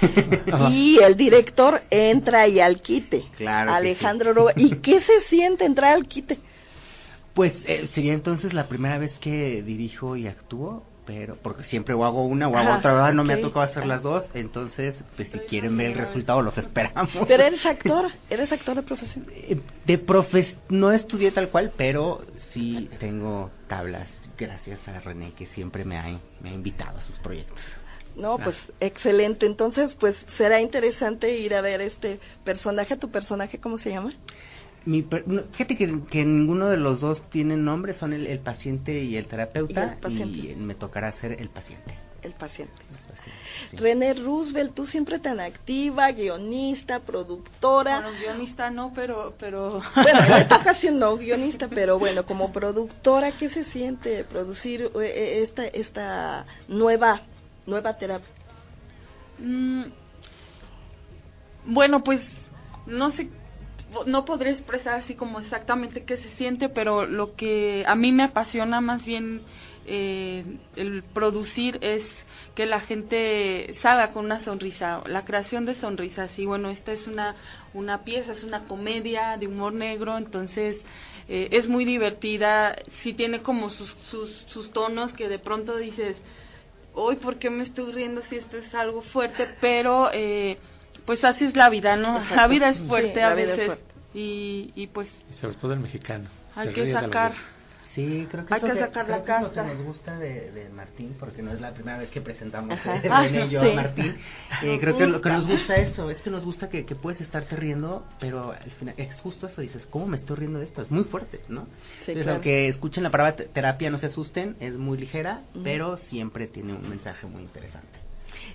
Y 0.72 0.98
el 1.02 1.16
director 1.16 1.82
entra 1.90 2.48
y 2.48 2.60
al 2.60 2.80
quite. 2.80 3.24
Claro 3.36 3.72
Alejandro 3.72 4.30
sí. 4.32 4.34
Roa. 4.38 4.52
¿Y 4.56 4.70
qué 4.82 5.00
se 5.02 5.20
siente 5.28 5.64
entrar 5.66 5.92
al 5.94 6.08
quite? 6.08 6.38
Pues 7.34 7.54
eh, 7.66 7.86
sería 7.88 8.14
entonces 8.14 8.52
la 8.54 8.68
primera 8.68 8.98
vez 8.98 9.18
que 9.18 9.62
dirijo 9.62 10.16
y 10.16 10.26
actúo, 10.26 10.82
pero 11.04 11.36
porque 11.36 11.64
siempre 11.64 11.94
o 11.94 12.04
hago 12.04 12.24
una 12.24 12.48
o 12.48 12.56
hago 12.56 12.74
otra, 12.74 12.92
¿verdad? 12.92 13.12
No 13.12 13.24
me 13.24 13.34
ha 13.34 13.40
tocado 13.40 13.62
hacer 13.62 13.86
las 13.86 14.02
dos, 14.02 14.28
entonces, 14.34 14.94
pues 15.16 15.28
si 15.28 15.38
quieren 15.40 15.76
ver 15.76 15.92
el 15.92 15.98
resultado, 15.98 16.42
los 16.42 16.56
esperamos. 16.58 17.10
Pero 17.26 17.42
eres 17.42 17.66
actor, 17.66 18.10
eres 18.30 18.52
actor 18.52 18.76
de 18.76 18.82
profesión. 18.82 19.26
Eh, 19.30 19.60
De 19.84 19.98
profes, 19.98 20.56
no 20.68 20.92
estudié 20.92 21.32
tal 21.32 21.48
cual, 21.48 21.72
pero 21.76 22.24
sí 22.52 22.88
tengo 22.98 23.50
tablas, 23.66 24.08
gracias 24.38 24.86
a 24.88 25.00
René, 25.00 25.32
que 25.32 25.46
siempre 25.46 25.84
me 25.84 25.96
ha, 25.98 26.04
me 26.40 26.50
ha 26.50 26.52
invitado 26.52 26.98
a 26.98 27.02
sus 27.02 27.18
proyectos. 27.18 27.58
No, 28.14 28.36
pues 28.38 28.56
excelente. 28.80 29.46
Entonces, 29.46 29.94
pues 29.98 30.16
será 30.36 30.60
interesante 30.60 31.38
ir 31.38 31.54
a 31.54 31.62
ver 31.62 31.80
este 31.80 32.20
personaje. 32.44 32.96
¿Tu 32.96 33.10
personaje 33.10 33.58
cómo 33.58 33.78
se 33.78 33.90
llama? 33.90 34.12
Mi 34.84 35.02
per- 35.02 35.24
fíjate 35.52 35.76
que, 35.76 36.00
que 36.10 36.24
ninguno 36.24 36.68
de 36.68 36.76
los 36.76 37.00
dos 37.00 37.28
tienen 37.30 37.64
nombre, 37.64 37.94
son 37.94 38.12
el, 38.12 38.26
el 38.26 38.40
paciente 38.40 39.02
y 39.02 39.16
el 39.16 39.26
terapeuta, 39.26 39.84
Y 39.84 39.88
el 39.94 39.96
paciente. 40.00 40.38
y 40.52 40.56
me 40.56 40.74
tocará 40.74 41.12
ser 41.12 41.40
el 41.40 41.48
paciente. 41.50 41.94
El 42.22 42.32
paciente. 42.34 42.74
El 42.88 42.98
paciente, 43.14 43.40
sí. 43.70 43.76
René 43.78 44.14
Roosevelt, 44.14 44.74
tú 44.74 44.86
siempre 44.86 45.18
tan 45.18 45.40
activa, 45.40 46.12
guionista, 46.12 47.00
productora. 47.00 48.00
Bueno, 48.00 48.16
guionista 48.18 48.70
no, 48.70 48.92
pero... 48.94 49.34
pero 49.40 49.82
Bueno, 49.96 50.20
en 50.26 50.32
esta 50.34 50.56
ocasión 50.58 50.98
no 51.00 51.16
guionista, 51.16 51.66
pero 51.68 51.98
bueno, 51.98 52.24
como 52.24 52.52
productora, 52.52 53.32
¿qué 53.32 53.48
se 53.48 53.64
siente 53.64 54.22
producir 54.22 54.82
eh, 54.82 54.90
eh, 55.02 55.42
esta 55.42 55.66
esta 55.66 56.46
nueva 56.68 57.22
nueva 57.66 57.96
terapia? 57.98 58.28
Mm, 59.38 59.82
bueno, 61.66 62.02
pues 62.04 62.20
no 62.86 63.10
sé, 63.12 63.28
no 64.06 64.24
podré 64.24 64.50
expresar 64.50 65.00
así 65.00 65.14
como 65.14 65.40
exactamente 65.40 66.04
qué 66.04 66.16
se 66.16 66.30
siente, 66.36 66.68
pero 66.68 67.06
lo 67.06 67.34
que 67.34 67.84
a 67.86 67.94
mí 67.94 68.12
me 68.12 68.24
apasiona 68.24 68.80
más 68.80 69.04
bien 69.04 69.42
eh, 69.86 70.44
el 70.76 71.02
producir 71.02 71.78
es 71.80 72.02
que 72.54 72.66
la 72.66 72.80
gente 72.80 73.74
salga 73.80 74.12
con 74.12 74.26
una 74.26 74.42
sonrisa, 74.44 75.02
la 75.06 75.24
creación 75.24 75.64
de 75.64 75.74
sonrisas. 75.74 76.38
Y 76.38 76.46
bueno, 76.46 76.70
esta 76.70 76.92
es 76.92 77.06
una, 77.06 77.34
una 77.72 78.04
pieza, 78.04 78.32
es 78.32 78.44
una 78.44 78.64
comedia 78.66 79.36
de 79.38 79.46
humor 79.46 79.72
negro, 79.72 80.18
entonces 80.18 80.76
eh, 81.28 81.48
es 81.52 81.68
muy 81.68 81.84
divertida, 81.84 82.76
sí 83.02 83.14
tiene 83.14 83.42
como 83.42 83.70
sus, 83.70 83.90
sus, 84.10 84.30
sus 84.48 84.70
tonos 84.72 85.12
que 85.12 85.28
de 85.28 85.38
pronto 85.38 85.76
dices, 85.76 86.16
hoy 86.94 87.16
por 87.16 87.38
qué 87.38 87.48
me 87.50 87.62
estoy 87.64 87.92
riendo 87.92 88.22
si 88.22 88.36
esto 88.36 88.58
es 88.58 88.74
algo 88.74 89.02
fuerte, 89.02 89.48
pero 89.60 90.10
eh, 90.12 90.58
pues 91.06 91.22
así 91.24 91.44
es 91.44 91.56
la 91.56 91.68
vida, 91.70 91.96
¿no? 91.96 92.16
Exacto. 92.16 92.36
La 92.36 92.46
vida 92.48 92.68
es 92.70 92.80
fuerte 92.80 93.22
a 93.22 93.34
veces 93.34 93.66
fuerte. 93.66 93.84
y, 94.14 94.72
y 94.74 94.86
pues 94.88 95.08
Y 95.30 95.34
sobre 95.34 95.56
todo 95.56 95.72
el 95.72 95.80
mexicano. 95.80 96.28
hay 96.54 96.68
que 96.72 96.92
sacar. 96.92 97.32
Sí, 97.94 98.26
creo 98.30 98.46
que, 98.46 98.54
Hay 98.54 98.60
es 98.62 98.68
lo 98.68 98.72
que 98.74 98.80
sacar 98.80 99.04
creo 99.04 99.18
la 99.18 99.22
que 99.24 99.32
es 99.36 99.42
lo 99.42 99.52
que 99.52 99.62
nos 99.68 99.82
gusta 99.82 100.18
de, 100.18 100.50
de 100.50 100.70
Martín, 100.70 101.14
porque 101.20 101.42
no 101.42 101.52
es 101.52 101.60
la 101.60 101.74
primera 101.74 101.98
vez 101.98 102.08
que 102.08 102.22
presentamos 102.22 102.78
eh, 102.86 103.02
Ah, 103.10 103.28
y 103.28 103.50
yo 103.50 103.60
sí. 103.62 103.70
a 103.70 103.74
Martín. 103.74 104.16
Eh, 104.62 104.78
creo 104.80 104.96
que 104.96 105.06
lo 105.06 105.20
que 105.20 105.28
nos 105.28 105.46
gusta 105.46 105.74
eso, 105.74 106.08
es 106.08 106.22
que 106.22 106.30
nos 106.30 106.42
gusta 106.42 106.70
que, 106.70 106.86
que 106.86 106.94
puedes 106.94 107.20
estarte 107.20 107.54
riendo, 107.54 108.06
pero 108.18 108.52
al 108.52 108.70
final 108.78 108.94
es 108.96 109.20
justo 109.20 109.46
eso, 109.48 109.60
dices, 109.60 109.84
¿cómo 109.90 110.06
me 110.06 110.16
estoy 110.16 110.36
riendo 110.36 110.58
de 110.60 110.64
esto? 110.66 110.80
Es 110.80 110.90
muy 110.90 111.04
fuerte, 111.04 111.40
¿no? 111.48 111.64
Sí, 112.06 112.12
Entonces, 112.12 112.22
claro. 112.22 112.32
aunque 112.36 112.68
escuchen 112.68 113.02
la 113.02 113.10
palabra 113.10 113.36
te- 113.36 113.44
terapia, 113.46 113.90
no 113.90 113.98
se 113.98 114.06
asusten, 114.06 114.56
es 114.60 114.78
muy 114.78 114.96
ligera, 114.96 115.42
pero 115.62 115.98
siempre 115.98 116.46
tiene 116.46 116.72
un 116.72 116.88
mensaje 116.88 117.26
muy 117.26 117.42
interesante. 117.42 117.98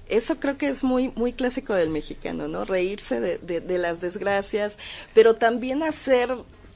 Eso 0.08 0.40
creo 0.40 0.58
que 0.58 0.70
es 0.70 0.84
muy 0.84 1.10
muy 1.16 1.34
clásico 1.34 1.74
del 1.74 1.90
mexicano, 1.90 2.48
¿no? 2.48 2.66
Reírse 2.66 3.20
de, 3.20 3.38
de, 3.62 3.78
las 3.78 4.00
desgracias, 4.02 4.74
pero 5.14 5.36
también 5.36 5.84
hacer 5.84 6.30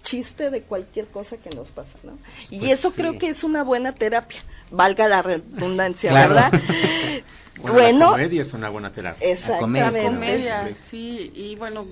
chiste 0.04 0.50
de 0.50 0.64
cualquier 0.64 1.08
cosa 1.08 1.38
que 1.38 1.50
nos 1.52 1.70
pasa, 1.70 1.96
¿no? 2.04 2.18
y 2.50 2.60
pues 2.60 2.80
eso 2.80 2.92
creo 2.92 3.20
que 3.20 3.30
es 3.30 3.44
una 3.44 3.64
buena 3.64 3.94
terapia, 3.94 4.42
valga 4.72 5.08
la 5.08 5.22
redundancia, 5.22 6.12
¿verdad? 6.12 6.52
bueno, 7.62 8.00
la 8.00 8.12
comedia 8.12 8.42
es 8.42 8.54
una 8.54 8.70
buena 8.70 8.92
terapia. 8.92 9.28
Exactamente. 9.28 10.02
La 10.02 10.10
comedia, 10.10 10.76
sí, 10.90 11.32
y 11.36 11.56
bueno, 11.56 11.86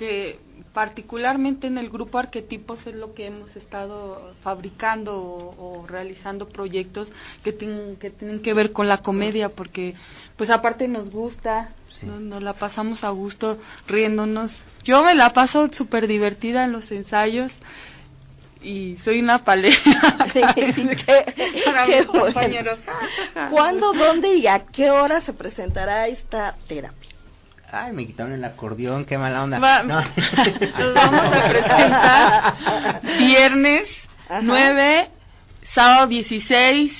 que 0.00 0.38
particularmente 0.72 1.66
en 1.66 1.76
el 1.76 1.90
grupo 1.90 2.16
Arquetipos 2.16 2.86
es 2.86 2.94
lo 2.94 3.12
que 3.12 3.26
hemos 3.26 3.54
estado 3.54 4.32
fabricando 4.42 5.14
o, 5.14 5.84
realizando 5.86 6.48
proyectos 6.48 7.06
que 7.44 7.52
tienen, 7.52 7.96
que 7.96 8.08
tienen 8.08 8.40
que 8.40 8.54
ver 8.54 8.72
con 8.72 8.88
la 8.88 9.02
comedia, 9.02 9.50
porque 9.50 9.94
pues 10.38 10.48
aparte 10.48 10.88
nos 10.88 11.10
gusta, 11.10 11.74
nos 12.06 12.42
la 12.42 12.54
pasamos 12.54 13.04
a 13.04 13.10
gusto 13.10 13.58
riéndonos. 13.86 14.50
Yo 14.84 15.04
me 15.04 15.14
la 15.14 15.34
paso 15.34 15.68
súper 15.70 16.06
divertida 16.06 16.64
en 16.64 16.72
los 16.72 16.90
ensayos 16.90 17.52
y 18.62 18.96
soy 19.04 19.20
una 19.20 19.44
palera 19.44 19.76
para 21.66 21.86
mis 21.86 22.06
compañeros. 22.06 22.78
¿Cuándo, 23.50 23.92
dónde 23.92 24.34
y 24.36 24.46
a 24.46 24.60
qué 24.60 24.90
hora 24.90 25.20
se 25.26 25.34
presentará 25.34 26.08
esta 26.08 26.56
terapia? 26.66 27.09
Ay, 27.72 27.92
me 27.92 28.06
quitaron 28.06 28.32
el 28.32 28.44
acordeón, 28.44 29.04
qué 29.04 29.16
mala 29.16 29.44
onda. 29.44 29.58
no. 29.58 30.00
Nos 30.80 30.94
vamos 30.94 31.22
a 31.22 31.48
presentar 31.48 33.02
viernes 33.18 33.88
9, 34.42 35.10
sábado 35.72 36.06
16. 36.08 36.92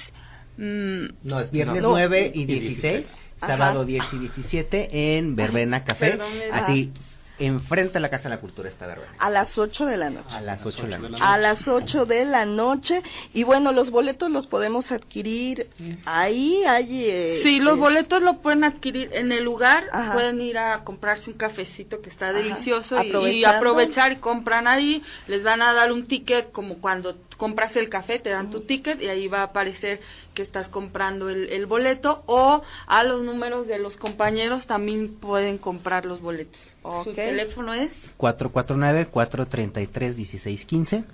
Mm, 0.58 1.04
no, 1.24 1.40
es 1.40 1.50
viernes 1.50 1.82
9 1.82 2.32
y 2.34 2.44
16, 2.44 3.06
sábado 3.40 3.84
10 3.84 4.04
y 4.12 4.18
17 4.18 5.16
en 5.18 5.34
Verbena 5.34 5.82
Café. 5.82 6.18
Así, 6.52 6.92
enfrente 7.40 7.98
a 7.98 8.00
la 8.00 8.10
Casa 8.10 8.24
de 8.24 8.36
la 8.36 8.40
Cultura 8.40 8.68
está 8.68 8.86
Verbena. 8.86 9.14
A 9.18 9.30
las 9.30 9.56
8 9.56 9.86
de 9.86 9.96
la 9.96 10.10
noche. 10.10 10.28
A 10.30 10.40
las 10.40 10.64
8 10.64 10.82
de 10.82 10.88
la 10.88 10.98
noche. 10.98 11.24
A 11.24 11.38
las 11.38 11.66
8 11.66 12.06
de 12.06 12.24
la 12.24 12.44
noche. 12.44 13.02
Y 13.32 13.42
bueno, 13.44 13.72
los 13.72 13.90
boletos 13.90 14.30
los 14.30 14.46
podemos 14.46 14.92
adquirir 14.92 15.68
ahí. 16.04 16.62
Hay, 16.66 17.04
eh, 17.06 17.40
sí, 17.42 17.60
los 17.60 17.76
eh, 17.76 17.80
boletos 17.80 18.22
lo 18.22 18.38
pueden 18.38 18.64
adquirir 18.64 19.10
en 19.12 19.32
el 19.32 19.44
lugar. 19.44 19.84
Pueden 20.12 20.40
ir 20.40 20.58
a 20.58 20.84
comprarse 20.84 21.30
un 21.30 21.36
cafecito 21.36 22.00
que 22.02 22.10
está 22.10 22.32
delicioso 22.32 23.02
y, 23.02 23.44
aprovechar 23.44 24.12
y 24.12 24.16
compran 24.16 24.68
ahí. 24.68 25.02
Les 25.26 25.42
van 25.42 25.62
a 25.62 25.72
dar 25.72 25.92
un 25.92 26.06
ticket 26.06 26.52
como 26.52 26.78
cuando 26.78 27.16
compras 27.40 27.74
el 27.74 27.88
café, 27.88 28.18
te 28.18 28.28
dan 28.28 28.50
tu 28.50 28.60
ticket 28.60 29.00
y 29.00 29.08
ahí 29.08 29.26
va 29.26 29.40
a 29.40 29.44
aparecer 29.44 30.00
que 30.34 30.42
estás 30.42 30.68
comprando 30.70 31.28
el, 31.28 31.50
el 31.50 31.66
boleto 31.66 32.22
o 32.26 32.62
a 32.86 33.04
los 33.04 33.22
números 33.22 33.66
de 33.66 33.78
los 33.78 33.96
compañeros 33.96 34.66
también 34.66 35.14
pueden 35.16 35.58
comprar 35.58 36.04
los 36.04 36.20
boletos. 36.20 36.60
Su 37.04 37.12
teléfono 37.12 37.74
es 37.74 37.90
449-433-1615 38.18 41.04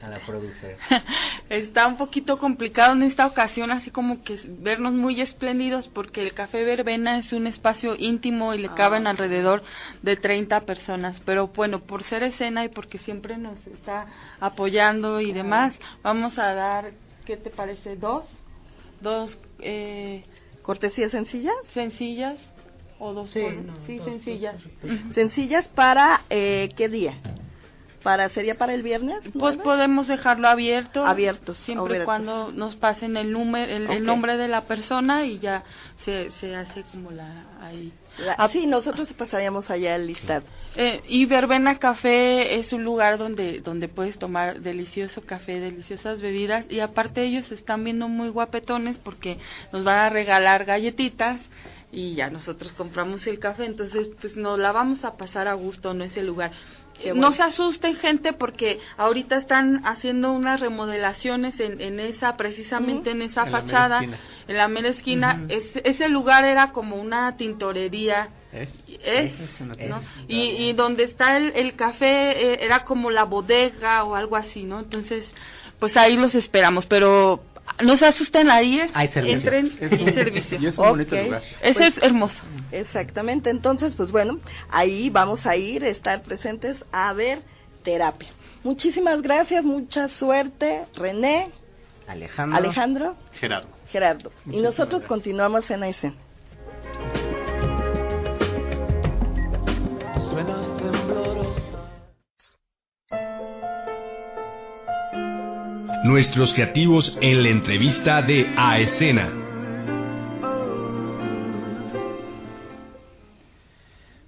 a 0.01 0.09
la 0.09 0.19
producer. 0.19 0.77
Está 1.49 1.87
un 1.87 1.97
poquito 1.97 2.37
complicado 2.37 2.93
en 2.93 3.03
esta 3.03 3.25
ocasión, 3.25 3.71
así 3.71 3.89
como 3.89 4.23
que 4.23 4.39
vernos 4.59 4.93
muy 4.93 5.21
espléndidos, 5.21 5.87
porque 5.87 6.21
el 6.21 6.33
Café 6.33 6.63
Verbena 6.63 7.17
es 7.17 7.33
un 7.33 7.47
espacio 7.47 7.95
íntimo 7.97 8.53
y 8.53 8.59
le 8.59 8.73
caben 8.73 9.07
ah. 9.07 9.11
alrededor 9.11 9.63
de 10.01 10.15
30 10.15 10.61
personas. 10.61 11.19
Pero 11.25 11.47
bueno, 11.47 11.81
por 11.81 12.03
ser 12.03 12.23
escena 12.23 12.65
y 12.65 12.69
porque 12.69 12.97
siempre 12.99 13.37
nos 13.37 13.65
está 13.65 14.07
apoyando 14.39 15.19
y 15.19 15.31
demás, 15.31 15.73
vamos 16.03 16.37
a 16.37 16.53
dar, 16.53 16.91
¿qué 17.25 17.37
te 17.37 17.49
parece? 17.49 17.95
¿Dos? 17.95 18.25
¿Dos? 19.01 19.37
Eh, 19.59 20.23
¿Cortesías 20.61 21.11
sencillas? 21.11 21.55
Sencillas. 21.73 22.37
¿O 22.99 23.13
dos? 23.13 23.29
Sí, 23.29 23.41
sí 23.85 23.99
sencillas. 23.99 24.61
¿Sencillas 25.13 25.67
para 25.69 26.21
eh, 26.29 26.69
qué 26.75 26.89
día? 26.89 27.21
Para 28.03 28.29
sería 28.29 28.55
para 28.55 28.73
el 28.73 28.83
viernes 28.83 29.21
pues 29.37 29.57
podemos 29.57 30.07
dejarlo 30.07 30.47
abierto 30.47 31.05
abierto 31.05 31.53
siempre 31.53 32.03
cuando 32.03 32.51
nos 32.51 32.75
pasen 32.75 33.17
el 33.17 33.31
número 33.31 33.71
el, 33.71 34.03
nombre 34.03 34.37
de 34.37 34.47
la 34.47 34.65
persona 34.65 35.25
y 35.25 35.39
ya 35.39 35.63
se, 36.05 36.31
se 36.39 36.55
hace 36.55 36.83
como 36.91 37.11
la 37.11 37.45
ahí. 37.61 37.91
Ah, 38.37 38.49
sí 38.49 38.65
nosotros 38.65 39.11
pasaríamos 39.13 39.69
allá 39.69 39.95
el 39.95 40.07
listado. 40.07 40.45
Eh, 40.75 41.01
y 41.07 41.25
Verbena 41.25 41.79
Café 41.79 42.59
es 42.59 42.71
un 42.71 42.83
lugar 42.83 43.17
donde 43.17 43.59
donde 43.61 43.87
puedes 43.87 44.17
tomar 44.17 44.61
delicioso 44.61 45.21
café 45.21 45.59
deliciosas 45.59 46.21
bebidas 46.21 46.65
y 46.69 46.79
aparte 46.79 47.23
ellos 47.23 47.51
están 47.51 47.83
viendo 47.83 48.07
muy 48.07 48.29
guapetones 48.29 48.97
porque 48.97 49.37
nos 49.71 49.83
van 49.83 49.97
a 49.97 50.09
regalar 50.09 50.65
galletitas 50.65 51.39
y 51.91 52.15
ya 52.15 52.29
nosotros 52.29 52.73
compramos 52.73 53.25
el 53.27 53.39
café, 53.39 53.65
entonces 53.65 54.09
pues 54.19 54.35
nos 54.35 54.59
la 54.59 54.71
vamos 54.71 55.05
a 55.05 55.15
pasar 55.15 55.47
a 55.47 55.53
gusto 55.53 55.91
en 55.91 56.01
ese 56.01 56.21
lugar. 56.21 56.51
No 57.15 57.31
se 57.31 57.43
asusten 57.43 57.95
gente 57.95 58.33
porque 58.33 58.79
ahorita 58.97 59.37
están 59.37 59.85
haciendo 59.85 60.31
unas 60.31 60.59
remodelaciones 60.59 61.59
en, 61.59 61.79
en 61.79 61.99
esa, 61.99 62.37
precisamente 62.37 63.11
en 63.11 63.21
esa 63.21 63.45
fachada, 63.45 64.01
en 64.01 64.57
la 64.57 64.67
mera 64.67 64.89
esquina. 64.89 65.45
ese 65.49 66.09
lugar 66.09 66.45
era 66.45 66.71
como 66.71 66.95
una 66.95 67.37
tintorería. 67.37 68.29
Es, 68.51 69.33
y, 70.27 70.37
y, 70.37 70.73
donde 70.73 71.03
está 71.03 71.37
el, 71.37 71.51
el 71.55 71.75
café 71.75 72.53
eh, 72.53 72.59
era 72.61 72.85
como 72.85 73.11
la 73.11 73.25
bodega 73.25 74.03
o 74.03 74.15
algo 74.15 74.35
así, 74.35 74.63
¿no? 74.63 74.79
Entonces, 74.79 75.29
pues 75.79 75.95
ahí 75.95 76.15
los 76.17 76.33
esperamos, 76.33 76.85
pero 76.85 77.43
no 77.83 77.97
se 77.97 78.05
asusten 78.05 78.49
ahí, 78.49 78.81
Hay 78.93 79.07
servicio. 79.09 79.37
entren 79.37 79.77
en 79.79 80.13
servicio. 80.13 80.59
Y 80.59 80.67
es 80.67 80.77
un 80.77 80.89
bonito 80.89 81.15
lugar. 81.15 81.43
Ese 81.61 81.73
pues, 81.73 81.97
es 81.97 82.03
hermoso. 82.03 82.43
Exactamente, 82.71 83.49
entonces, 83.49 83.95
pues 83.95 84.11
bueno, 84.11 84.39
ahí 84.69 85.09
vamos 85.09 85.45
a 85.45 85.55
ir, 85.55 85.83
estar 85.83 86.21
presentes 86.23 86.83
a 86.91 87.13
ver 87.13 87.41
terapia. 87.83 88.29
Muchísimas 88.63 89.21
gracias, 89.21 89.63
mucha 89.63 90.07
suerte, 90.09 90.85
René, 90.95 91.51
Alejandro, 92.07 92.57
Alejandro 92.57 93.15
Gerardo. 93.33 93.69
Gerardo. 93.91 94.31
y 94.49 94.61
nosotros 94.61 95.05
continuamos 95.05 95.69
en 95.71 95.83
Aysén. 95.83 96.26
Nuestros 106.07 106.53
creativos 106.53 107.17
en 107.21 107.43
la 107.43 107.49
entrevista 107.49 108.21
de 108.21 108.47
A 108.55 108.79
Escena. 108.79 109.29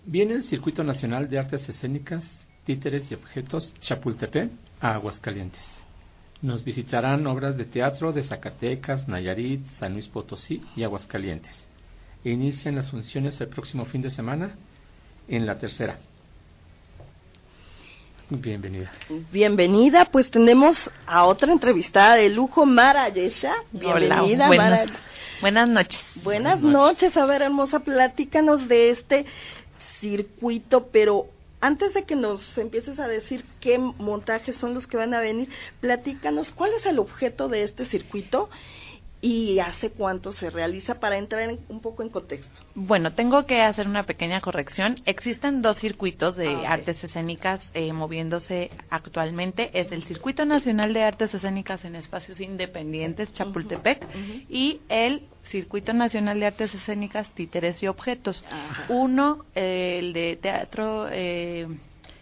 Viene 0.06 0.34
el 0.34 0.44
Circuito 0.44 0.84
Nacional 0.84 1.30
de 1.30 1.40
Artes 1.40 1.70
Escénicas, 1.70 2.26
Títeres 2.66 3.10
y 3.10 3.16
Objetos 3.16 3.74
Chapultepec 3.80 4.52
a 4.82 4.96
Aguascalientes. 4.96 5.66
Nos 6.42 6.66
visitarán 6.66 7.26
obras 7.28 7.56
de 7.56 7.64
teatro 7.64 8.12
de 8.12 8.24
Zacatecas, 8.24 9.08
Nayarit, 9.08 9.66
San 9.80 9.94
Luis 9.94 10.10
Potosí 10.10 10.62
y 10.76 10.84
Aguascalientes. 10.84 11.66
Inician 12.26 12.76
las 12.76 12.90
funciones 12.90 13.40
el 13.40 13.48
próximo 13.48 13.86
fin 13.86 14.02
de 14.02 14.10
semana 14.10 14.56
en 15.30 15.46
la 15.46 15.58
tercera. 15.58 15.98
Bienvenida. 18.30 18.92
Bienvenida, 19.32 20.06
pues 20.06 20.30
tenemos 20.30 20.90
a 21.08 21.26
otra 21.26 21.52
entrevistada 21.52 22.16
de 22.16 22.30
lujo, 22.30 22.64
Mara 22.64 23.10
Yesha. 23.10 23.56
Bienvenida, 23.72 24.48
Mara. 24.48 24.86
Buenas 25.42 25.68
noches. 25.68 26.00
Buenas, 26.24 26.62
noches. 26.62 27.18
A 27.18 27.26
ver, 27.26 27.42
hermosa, 27.42 27.80
platícanos 27.80 28.68
de 28.68 28.92
este 28.92 29.26
circuito, 30.00 30.90
pero 30.92 31.26
antes 31.60 31.96
de 31.96 32.04
que 32.04 32.16
nos 32.16 32.56
empieces 32.60 33.00
a 33.00 33.08
decir 33.08 33.44
qué 33.60 33.80
montajes 33.80 34.56
son 34.58 34.76
los 34.76 34.86
que 34.86 34.98
van 34.98 35.16
a 35.16 35.22
venir, 35.22 35.50
platícanos 35.82 36.52
cuál 36.52 36.72
es 36.78 36.86
el 36.86 37.00
objeto 37.00 37.48
de 37.48 37.64
este 37.64 37.86
circuito 37.86 38.50
y 39.22 39.60
hace 39.60 39.90
cuánto 39.90 40.32
se 40.32 40.50
realiza 40.50 41.00
para 41.00 41.18
entrar 41.18 41.56
un 41.68 41.82
poco 41.82 42.04
en 42.04 42.10
contexto. 42.10 42.62
Bueno, 42.74 43.14
tengo 43.14 43.46
que 43.46 43.62
hacer 43.62 43.88
una 43.88 44.06
pequeña 44.06 44.40
corrección. 44.40 44.96
Existen 45.06 45.62
dos 45.62 45.78
circuitos 45.78 46.36
de 46.36 46.48
ah, 46.48 46.74
artes 46.74 47.04
escénicas 47.04 47.62
eh, 47.74 47.92
moviéndose 47.92 48.72
actualmente. 48.90 49.72
Es 49.78 49.92
el 49.92 50.04
Circuito 50.06 50.46
Nacional 50.46 50.94
de 50.94 51.04
Artes 51.04 51.34
Escénicas 51.34 51.84
en 51.84 51.96
Espacios 51.96 52.40
Independientes, 52.40 53.34
Chapultepec, 53.34 54.06
y 54.50 54.82
el 54.88 55.28
Circuito 55.50 55.94
Nacional 55.94 56.40
de 56.40 56.46
Artes 56.46 56.74
Escénicas, 56.74 57.30
Títeres 57.34 57.82
y 57.84 57.88
Objetos. 57.88 58.46
Uno, 58.88 59.46
eh, 59.56 59.98
el 60.00 60.14
de 60.14 60.38
teatro... 60.42 61.08
Eh, 61.12 61.68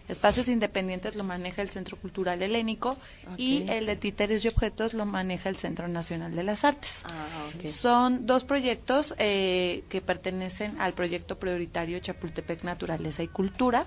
Espacios 0.08 0.48
independientes 0.48 1.14
lo 1.14 1.24
maneja 1.24 1.62
el 1.62 1.68
Centro 1.70 1.98
Cultural 1.98 2.42
Helénico 2.42 2.96
y 3.36 3.64
el 3.70 3.86
de 3.86 3.96
títeres 3.96 4.44
y 4.44 4.48
objetos 4.48 4.94
lo 4.94 5.04
maneja 5.04 5.50
el 5.50 5.56
Centro 5.56 5.86
Nacional 5.86 6.34
de 6.34 6.42
las 6.42 6.64
Artes. 6.64 6.90
Ah, 7.04 7.50
Son 7.80 8.26
dos 8.26 8.44
proyectos 8.44 9.14
eh, 9.18 9.84
que 9.90 10.00
pertenecen 10.00 10.80
al 10.80 10.94
proyecto 10.94 11.38
prioritario 11.38 11.98
Chapultepec 12.00 12.64
Naturaleza 12.64 13.22
y 13.22 13.28
Cultura. 13.28 13.86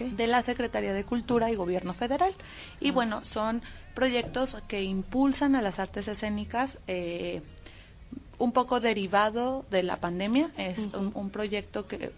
de 0.00 0.26
la 0.26 0.42
Secretaría 0.42 0.94
de 0.94 1.04
Cultura 1.04 1.50
y 1.50 1.54
Gobierno 1.54 1.92
Federal. 1.92 2.32
Y 2.80 2.90
ah. 2.90 2.92
bueno, 2.92 3.24
son 3.24 3.60
proyectos 3.94 4.56
que 4.68 4.82
impulsan 4.82 5.56
a 5.56 5.60
las 5.60 5.78
artes 5.78 6.06
escénicas 6.08 6.70
eh, 6.86 7.42
un 8.38 8.52
poco 8.52 8.80
derivado 8.80 9.66
de 9.70 9.82
la 9.82 9.96
pandemia. 9.96 10.50
Es 10.56 10.78
un, 10.78 11.30
proyecto 11.30 11.86
que 11.86 12.12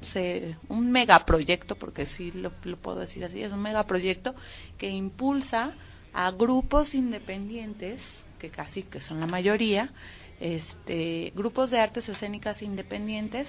se, 0.00 0.56
un 0.68 0.90
megaproyecto, 0.90 1.76
porque 1.76 2.06
sí 2.06 2.32
lo, 2.32 2.50
puedo 2.50 3.00
decir 3.00 3.24
así, 3.24 3.42
es 3.42 3.52
un 3.52 3.62
megaproyecto 3.62 4.34
que 4.78 4.88
impulsa 4.88 5.74
a 6.12 6.30
grupos 6.30 6.94
independientes, 6.94 8.00
que 8.38 8.50
casi 8.50 8.82
que 8.82 9.00
son 9.00 9.20
la 9.20 9.26
mayoría, 9.26 9.92
este, 10.40 11.32
grupos 11.34 11.70
de 11.70 11.80
artes 11.80 12.08
escénicas 12.08 12.62
independientes, 12.62 13.48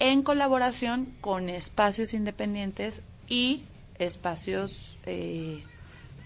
en 0.00 0.22
colaboración 0.22 1.14
con 1.20 1.48
espacios 1.48 2.14
independientes 2.14 2.94
y 3.28 3.64
espacios 3.98 4.96
eh, 5.06 5.62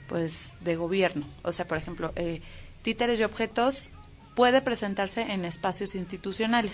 pues 0.08 0.32
de 0.60 0.76
gobierno. 0.76 1.26
O 1.42 1.52
sea, 1.52 1.66
por 1.66 1.76
ejemplo, 1.76 2.12
eh, 2.16 2.40
títeres 2.82 3.20
y 3.20 3.24
objetos 3.24 3.90
puede 4.38 4.62
presentarse 4.62 5.20
en 5.20 5.44
espacios 5.44 5.96
institucionales, 5.96 6.70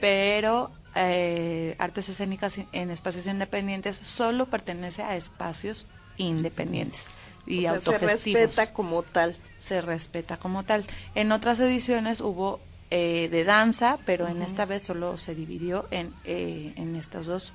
pero 0.00 0.70
eh, 0.94 1.74
artes 1.80 2.08
escénicas 2.08 2.54
en 2.70 2.92
espacios 2.92 3.26
independientes 3.26 3.96
solo 4.04 4.46
pertenece 4.46 5.02
a 5.02 5.16
espacios 5.16 5.84
independientes 6.16 7.00
y 7.44 7.66
o 7.66 7.80
Se 7.80 7.98
respeta 7.98 8.72
como 8.72 9.02
tal. 9.02 9.36
Se 9.66 9.80
respeta 9.80 10.36
como 10.36 10.62
tal. 10.62 10.86
En 11.16 11.32
otras 11.32 11.58
ediciones 11.58 12.20
hubo 12.20 12.60
eh, 12.88 13.28
de 13.32 13.42
danza, 13.42 13.98
pero 14.06 14.28
en 14.28 14.40
esta 14.40 14.64
vez 14.64 14.84
solo 14.84 15.18
se 15.18 15.34
dividió 15.34 15.88
en, 15.90 16.14
eh, 16.22 16.72
en 16.76 16.94
estos 16.94 17.26
dos 17.26 17.52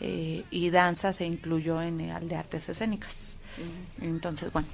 y 0.00 0.70
danza 0.70 1.12
se 1.12 1.24
incluyó 1.24 1.80
en 1.80 2.00
el 2.00 2.28
de 2.28 2.34
artes 2.34 2.68
escénicas. 2.68 3.14
Entonces, 4.00 4.52
bueno, 4.52 4.66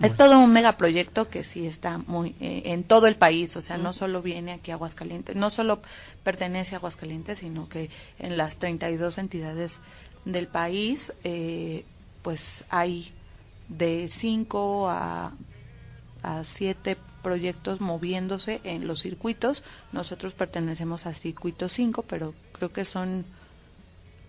es 0.00 0.16
todo 0.16 0.38
un 0.38 0.52
megaproyecto 0.52 1.28
que 1.28 1.44
sí 1.44 1.66
está 1.66 1.98
muy 1.98 2.34
eh, 2.40 2.62
en 2.66 2.84
todo 2.84 3.06
el 3.06 3.16
país, 3.16 3.54
o 3.56 3.60
sea, 3.60 3.76
no 3.78 3.92
solo 3.92 4.22
viene 4.22 4.52
aquí 4.52 4.70
a 4.70 4.74
Aguascalientes, 4.74 5.36
no 5.36 5.50
solo 5.50 5.80
pertenece 6.22 6.74
a 6.74 6.78
Aguascalientes, 6.78 7.38
sino 7.38 7.68
que 7.68 7.90
en 8.18 8.36
las 8.36 8.56
32 8.56 9.18
entidades 9.18 9.72
del 10.24 10.48
país, 10.48 11.12
eh, 11.24 11.84
pues 12.22 12.40
hay 12.68 13.12
de 13.68 14.10
5 14.20 14.88
a, 14.88 15.32
a 16.22 16.44
7 16.56 16.96
proyectos 17.22 17.80
moviéndose 17.80 18.60
en 18.64 18.86
los 18.86 19.00
circuitos. 19.00 19.62
Nosotros 19.92 20.34
pertenecemos 20.34 21.06
al 21.06 21.16
circuito 21.16 21.68
5, 21.68 22.04
pero 22.08 22.34
creo 22.52 22.72
que 22.72 22.84
son 22.84 23.24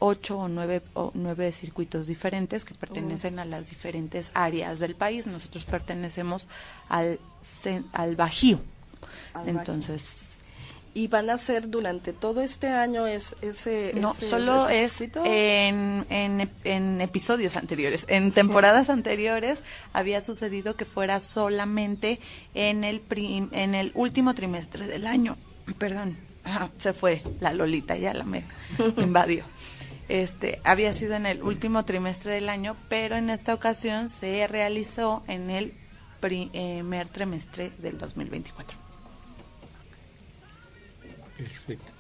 ocho 0.02 0.38
o 0.38 0.48
nueve, 0.48 0.82
o 0.94 1.12
nueve 1.14 1.52
circuitos 1.54 2.08
diferentes 2.08 2.66
que 2.66 2.74
pertenecen 2.74 3.40
a 3.40 3.46
las 3.46 3.70
diferentes 3.70 4.26
áreas 4.34 4.80
del 4.80 4.96
país. 4.96 5.28
Nosotros 5.28 5.64
pertenecemos 5.66 6.46
al, 6.90 7.20
al 7.94 8.16
Bajío. 8.16 8.60
Entonces, 9.46 10.02
y 10.94 11.08
van 11.08 11.30
a 11.30 11.38
ser 11.38 11.70
durante 11.70 12.14
todo 12.14 12.42
este 12.42 12.68
año 12.68 13.08
es 13.08 13.24
ese 13.42 13.94
no 13.94 14.16
solo 14.16 14.68
es 14.68 14.92
en, 15.00 16.06
en, 16.10 17.02
episodios 17.02 17.56
anteriores. 17.56 18.04
En 18.08 18.32
temporadas 18.34 18.90
anteriores 18.90 19.60
había 19.94 20.20
sucedido 20.20 20.76
que 20.76 20.86
fuera 20.86 21.20
solamente 21.20 22.20
en 22.56 22.84
el 22.84 23.04
en 23.10 23.76
el 23.76 23.92
último 23.94 24.34
trimestre 24.34 24.88
del 24.88 25.08
año. 25.08 25.38
Perdón 25.78 26.18
se 26.80 26.94
fue 26.94 27.22
la 27.40 27.54
Lolita 27.54 27.96
ya 27.96 28.14
la 28.14 28.24
me 28.24 28.44
invadió 28.98 29.46
este, 30.12 30.60
había 30.66 30.94
sido 30.96 31.14
en 31.14 31.26
el 31.26 31.42
último 31.42 31.86
trimestre 31.86 32.34
del 32.34 32.50
año, 32.50 32.76
pero 32.90 33.16
en 33.16 33.30
esta 33.30 33.54
ocasión 33.54 34.10
se 34.20 34.46
realizó 34.46 35.24
en 35.28 35.50
el 35.50 35.74
primer 36.20 37.08
trimestre 37.08 37.72
del 37.78 37.98
2024. 37.98 38.78
Perfecto. 41.38 41.92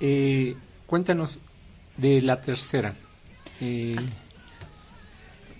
Eh, 0.00 0.56
cuéntanos 0.86 1.38
de 1.96 2.20
la 2.20 2.40
tercera. 2.40 2.96
Eh, 3.60 3.94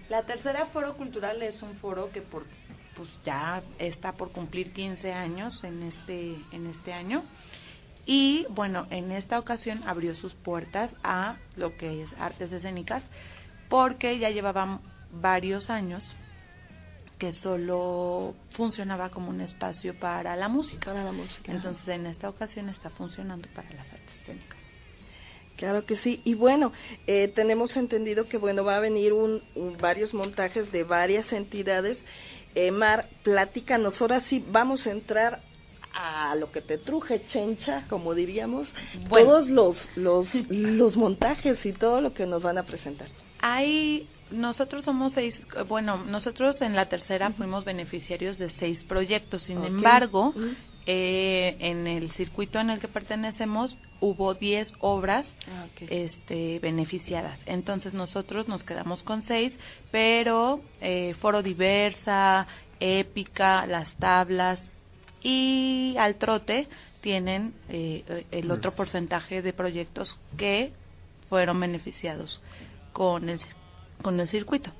la 0.09 0.24
tercera 0.24 0.66
foro 0.66 0.96
cultural 0.96 1.40
es 1.40 1.62
un 1.62 1.76
foro 1.76 2.11
que 2.11 2.20
por 2.20 2.46
pues 2.96 3.09
ya 3.24 3.62
está 3.78 4.12
por 4.12 4.33
cumplir 4.33 4.72
15 4.72 5.12
años 5.12 5.62
en 5.62 5.85
este 5.85 6.37
en 6.50 6.66
este 6.66 6.92
año 6.92 7.22
y 8.12 8.44
bueno, 8.50 8.88
en 8.90 9.12
esta 9.12 9.38
ocasión 9.38 9.84
abrió 9.86 10.16
sus 10.16 10.34
puertas 10.34 10.90
a 11.04 11.36
lo 11.54 11.76
que 11.76 12.02
es 12.02 12.10
artes 12.18 12.50
escénicas 12.50 13.08
porque 13.68 14.18
ya 14.18 14.30
llevaban 14.30 14.80
varios 15.12 15.70
años 15.70 16.02
que 17.20 17.32
solo 17.32 18.34
funcionaba 18.56 19.10
como 19.10 19.30
un 19.30 19.40
espacio 19.40 19.94
para 19.94 20.34
la 20.34 20.48
música. 20.48 20.90
Para 20.90 21.04
la 21.04 21.12
música. 21.12 21.52
Entonces, 21.52 21.86
en 21.86 22.06
esta 22.06 22.28
ocasión 22.28 22.68
está 22.68 22.90
funcionando 22.90 23.48
para 23.54 23.70
las 23.70 23.86
artes 23.92 24.12
escénicas. 24.22 24.58
Claro 25.56 25.86
que 25.86 25.94
sí. 25.94 26.20
Y 26.24 26.34
bueno, 26.34 26.72
eh, 27.06 27.28
tenemos 27.28 27.76
entendido 27.76 28.26
que 28.26 28.38
bueno 28.38 28.64
va 28.64 28.78
a 28.78 28.80
venir 28.80 29.12
un, 29.12 29.44
varios 29.80 30.12
montajes 30.14 30.72
de 30.72 30.82
varias 30.82 31.32
entidades. 31.32 31.96
Eh, 32.56 32.72
Mar, 32.72 33.08
platícanos. 33.22 34.00
Ahora 34.00 34.20
sí 34.22 34.44
vamos 34.50 34.88
a 34.88 34.90
entrar 34.90 35.48
a 35.92 36.35
lo 36.37 36.50
que 36.53 36.61
te 36.61 36.79
truje, 36.79 37.24
chencha, 37.26 37.85
como 37.88 38.14
diríamos, 38.14 38.68
todos 39.09 39.48
los, 39.48 39.88
los, 39.96 40.35
los 40.50 40.96
montajes 40.96 41.64
y 41.66 41.72
todo 41.72 42.00
lo 42.00 42.14
que 42.14 42.26
nos 42.26 42.42
van 42.42 42.59
a 42.59 42.64
presentar. 42.64 43.09
Hay, 43.40 44.09
nosotros 44.31 44.85
somos 44.85 45.14
seis, 45.14 45.40
bueno, 45.68 46.05
nosotros 46.05 46.61
en 46.62 46.76
la 46.76 46.88
tercera 46.88 47.31
fuimos 47.33 47.64
beneficiarios 47.64 48.38
de 48.38 48.50
seis 48.50 48.85
proyectos, 48.85 49.42
sin 49.42 49.64
embargo, 49.64 50.35
eh, 50.87 51.57
en 51.61 51.87
el 51.87 52.11
circuito 52.12 52.59
en 52.59 52.70
el 52.70 52.81
que 52.81 52.88
pertenecemos 52.88 53.79
hubo 54.00 54.35
diez 54.35 54.72
obras 54.81 55.26
ah, 55.48 55.66
este, 55.88 56.59
beneficiadas. 56.59 57.38
Entonces 57.46 57.94
nosotros 57.94 58.48
nos 58.48 58.62
quedamos 58.64 59.03
con 59.03 59.22
seis, 59.22 59.59
pero 59.90 60.61
eh, 60.81 61.14
Foro 61.20 61.42
Diversa, 61.42 62.46
Épica, 62.79 63.66
Las 63.66 63.94
Tablas, 63.96 64.61
y 65.22 65.94
al 65.98 66.16
trote 66.16 66.68
tienen 67.00 67.54
eh, 67.68 68.24
el 68.30 68.50
otro 68.50 68.72
porcentaje 68.72 69.42
de 69.42 69.52
proyectos 69.52 70.20
que 70.37 70.72
fueron 71.28 71.61
beneficiados 71.61 72.42
con 72.92 73.28
el, 73.28 73.40
con 74.02 74.20
el 74.20 74.28
circuito. 74.28 74.70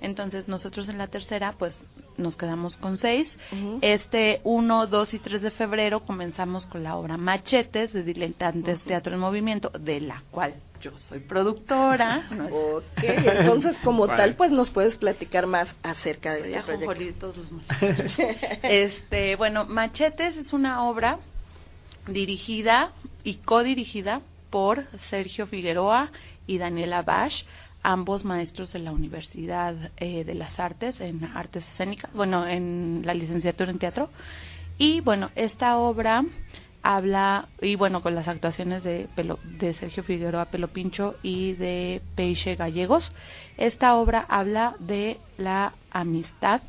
Entonces 0.00 0.48
nosotros 0.48 0.88
en 0.88 0.98
la 0.98 1.06
tercera 1.08 1.54
pues 1.58 1.74
nos 2.16 2.36
quedamos 2.36 2.76
con 2.76 2.96
seis. 2.96 3.38
Este 3.80 4.40
1, 4.44 4.86
2 4.86 5.14
y 5.14 5.18
3 5.18 5.42
de 5.42 5.50
febrero 5.50 6.00
comenzamos 6.00 6.66
con 6.66 6.82
la 6.82 6.96
obra 6.96 7.16
Machetes 7.16 7.92
de 7.92 8.02
Diletantes 8.02 8.82
Teatro 8.82 9.14
en 9.14 9.20
Movimiento, 9.20 9.70
de 9.70 10.00
la 10.00 10.22
cual 10.30 10.54
yo 10.80 10.92
soy 11.08 11.20
productora. 11.20 12.28
ok, 12.50 13.02
entonces 13.02 13.76
como 13.82 14.06
tal 14.16 14.34
pues 14.34 14.50
nos 14.50 14.70
puedes 14.70 14.96
platicar 14.98 15.46
más 15.46 15.74
acerca 15.82 16.34
de 16.34 16.56
este 16.56 16.78
proyecto. 16.78 17.32
este, 18.62 19.36
bueno, 19.36 19.64
Machetes 19.66 20.36
es 20.36 20.52
una 20.52 20.84
obra 20.84 21.18
dirigida 22.06 22.92
y 23.24 23.36
codirigida 23.36 24.20
por 24.50 24.84
Sergio 25.10 25.46
Figueroa 25.46 26.12
y 26.46 26.58
Daniela 26.58 27.02
Bash 27.02 27.42
ambos 27.86 28.24
maestros 28.24 28.72
de 28.72 28.80
la 28.80 28.90
Universidad 28.90 29.92
eh, 29.96 30.24
de 30.24 30.34
las 30.34 30.58
Artes, 30.58 31.00
en 31.00 31.22
Artes 31.22 31.64
Escénicas, 31.72 32.12
bueno, 32.12 32.44
en 32.44 33.02
la 33.04 33.14
licenciatura 33.14 33.70
en 33.70 33.78
teatro. 33.78 34.10
Y 34.76 35.00
bueno, 35.02 35.30
esta 35.36 35.78
obra 35.78 36.24
habla, 36.82 37.48
y 37.62 37.76
bueno, 37.76 38.02
con 38.02 38.16
las 38.16 38.26
actuaciones 38.26 38.82
de, 38.82 39.08
de 39.60 39.74
Sergio 39.74 40.02
Figueroa 40.02 40.46
Pelopincho 40.46 41.14
y 41.22 41.52
de 41.52 42.02
Peixe 42.16 42.56
Gallegos, 42.56 43.12
esta 43.56 43.94
obra 43.94 44.26
habla 44.28 44.74
de 44.80 45.18
la 45.38 45.74
amistad 45.92 46.62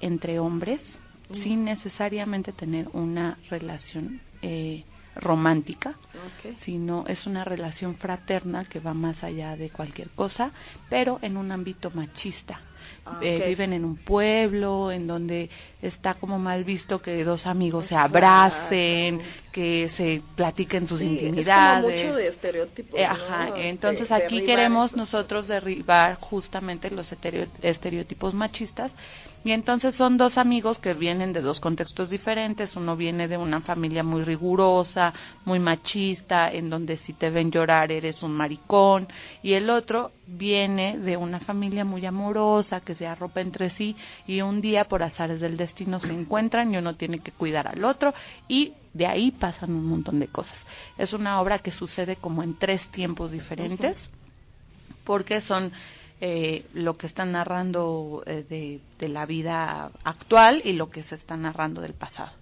entre 0.00 0.38
hombres 0.38 0.80
mm. 1.28 1.34
sin 1.42 1.64
necesariamente 1.64 2.52
tener 2.52 2.88
una 2.94 3.36
relación 3.50 4.22
eh, 4.40 4.84
romántica, 5.16 5.94
sino 6.62 7.06
es 7.06 7.26
una 7.26 7.44
relación 7.44 7.96
fraterna 7.96 8.64
que 8.64 8.80
va 8.80 8.94
más 8.94 9.22
allá 9.22 9.56
de 9.56 9.70
cualquier 9.70 10.10
cosa, 10.10 10.52
pero 10.88 11.18
en 11.22 11.36
un 11.36 11.52
ámbito 11.52 11.90
machista. 11.90 12.60
Ah, 13.06 13.18
eh, 13.20 13.44
viven 13.48 13.72
en 13.72 13.84
un 13.84 13.96
pueblo 13.96 14.90
en 14.90 15.06
donde 15.06 15.50
está 15.82 16.14
como 16.14 16.38
mal 16.38 16.64
visto 16.64 17.00
que 17.00 17.22
dos 17.24 17.46
amigos 17.46 17.86
se 17.86 17.96
abracen, 17.96 19.20
que 19.52 19.90
se 19.96 20.22
platiquen 20.34 20.88
sus 20.88 21.02
intimidades. 21.02 22.00
Es 22.00 22.06
mucho 22.06 22.16
de 22.16 22.28
estereotipos. 22.28 22.98
Eh, 22.98 23.04
ajá, 23.04 23.52
entonces 23.56 24.10
aquí 24.10 24.44
queremos 24.44 24.96
nosotros 24.96 25.46
derribar 25.46 26.16
justamente 26.16 26.90
los 26.90 27.14
estereotipos 27.62 28.34
machistas 28.34 28.94
y 29.44 29.52
entonces 29.52 29.94
son 29.94 30.16
dos 30.16 30.38
amigos 30.38 30.78
que 30.78 30.94
vienen 30.94 31.34
de 31.34 31.42
dos 31.42 31.60
contextos 31.60 32.08
diferentes. 32.08 32.74
Uno 32.76 32.96
viene 32.96 33.28
de 33.28 33.36
una 33.36 33.60
familia 33.60 34.02
muy 34.02 34.22
rigurosa, 34.22 35.12
muy 35.44 35.58
machista, 35.58 36.50
en 36.50 36.70
donde 36.70 36.96
si 36.96 37.12
te 37.12 37.28
ven 37.28 37.50
llorar 37.50 37.92
eres 37.92 38.22
un 38.22 38.32
maricón. 38.32 39.06
Y 39.42 39.52
el 39.52 39.68
otro 39.68 40.12
viene 40.26 40.98
de 40.98 41.18
una 41.18 41.40
familia 41.40 41.84
muy 41.84 42.06
amorosa, 42.06 42.73
que 42.80 42.94
se 42.94 43.06
arropa 43.06 43.40
entre 43.40 43.70
sí 43.70 43.96
y 44.26 44.40
un 44.40 44.60
día 44.60 44.84
por 44.84 45.02
azares 45.02 45.40
del 45.40 45.56
destino 45.56 46.00
se 46.00 46.12
encuentran 46.12 46.72
y 46.72 46.76
uno 46.76 46.94
tiene 46.96 47.18
que 47.18 47.32
cuidar 47.32 47.68
al 47.68 47.84
otro 47.84 48.14
y 48.48 48.74
de 48.92 49.06
ahí 49.06 49.30
pasan 49.30 49.72
un 49.72 49.86
montón 49.86 50.20
de 50.20 50.28
cosas. 50.28 50.56
Es 50.98 51.12
una 51.12 51.40
obra 51.40 51.58
que 51.58 51.70
sucede 51.70 52.16
como 52.16 52.42
en 52.42 52.58
tres 52.58 52.86
tiempos 52.88 53.32
diferentes 53.32 53.96
porque 55.04 55.40
son 55.40 55.72
eh, 56.20 56.64
lo 56.72 56.94
que 56.94 57.06
están 57.06 57.32
narrando 57.32 58.22
eh, 58.24 58.80
de, 58.98 59.08
la 59.08 59.26
vida 59.26 59.90
actual 60.04 60.62
y 60.64 60.72
lo 60.72 60.88
que 60.88 61.02
se 61.02 61.16
está 61.16 61.36
narrando 61.36 61.82
del 61.82 61.92
pasado. 61.92 62.32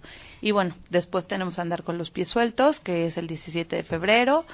Y 0.41 0.51
bueno, 0.51 0.75
después 0.89 1.27
tenemos 1.27 1.59
Andar 1.59 1.83
con 1.83 1.97
los 1.97 2.09
pies 2.09 2.29
sueltos, 2.29 2.79
que 2.79 3.07
es 3.07 3.17
el 3.17 3.27
17 3.27 3.75
de 3.75 3.83
febrero. 3.83 4.45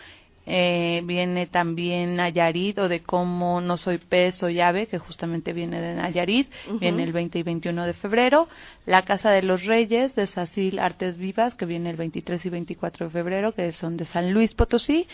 Eh, 0.51 1.03
viene 1.05 1.45
también 1.45 2.15
Nayarit 2.15 2.79
o 2.79 2.89
de 2.89 3.01
cómo 3.01 3.61
no 3.61 3.77
soy 3.77 3.99
pez 3.99 4.41
o 4.41 4.49
llave, 4.49 4.87
que 4.87 4.97
justamente 4.97 5.53
viene 5.53 5.79
de 5.79 5.93
Nayarit, 5.93 6.49
viene 6.79 7.03
el 7.03 7.13
20 7.13 7.37
y 7.37 7.43
21 7.43 7.85
de 7.85 7.93
febrero. 7.93 8.49
La 8.87 9.03
Casa 9.03 9.29
de 9.29 9.43
los 9.43 9.65
Reyes 9.65 10.15
de 10.15 10.25
Sacil 10.25 10.79
Artes 10.79 11.19
Vivas, 11.19 11.53
que 11.53 11.65
viene 11.65 11.91
el 11.91 11.97
23 11.97 12.43
y 12.43 12.49
24 12.49 13.05
de 13.05 13.11
febrero, 13.11 13.53
que 13.53 13.71
son 13.71 13.95
de 13.95 14.05
San 14.05 14.33
Luis 14.33 14.55
Potosí. 14.55 15.07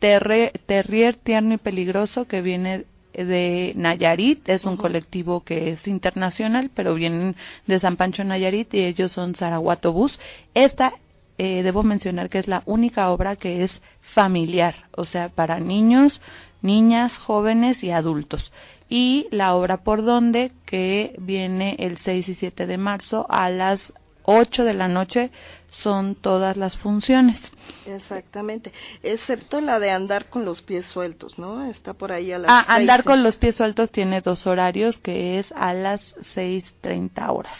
Terrier 0.00 1.14
Tierno 1.16 1.54
y 1.54 1.58
Peligroso, 1.58 2.26
que 2.26 2.40
viene 2.40 2.86
de 3.12 3.72
Nayarit, 3.76 4.48
es 4.48 4.64
un 4.64 4.76
colectivo 4.76 5.44
que 5.44 5.70
es 5.70 5.86
internacional, 5.86 6.70
pero 6.74 6.94
vienen 6.94 7.36
de 7.66 7.78
San 7.78 7.96
Pancho 7.96 8.24
Nayarit 8.24 8.72
y 8.74 8.84
ellos 8.84 9.12
son 9.12 9.34
Zaraguato 9.34 9.92
Bus. 9.92 10.18
Esta, 10.54 10.94
eh, 11.42 11.62
debo 11.62 11.82
mencionar 11.82 12.28
que 12.28 12.38
es 12.38 12.48
la 12.48 12.62
única 12.66 13.08
obra 13.08 13.34
que 13.34 13.64
es 13.64 13.80
familiar, 14.12 14.74
o 14.94 15.06
sea, 15.06 15.30
para 15.30 15.58
niños, 15.58 16.20
niñas, 16.60 17.16
jóvenes 17.16 17.82
y 17.82 17.92
adultos. 17.92 18.52
Y 18.90 19.26
la 19.30 19.54
obra 19.54 19.78
por 19.78 20.04
donde, 20.04 20.52
que 20.66 21.14
viene 21.16 21.76
el 21.78 21.96
6 21.96 22.28
y 22.28 22.34
7 22.34 22.66
de 22.66 22.76
marzo 22.76 23.24
a 23.30 23.48
las 23.48 23.90
8 24.24 24.64
de 24.64 24.74
la 24.74 24.88
noche 24.88 25.30
son 25.70 26.14
todas 26.14 26.58
las 26.58 26.76
funciones. 26.76 27.40
Exactamente, 27.86 28.70
excepto 29.02 29.62
la 29.62 29.78
de 29.78 29.92
andar 29.92 30.28
con 30.28 30.44
los 30.44 30.60
pies 30.60 30.84
sueltos, 30.88 31.38
¿no? 31.38 31.64
Está 31.70 31.94
por 31.94 32.12
ahí 32.12 32.32
a 32.32 32.38
las 32.38 32.50
Ah, 32.50 32.66
andar 32.68 33.02
con 33.02 33.22
los 33.22 33.36
pies 33.36 33.54
sueltos 33.54 33.90
tiene 33.90 34.20
dos 34.20 34.46
horarios, 34.46 34.98
que 34.98 35.38
es 35.38 35.50
a 35.52 35.72
las 35.72 36.02
6.30 36.34 37.30
horas. 37.30 37.56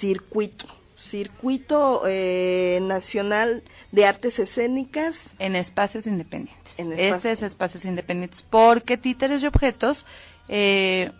circuito 0.00 0.66
circuito 1.10 2.02
eh, 2.06 2.78
nacional 2.82 3.62
de 3.92 4.06
artes 4.06 4.38
escénicas 4.38 5.14
en 5.38 5.54
espacios 5.54 6.06
independientes. 6.06 6.72
En 6.76 6.92
Este 6.92 7.32
es 7.32 7.42
espacios 7.42 7.84
independientes 7.84 8.44
porque 8.50 8.96
títeres 8.96 9.42
y 9.42 9.46
objetos 9.46 10.06
eh, 10.48 11.12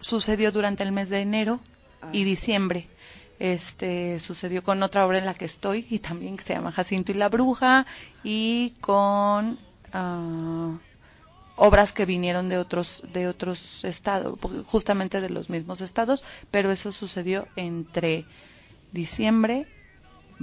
sucedió 0.00 0.52
durante 0.52 0.82
el 0.82 0.92
mes 0.92 1.08
de 1.08 1.20
enero 1.20 1.60
y 2.12 2.22
ah. 2.22 2.24
diciembre. 2.24 2.88
Este 3.38 4.20
sucedió 4.20 4.62
con 4.62 4.82
otra 4.82 5.06
obra 5.06 5.18
en 5.18 5.26
la 5.26 5.34
que 5.34 5.46
estoy 5.46 5.86
y 5.90 5.98
también 5.98 6.36
que 6.36 6.44
se 6.44 6.54
llama 6.54 6.72
Jacinto 6.72 7.10
y 7.10 7.14
la 7.14 7.28
Bruja 7.28 7.86
y 8.22 8.74
con 8.80 9.58
uh, 9.94 10.78
obras 11.64 11.92
que 11.92 12.06
vinieron 12.06 12.48
de 12.48 12.58
otros 12.58 13.02
de 13.12 13.28
otros 13.28 13.58
estados, 13.84 14.36
justamente 14.66 15.20
de 15.20 15.30
los 15.30 15.48
mismos 15.48 15.80
estados, 15.80 16.24
pero 16.50 16.72
eso 16.72 16.90
sucedió 16.90 17.46
entre 17.54 18.24
diciembre, 18.90 19.66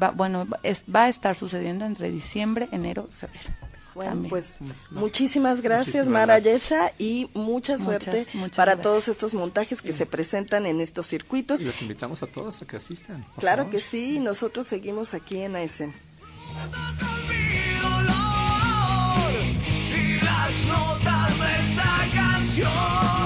va, 0.02 0.12
bueno, 0.12 0.48
va 0.48 1.04
a 1.04 1.10
estar 1.10 1.36
sucediendo 1.36 1.84
entre 1.84 2.10
diciembre, 2.10 2.70
enero 2.72 3.10
y 3.12 3.16
febrero. 3.16 3.50
Bueno, 3.94 4.30
pues 4.30 4.46
muchísimas 4.92 5.62
gracias 5.62 6.08
Mara 6.08 6.40
Yesha 6.40 6.94
y 6.98 7.30
mucha 7.34 7.78
suerte 7.80 8.26
para 8.56 8.80
todos 8.80 9.10
estos 9.10 9.34
montajes 9.34 9.82
que 9.82 9.92
se 9.98 10.06
presentan 10.06 10.66
en 10.68 10.80
estos 10.80 11.08
circuitos. 11.08 11.60
Y 11.60 11.66
los 11.66 11.82
invitamos 11.82 12.24
a 12.24 12.28
todos 12.28 12.62
a 12.62 12.66
que 12.66 12.78
asistan. 12.78 13.26
Claro 13.40 13.70
que 13.70 13.82
sí, 13.82 14.20
nosotros 14.20 14.68
seguimos 14.68 15.14
aquí 15.14 15.42
en 15.42 15.58
ASM. 15.58 15.92
las 20.50 20.68
notas 20.68 21.09
esta 21.50 22.08
canción. 22.14 23.19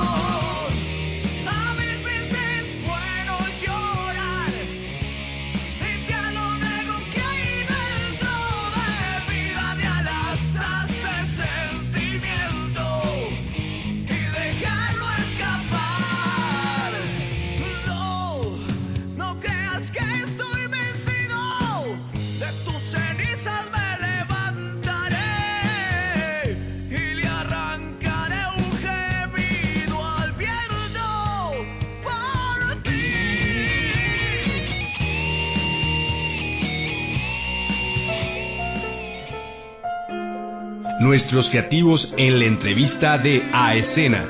nuestros 41.14 41.48
creativos 41.52 42.12
en 42.18 42.40
la 42.40 42.46
entrevista 42.46 43.20
de 43.20 43.48
A 43.54 43.76
Escena. 43.76 44.28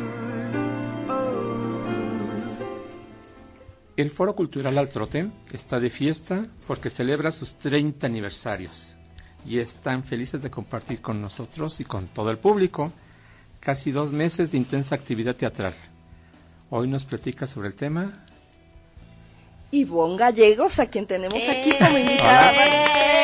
El 3.96 4.12
Foro 4.12 4.36
Cultural 4.36 4.78
Al 4.78 4.90
Trote 4.90 5.30
está 5.54 5.80
de 5.80 5.90
fiesta 5.90 6.46
porque 6.68 6.90
celebra 6.90 7.32
sus 7.32 7.58
30 7.60 8.06
aniversarios 8.06 8.94
y 9.46 9.60
están 9.60 10.04
felices 10.04 10.42
de 10.42 10.52
compartir 10.52 11.00
con 11.00 11.22
nosotros 11.22 11.80
y 11.80 11.86
con 11.86 12.10
todo 12.10 12.30
el 12.32 12.40
público 12.40 12.92
casi 13.62 13.92
dos 13.92 14.12
meses 14.12 14.52
de 14.52 14.58
intensa 14.58 14.94
actividad 14.94 15.38
teatral. 15.38 15.76
Hoy 16.70 16.90
nos 16.90 17.06
platica 17.06 17.48
sobre 17.48 17.70
el 17.70 17.76
tema 17.76 18.26
Ivonne 19.72 20.18
Gallegos, 20.18 20.78
a 20.80 20.88
quien 20.88 21.08
tenemos 21.08 21.42
aquí 21.48 21.72
como 21.80 21.96
eh, 21.96 22.02
invitada 22.02 23.23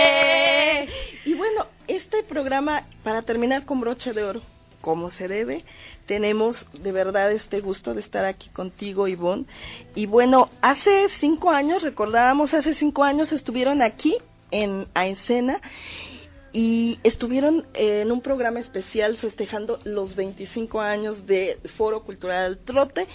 programa, 2.29 2.83
para 3.03 3.23
terminar 3.23 3.65
con 3.65 3.81
broche 3.81 4.13
de 4.13 4.23
oro, 4.23 4.41
como 4.79 5.09
se 5.09 5.27
debe, 5.27 5.65
tenemos 6.05 6.65
de 6.71 6.91
verdad 6.93 7.31
este 7.33 7.59
gusto 7.59 7.93
de 7.93 7.99
estar 7.99 8.23
aquí 8.23 8.49
contigo, 8.49 9.09
Ivonne. 9.09 9.45
Y 9.95 10.05
bueno, 10.05 10.49
hace 10.61 11.09
cinco 11.19 11.49
años, 11.49 11.83
recordábamos, 11.83 12.53
hace 12.53 12.73
cinco 12.75 13.03
años 13.03 13.33
estuvieron 13.33 13.81
aquí 13.81 14.15
en 14.51 14.87
Aencena 14.93 15.59
y 16.51 16.99
estuvieron 17.03 17.67
en 17.73 18.11
un 18.11 18.21
programa 18.21 18.59
especial 18.59 19.17
festejando 19.17 19.79
los 19.83 20.15
25 20.15 20.79
años 20.79 21.25
de 21.27 21.59
Foro 21.77 22.03
Cultural 22.03 22.59
Trote 22.59 23.07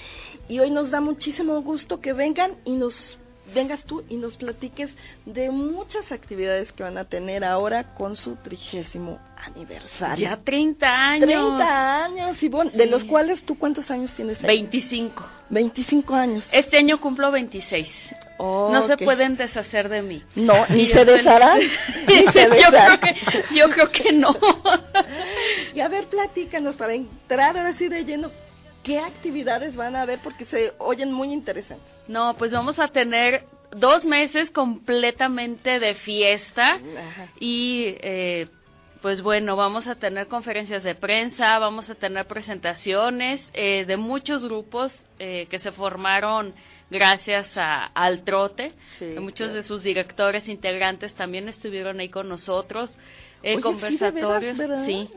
y 0.49 0.61
hoy 0.61 0.71
nos 0.71 0.91
da 0.91 1.01
muchísimo 1.01 1.61
gusto 1.63 2.01
que 2.01 2.13
vengan 2.13 2.57
y 2.65 2.73
nos 2.77 3.19
vengas 3.53 3.85
tú 3.85 4.05
y 4.09 4.17
nos 4.17 4.37
platiques 4.37 4.91
de 5.27 5.51
muchas 5.51 6.11
actividades 6.13 6.73
que 6.73 6.83
van 6.83 6.99
a 6.99 7.05
tener 7.05 7.45
ahora 7.45 7.95
con 7.95 8.17
su 8.17 8.37
trigésimo 8.37 9.19
aniversario. 9.37 10.29
Ya 10.29 10.37
30 10.37 10.87
años. 10.87 11.29
30 11.29 12.05
años, 12.05 12.43
y 12.43 12.49
de 12.49 12.87
los 12.87 13.05
cuales 13.05 13.43
tú 13.43 13.59
cuántos 13.59 13.91
años 13.91 14.11
tienes? 14.17 14.41
25. 14.41 15.23
25 15.51 16.15
años. 16.15 16.45
Este 16.51 16.79
año 16.79 17.01
cumplo 17.01 17.31
26. 17.31 17.89
no 18.39 18.87
se 18.87 18.97
pueden 18.97 19.37
deshacer 19.37 19.89
de 19.89 20.03
mí. 20.03 20.23
No, 20.35 20.67
ni 20.71 20.87
se 20.87 21.05
desharán. 21.05 21.59
ni 22.09 22.33
se 22.33 22.49
yo, 22.49 22.71
creo 22.71 23.01
que, 23.01 23.55
yo 23.55 23.71
creo 23.71 23.91
que 23.91 24.13
no. 24.13 24.37
y 25.75 25.81
a 25.81 25.89
ver, 25.89 26.07
platícanos 26.07 26.77
para 26.77 26.95
entrar 26.95 27.57
así 27.59 27.89
de 27.89 28.05
lleno. 28.05 28.31
¿Qué 28.85 28.99
actividades 29.01 29.75
van 29.75 29.97
a 29.97 30.03
haber? 30.03 30.21
Porque 30.21 30.45
se 30.45 30.73
oyen 30.79 31.13
muy 31.13 31.33
interesantes. 31.33 31.87
No, 32.07 32.35
pues 32.37 32.53
vamos 32.53 32.79
a 32.79 32.89
tener 32.89 33.45
dos 33.71 34.05
meses 34.05 34.51
completamente 34.51 35.81
de 35.81 35.95
fiesta 35.95 36.79
y 37.41 37.97
eh, 38.01 38.47
pues 39.03 39.21
bueno, 39.21 39.57
vamos 39.57 39.87
a 39.87 39.97
tener 39.97 40.29
conferencias 40.29 40.83
de 40.83 40.95
prensa, 40.95 41.59
vamos 41.59 41.91
a 41.91 41.95
tener 41.95 42.27
presentaciones 42.27 43.41
eh, 43.53 43.85
de 43.85 43.97
muchos 43.97 44.45
grupos 44.45 44.93
eh, 45.19 45.47
que 45.51 45.59
se 45.59 45.73
formaron 45.73 46.55
gracias 46.91 47.57
a, 47.57 47.87
al 47.87 48.25
trote. 48.25 48.73
muchos 49.19 49.53
de 49.53 49.63
sus 49.63 49.83
directores 49.83 50.49
integrantes 50.49 51.15
también 51.15 51.49
estuvieron 51.49 52.01
ahí 52.01 52.09
con 52.09 52.29
nosotros. 52.29 52.97
Eh, 53.43 53.61
conversatorios, 53.61 54.57
sí. 54.87 55.11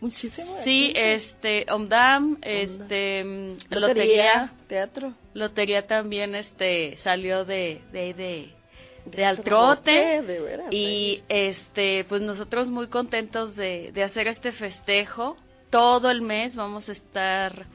Muchísimo. 0.00 0.56
Sí, 0.64 0.92
este, 0.94 1.66
OMDAM, 1.70 2.38
este, 2.42 3.56
Lotería, 3.70 4.52
Teatro. 4.68 5.14
Lotería 5.34 5.86
también, 5.86 6.34
este, 6.34 6.98
salió 7.02 7.44
de, 7.44 7.82
de, 7.92 8.14
de 8.14 8.58
de 9.10 9.24
al 9.24 9.42
trote 9.42 10.22
y 10.70 11.22
este 11.28 12.04
pues 12.08 12.20
nosotros 12.20 12.68
muy 12.68 12.88
contentos 12.88 13.56
de, 13.56 13.90
de 13.92 14.02
hacer 14.02 14.26
este 14.26 14.52
festejo. 14.52 15.36
Todo 15.70 16.10
el 16.10 16.22
mes 16.22 16.54
vamos 16.54 16.88
a 16.88 16.92
estar 16.92 17.66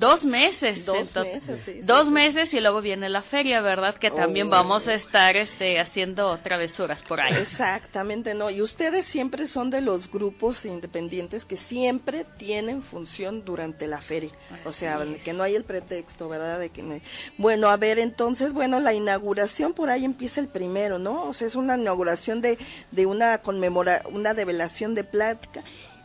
Dos 0.00 0.24
meses. 0.24 0.86
Dos 0.86 1.14
meses, 1.14 1.60
sí, 1.66 1.80
Dos 1.82 2.10
meses 2.10 2.54
y 2.54 2.60
luego 2.60 2.80
viene 2.80 3.10
la 3.10 3.20
feria, 3.20 3.60
¿verdad? 3.60 3.96
Que 3.96 4.10
también 4.10 4.46
oh, 4.46 4.50
vamos 4.50 4.88
a 4.88 4.94
estar 4.94 5.36
este, 5.36 5.78
haciendo 5.78 6.38
travesuras 6.38 7.02
por 7.02 7.20
ahí. 7.20 7.34
Exactamente, 7.34 8.32
¿no? 8.32 8.48
Y 8.48 8.62
ustedes 8.62 9.06
siempre 9.08 9.46
son 9.46 9.68
de 9.68 9.82
los 9.82 10.10
grupos 10.10 10.64
independientes 10.64 11.44
que 11.44 11.58
siempre 11.58 12.24
tienen 12.38 12.82
función 12.82 13.44
durante 13.44 13.86
la 13.86 14.00
feria. 14.00 14.30
O 14.64 14.72
sea, 14.72 15.04
que 15.22 15.34
no 15.34 15.42
hay 15.42 15.54
el 15.54 15.64
pretexto, 15.64 16.30
¿verdad? 16.30 16.58
De 16.58 16.70
que 16.70 17.02
Bueno, 17.36 17.68
a 17.68 17.76
ver, 17.76 17.98
entonces, 17.98 18.54
bueno, 18.54 18.80
la 18.80 18.94
inauguración 18.94 19.74
por 19.74 19.90
ahí 19.90 20.06
empieza 20.06 20.40
el 20.40 20.48
primero, 20.48 20.98
¿no? 20.98 21.24
O 21.24 21.34
sea, 21.34 21.46
es 21.46 21.54
una 21.54 21.76
inauguración 21.76 22.40
de, 22.40 22.56
de 22.90 23.04
una 23.04 23.42
conmemora, 23.42 24.00
una 24.10 24.32
develación 24.32 24.94
de 24.94 25.04
plática 25.04 25.62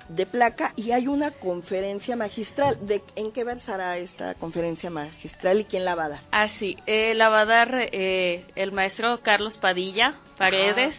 de 0.09 0.25
placa 0.25 0.73
y 0.75 0.91
hay 0.91 1.07
una 1.07 1.31
conferencia 1.31 2.15
magistral. 2.15 2.85
¿De, 2.85 3.01
¿En 3.15 3.31
qué 3.31 3.43
versará 3.43 3.97
esta 3.97 4.35
conferencia 4.35 4.89
magistral 4.89 5.61
y 5.61 5.65
quién 5.65 5.85
la 5.85 5.95
va 5.95 6.05
a 6.05 6.09
dar? 6.09 6.21
Ah, 6.31 6.47
sí, 6.47 6.77
eh, 6.85 7.13
la 7.15 7.29
va 7.29 7.41
a 7.41 7.45
dar 7.45 7.89
eh, 7.91 8.45
el 8.55 8.71
maestro 8.71 9.21
Carlos 9.21 9.57
Padilla 9.57 10.15
Paredes. 10.37 10.95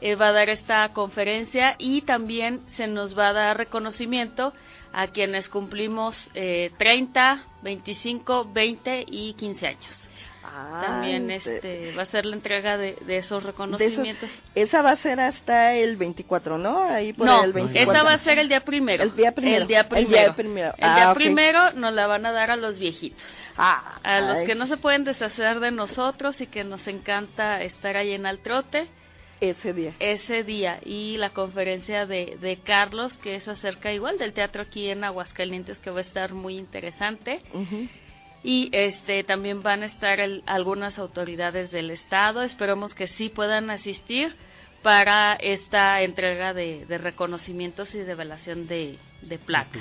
Eh, 0.00 0.16
va 0.16 0.28
a 0.28 0.32
dar 0.32 0.48
esta 0.48 0.88
conferencia 0.92 1.76
y 1.78 2.02
también 2.02 2.60
se 2.72 2.86
nos 2.86 3.16
va 3.16 3.28
a 3.28 3.32
dar 3.32 3.56
reconocimiento 3.56 4.52
a 4.92 5.06
quienes 5.08 5.48
cumplimos 5.48 6.30
30, 6.34 7.44
25, 7.62 8.50
20 8.52 9.04
y 9.08 9.34
15 9.34 9.66
años. 9.66 10.08
También 10.44 11.30
este, 11.30 11.92
va 11.96 12.02
a 12.02 12.06
ser 12.06 12.26
la 12.26 12.36
entrega 12.36 12.76
de, 12.76 12.96
esos 13.08 13.42
reconocimientos. 13.42 14.28
esa 14.54 14.82
va 14.82 14.92
a 14.92 14.96
ser 14.96 15.18
hasta 15.20 15.74
el 15.74 15.96
24, 15.96 16.58
¿no? 16.58 16.82
Ahí 16.82 17.12
por 17.12 17.26
no, 17.26 17.44
el 17.44 17.52
24. 17.52 17.92
esa 17.92 18.02
va 18.02 18.12
a 18.12 18.18
ser 18.18 18.38
el 18.38 18.48
día 18.48 18.60
primero. 18.60 19.04
El 19.04 19.16
día 19.16 19.32
primero. 19.32 19.62
El 19.62 19.68
día 19.68 19.88
primero. 19.88 20.74
El 20.76 20.94
día 20.94 21.14
primero, 21.14 21.58
ah, 21.60 21.72
nos 21.74 21.94
la 21.94 22.06
van 22.06 22.26
a 22.26 22.32
dar 22.32 22.50
a 22.50 22.56
los 22.56 22.78
viejitos. 22.78 23.22
Ah, 23.56 23.98
a 24.02 24.20
los 24.20 24.42
que 24.42 24.54
no 24.54 24.66
se 24.66 24.76
pueden 24.76 25.04
deshacer 25.04 25.60
de 25.60 25.70
nosotros 25.70 26.40
y 26.40 26.46
que 26.46 26.62
nos 26.62 26.86
encanta 26.86 27.62
estar 27.62 27.96
ahí 27.96 28.12
en 28.12 28.26
Altrote. 28.26 28.88
Ese 29.40 29.72
día. 29.72 29.94
Ese 29.98 30.44
día. 30.44 30.78
Y 30.84 31.16
la 31.16 31.30
conferencia 31.30 32.06
de, 32.06 32.36
de 32.40 32.58
Carlos, 32.58 33.12
que 33.18 33.36
es 33.36 33.48
acerca 33.48 33.92
igual 33.92 34.18
del 34.18 34.32
teatro 34.32 34.62
aquí 34.62 34.88
en 34.88 35.04
Aguascalientes, 35.04 35.78
que 35.78 35.90
va 35.90 35.98
a 35.98 36.02
estar 36.02 36.32
muy 36.34 36.56
interesante 36.56 37.42
y 38.44 38.68
este 38.72 39.24
también 39.24 39.62
van 39.62 39.82
a 39.82 39.86
estar 39.86 40.20
algunas 40.44 40.98
autoridades 40.98 41.70
del 41.70 41.90
estado. 41.90 42.42
Esperamos 42.42 42.94
que 42.94 43.08
sí 43.08 43.30
puedan 43.30 43.70
asistir 43.70 44.36
para 44.82 45.32
esta 45.32 46.02
entrega 46.02 46.52
de, 46.52 46.84
reconocimientos 46.98 47.94
y 47.94 47.98
develación 48.00 48.68
de, 48.68 48.98
de 49.22 49.38
placa. 49.38 49.80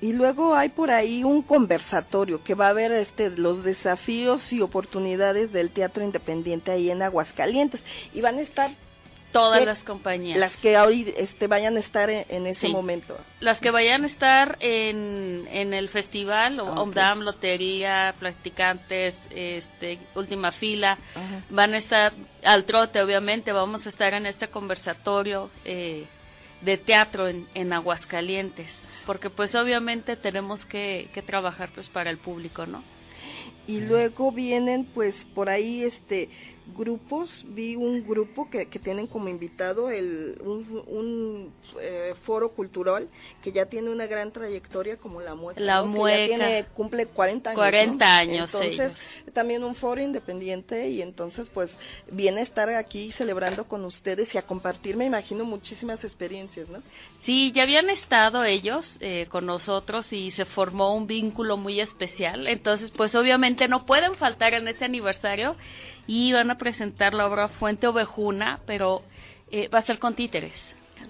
Y 0.00 0.12
luego 0.12 0.54
hay 0.54 0.68
por 0.68 0.92
ahí 0.92 1.24
un 1.24 1.42
conversatorio 1.42 2.44
que 2.44 2.54
va 2.54 2.68
a 2.68 2.72
ver 2.72 2.92
este 2.92 3.30
los 3.30 3.64
desafíos 3.64 4.52
y 4.52 4.60
oportunidades 4.60 5.52
del 5.52 5.70
teatro 5.70 6.04
independiente 6.04 6.70
ahí 6.70 6.90
en 6.90 7.02
Aguascalientes. 7.02 7.82
Y 8.14 8.20
van 8.20 8.38
a 8.38 8.42
estar 8.42 8.70
Todas 9.32 9.64
las 9.64 9.82
compañías. 9.82 10.38
Las 10.38 10.56
que 10.56 10.76
ahorita 10.76 11.10
este, 11.16 11.46
vayan 11.46 11.76
a 11.76 11.80
estar 11.80 12.08
en, 12.08 12.46
ese 12.46 12.68
momento. 12.68 13.18
Las 13.40 13.58
que 13.58 13.70
vayan 13.70 14.04
a 14.04 14.06
estar 14.06 14.56
en, 14.60 15.46
en 15.50 15.74
el 15.74 15.88
festival, 15.88 16.58
o 16.60 16.72
OMDAM, 16.72 17.20
Lotería, 17.20 18.14
Practicantes, 18.18 19.14
este, 19.30 19.98
Última 20.14 20.52
Fila, 20.52 20.98
van 21.50 21.74
a 21.74 21.78
estar 21.78 22.12
al 22.44 22.64
trote, 22.64 23.02
obviamente, 23.02 23.52
vamos 23.52 23.84
a 23.86 23.90
estar 23.90 24.14
en 24.14 24.26
este 24.26 24.48
conversatorio 24.48 25.50
eh, 25.64 26.06
de 26.62 26.78
teatro 26.78 27.28
en, 27.28 27.46
en 27.54 27.72
Aguascalientes, 27.72 28.70
porque 29.04 29.28
pues 29.28 29.54
obviamente 29.54 30.16
tenemos 30.16 30.64
que, 30.66 31.10
que 31.12 31.22
trabajar 31.22 31.70
pues 31.74 31.88
para 31.88 32.10
el 32.10 32.18
público, 32.18 32.66
¿no? 32.66 32.82
Y 33.66 33.80
luego 33.80 34.30
vienen 34.30 34.84
pues 34.86 35.14
por 35.34 35.48
ahí 35.48 35.82
este 35.82 36.28
grupos, 36.74 37.44
vi 37.48 37.76
un 37.76 38.06
grupo 38.06 38.50
que, 38.50 38.66
que 38.66 38.78
tienen 38.78 39.06
como 39.06 39.28
invitado 39.28 39.90
el, 39.90 40.38
un, 40.42 41.52
eh, 41.80 42.14
foro 42.24 42.50
cultural 42.52 43.08
que 43.42 43.52
ya 43.52 43.66
tiene 43.66 43.90
una 43.90 44.06
gran 44.06 44.32
trayectoria 44.32 44.96
como 44.96 45.20
la 45.20 45.34
Mueca. 45.34 45.60
La 45.60 45.82
Mueca. 45.82 46.26
tiene, 46.26 46.64
cumple 46.74 47.06
40 47.06 47.50
años. 47.50 47.58
40 47.58 48.16
años. 48.16 48.54
Entonces, 48.54 48.92
también 49.32 49.64
un 49.64 49.74
foro 49.74 50.00
independiente 50.00 50.88
y 50.88 51.02
entonces 51.02 51.48
pues 51.50 51.70
viene 52.10 52.40
a 52.40 52.44
estar 52.44 52.68
aquí 52.70 53.12
celebrando 53.12 53.64
con 53.64 53.84
ustedes 53.84 54.34
y 54.34 54.38
a 54.38 54.42
compartir, 54.42 54.96
me 54.96 55.06
imagino, 55.06 55.44
muchísimas 55.44 56.02
experiencias, 56.04 56.68
¿no? 56.68 56.82
Sí, 57.22 57.52
ya 57.52 57.62
habían 57.62 57.90
estado 57.90 58.44
ellos 58.44 58.96
eh, 59.00 59.26
con 59.28 59.46
nosotros 59.46 60.12
y 60.12 60.30
se 60.32 60.44
formó 60.44 60.94
un 60.94 61.06
vínculo 61.06 61.56
muy 61.56 61.80
especial. 61.80 62.46
Entonces, 62.46 62.90
pues 62.90 63.14
obviamente 63.14 63.68
no 63.68 63.86
pueden 63.86 64.14
faltar 64.16 64.54
en 64.54 64.68
ese 64.68 64.84
aniversario 64.84 65.56
y 66.06 66.32
van 66.32 66.50
a 66.50 66.58
presentar 66.58 67.14
la 67.14 67.26
obra 67.26 67.48
Fuente 67.48 67.86
Ovejuna, 67.86 68.60
pero 68.66 69.02
eh, 69.50 69.68
va 69.68 69.78
a 69.78 69.82
ser 69.82 69.98
con 69.98 70.14
títeres. 70.14 70.52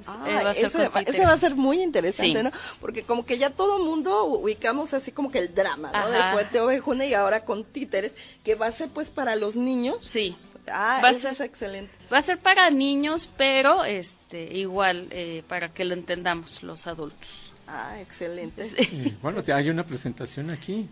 Ah, 0.07 0.25
eh, 0.27 0.35
va 0.35 0.51
a 0.51 0.55
ser 0.55 0.67
ese, 1.07 1.25
va 1.25 1.33
a 1.33 1.41
ser 1.41 1.55
muy 1.55 1.83
interesante, 1.83 2.43
¿no? 2.43 2.51
Porque 2.81 3.03
como 3.03 3.25
que 3.25 3.39
ya 3.39 3.51
todo 3.51 3.79
mundo 3.79 4.25
ubicamos 4.25 4.93
así 4.93 5.13
como 5.13 5.31
que 5.31 5.39
el 5.39 5.55
drama, 5.55 5.91
¿no? 5.93 6.11
De 6.11 6.23
Fuente 6.33 6.61
Ovejuna 6.61 7.07
y 7.07 7.15
ahora 7.15 7.45
con 7.45 7.65
títeres, 7.65 8.13
que 8.45 8.55
va 8.55 8.67
a 8.67 8.73
ser 8.73 8.89
pues 8.91 9.09
para 9.09 9.37
los 9.37 9.57
niños. 9.57 10.05
Sí. 10.05 10.37
Ah, 10.69 11.01
va 11.03 11.11
eso 11.11 11.29
es 11.29 11.41
excelente. 11.41 11.93
Va 12.13 12.19
a 12.19 12.23
ser 12.23 12.39
para 12.39 12.71
niños, 12.71 13.29
pero 13.37 13.85
este 13.85 14.57
igual 14.57 15.09
eh, 15.11 15.43
para 15.49 15.73
que 15.73 15.85
lo 15.85 15.95
entendamos 15.95 16.63
los 16.63 16.87
adultos. 16.87 17.29
Ah, 17.67 18.01
excelente. 18.01 19.17
bueno, 19.23 19.43
hay 19.53 19.71
una 19.71 19.85
presentación 19.85 20.51
aquí. 20.51 20.89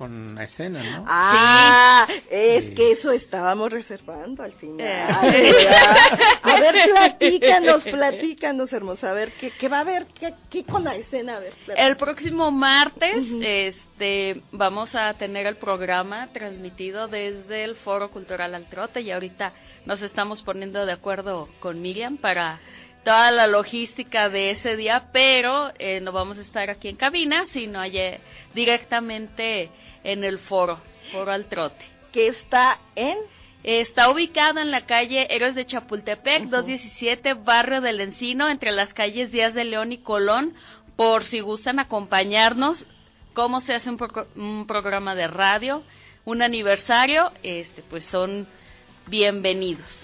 Con 0.00 0.34
la 0.34 0.44
escena, 0.44 0.82
¿no? 0.82 1.04
Ah, 1.06 2.08
es 2.30 2.74
que 2.74 2.92
eso 2.92 3.12
estábamos 3.12 3.70
reservando 3.70 4.42
al 4.42 4.54
final. 4.54 4.80
Eh. 4.80 5.68
a 6.42 6.58
ver, 6.58 6.74
platícanos, 6.90 7.84
platícanos, 7.84 8.72
hermosa. 8.72 9.10
A 9.10 9.12
ver, 9.12 9.32
¿qué, 9.32 9.50
qué 9.50 9.68
va 9.68 9.76
a 9.76 9.80
haber? 9.80 10.06
¿Qué, 10.06 10.32
¿Qué, 10.48 10.64
con 10.64 10.84
la 10.84 10.96
escena? 10.96 11.36
A 11.36 11.40
ver, 11.40 11.52
el 11.76 11.98
próximo 11.98 12.50
martes 12.50 13.26
este, 13.42 14.40
vamos 14.52 14.94
a 14.94 15.12
tener 15.12 15.44
el 15.44 15.56
programa 15.56 16.30
transmitido 16.32 17.06
desde 17.06 17.64
el 17.64 17.74
Foro 17.74 18.10
Cultural 18.10 18.54
Altrote 18.54 19.02
y 19.02 19.10
ahorita 19.10 19.52
nos 19.84 20.00
estamos 20.00 20.40
poniendo 20.40 20.86
de 20.86 20.92
acuerdo 20.92 21.46
con 21.60 21.82
Miriam 21.82 22.16
para 22.16 22.58
toda 23.04 23.30
la 23.30 23.46
logística 23.46 24.28
de 24.28 24.50
ese 24.50 24.76
día, 24.76 25.08
pero 25.12 25.72
eh, 25.78 26.00
no 26.00 26.12
vamos 26.12 26.38
a 26.38 26.42
estar 26.42 26.70
aquí 26.70 26.88
en 26.88 26.96
cabina, 26.96 27.46
sino 27.52 27.80
allí 27.80 28.00
directamente 28.54 29.70
en 30.04 30.24
el 30.24 30.38
foro, 30.38 30.80
foro 31.12 31.32
al 31.32 31.46
trote. 31.46 31.84
Que 32.12 32.28
está 32.28 32.78
en... 32.94 33.16
Está 33.62 34.08
ubicado 34.08 34.58
en 34.58 34.70
la 34.70 34.86
calle 34.86 35.26
Héroes 35.28 35.54
de 35.54 35.66
Chapultepec, 35.66 36.44
217, 36.44 37.34
barrio 37.34 37.82
del 37.82 38.00
Encino, 38.00 38.48
entre 38.48 38.72
las 38.72 38.94
calles 38.94 39.32
Díaz 39.32 39.52
de 39.52 39.64
León 39.64 39.92
y 39.92 39.98
Colón, 39.98 40.54
por 40.96 41.24
si 41.24 41.40
gustan 41.40 41.78
acompañarnos, 41.78 42.86
cómo 43.34 43.60
se 43.60 43.74
hace 43.74 43.90
un, 43.90 43.98
un 44.36 44.66
programa 44.66 45.14
de 45.14 45.26
radio, 45.26 45.82
un 46.24 46.40
aniversario, 46.40 47.32
este, 47.42 47.82
pues 47.82 48.04
son 48.04 48.46
bienvenidos 49.08 49.99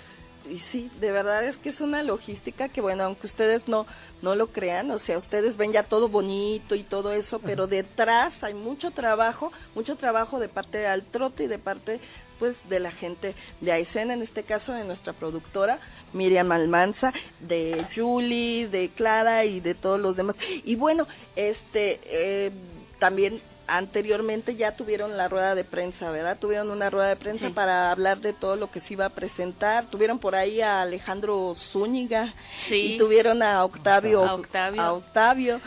y 0.51 0.61
sí, 0.73 0.91
de 1.01 1.11
verdad 1.11 1.45
es 1.45 1.57
que 1.57 1.71
es 1.71 1.81
una 1.81 2.03
logística 2.03 2.69
que, 2.69 2.81
bueno, 2.81 3.05
aunque 3.05 3.27
ustedes 3.27 3.67
no, 3.69 3.87
no 4.23 4.35
lo 4.35 4.49
crean, 4.49 4.91
o 4.91 4.99
sea, 4.99 5.19
ustedes 5.19 5.57
ven 5.57 5.73
ya 5.73 5.85
todo 5.85 6.09
bonito 6.09 6.75
y 6.75 6.83
todo 6.83 7.13
eso, 7.13 7.39
pero 7.41 7.67
detrás 7.67 8.33
hay 8.43 8.55
mucho 8.55 8.91
trabajo, 8.91 9.53
mucho 9.75 9.97
trabajo 9.97 10.39
de 10.39 10.49
parte 10.49 10.79
de 10.79 10.87
Altrote 10.87 11.45
y 11.45 11.47
de 11.49 11.59
parte, 11.59 12.01
pues, 12.39 12.57
de 12.69 12.81
la 12.81 12.91
gente 12.91 13.35
de 13.61 13.73
Aysén, 13.73 14.11
en 14.11 14.23
este 14.23 14.43
caso 14.43 14.73
de 14.73 14.85
nuestra 14.85 15.13
productora, 15.13 15.79
Miriam 16.13 16.53
Almanza, 16.53 17.13
de 17.41 17.87
Julie, 17.95 18.69
de 18.69 18.91
Clara 18.91 19.45
y 19.45 19.61
de 19.61 19.75
todos 19.75 20.01
los 20.01 20.17
demás. 20.17 20.37
Y 20.65 20.77
bueno, 20.77 21.07
este, 21.35 22.01
eh, 22.05 22.51
también 22.99 23.41
anteriormente 23.67 24.57
ya 24.57 24.77
tuvieron 24.77 25.17
la 25.17 25.29
rueda 25.29 25.55
de 25.55 25.65
prensa, 25.65 26.11
¿verdad? 26.11 26.39
Tuvieron 26.39 26.71
una 26.71 26.91
rueda 26.91 27.09
de 27.09 27.17
prensa 27.17 27.51
para 27.51 27.91
hablar 27.91 28.21
de 28.21 28.33
todo 28.33 28.57
lo 28.57 28.71
que 28.71 28.81
se 28.81 28.95
iba 28.95 29.07
a 29.07 29.11
presentar. 29.11 29.87
Tuvieron 29.91 30.19
por 30.19 30.35
ahí 30.35 30.61
a 30.61 30.83
Alejandro 30.83 31.55
Zúñiga 31.73 32.35
y 32.71 32.99
tuvieron 32.99 33.43
a 33.43 33.65
Octavio, 33.65 34.25
a 34.25 34.93
Octavio. 34.93 35.61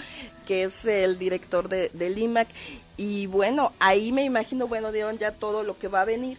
que 0.48 0.64
es 0.64 0.74
el 0.86 1.20
director 1.20 1.70
de, 1.70 1.90
del 1.94 2.18
IMAC. 2.18 2.48
Y 2.98 3.28
bueno, 3.28 3.72
ahí 3.80 4.12
me 4.12 4.24
imagino, 4.24 4.68
bueno, 4.68 4.92
dieron 4.92 5.18
ya 5.18 5.34
todo 5.34 5.64
lo 5.64 5.78
que 5.78 5.88
va 5.88 6.02
a 6.02 6.06
venir. 6.06 6.38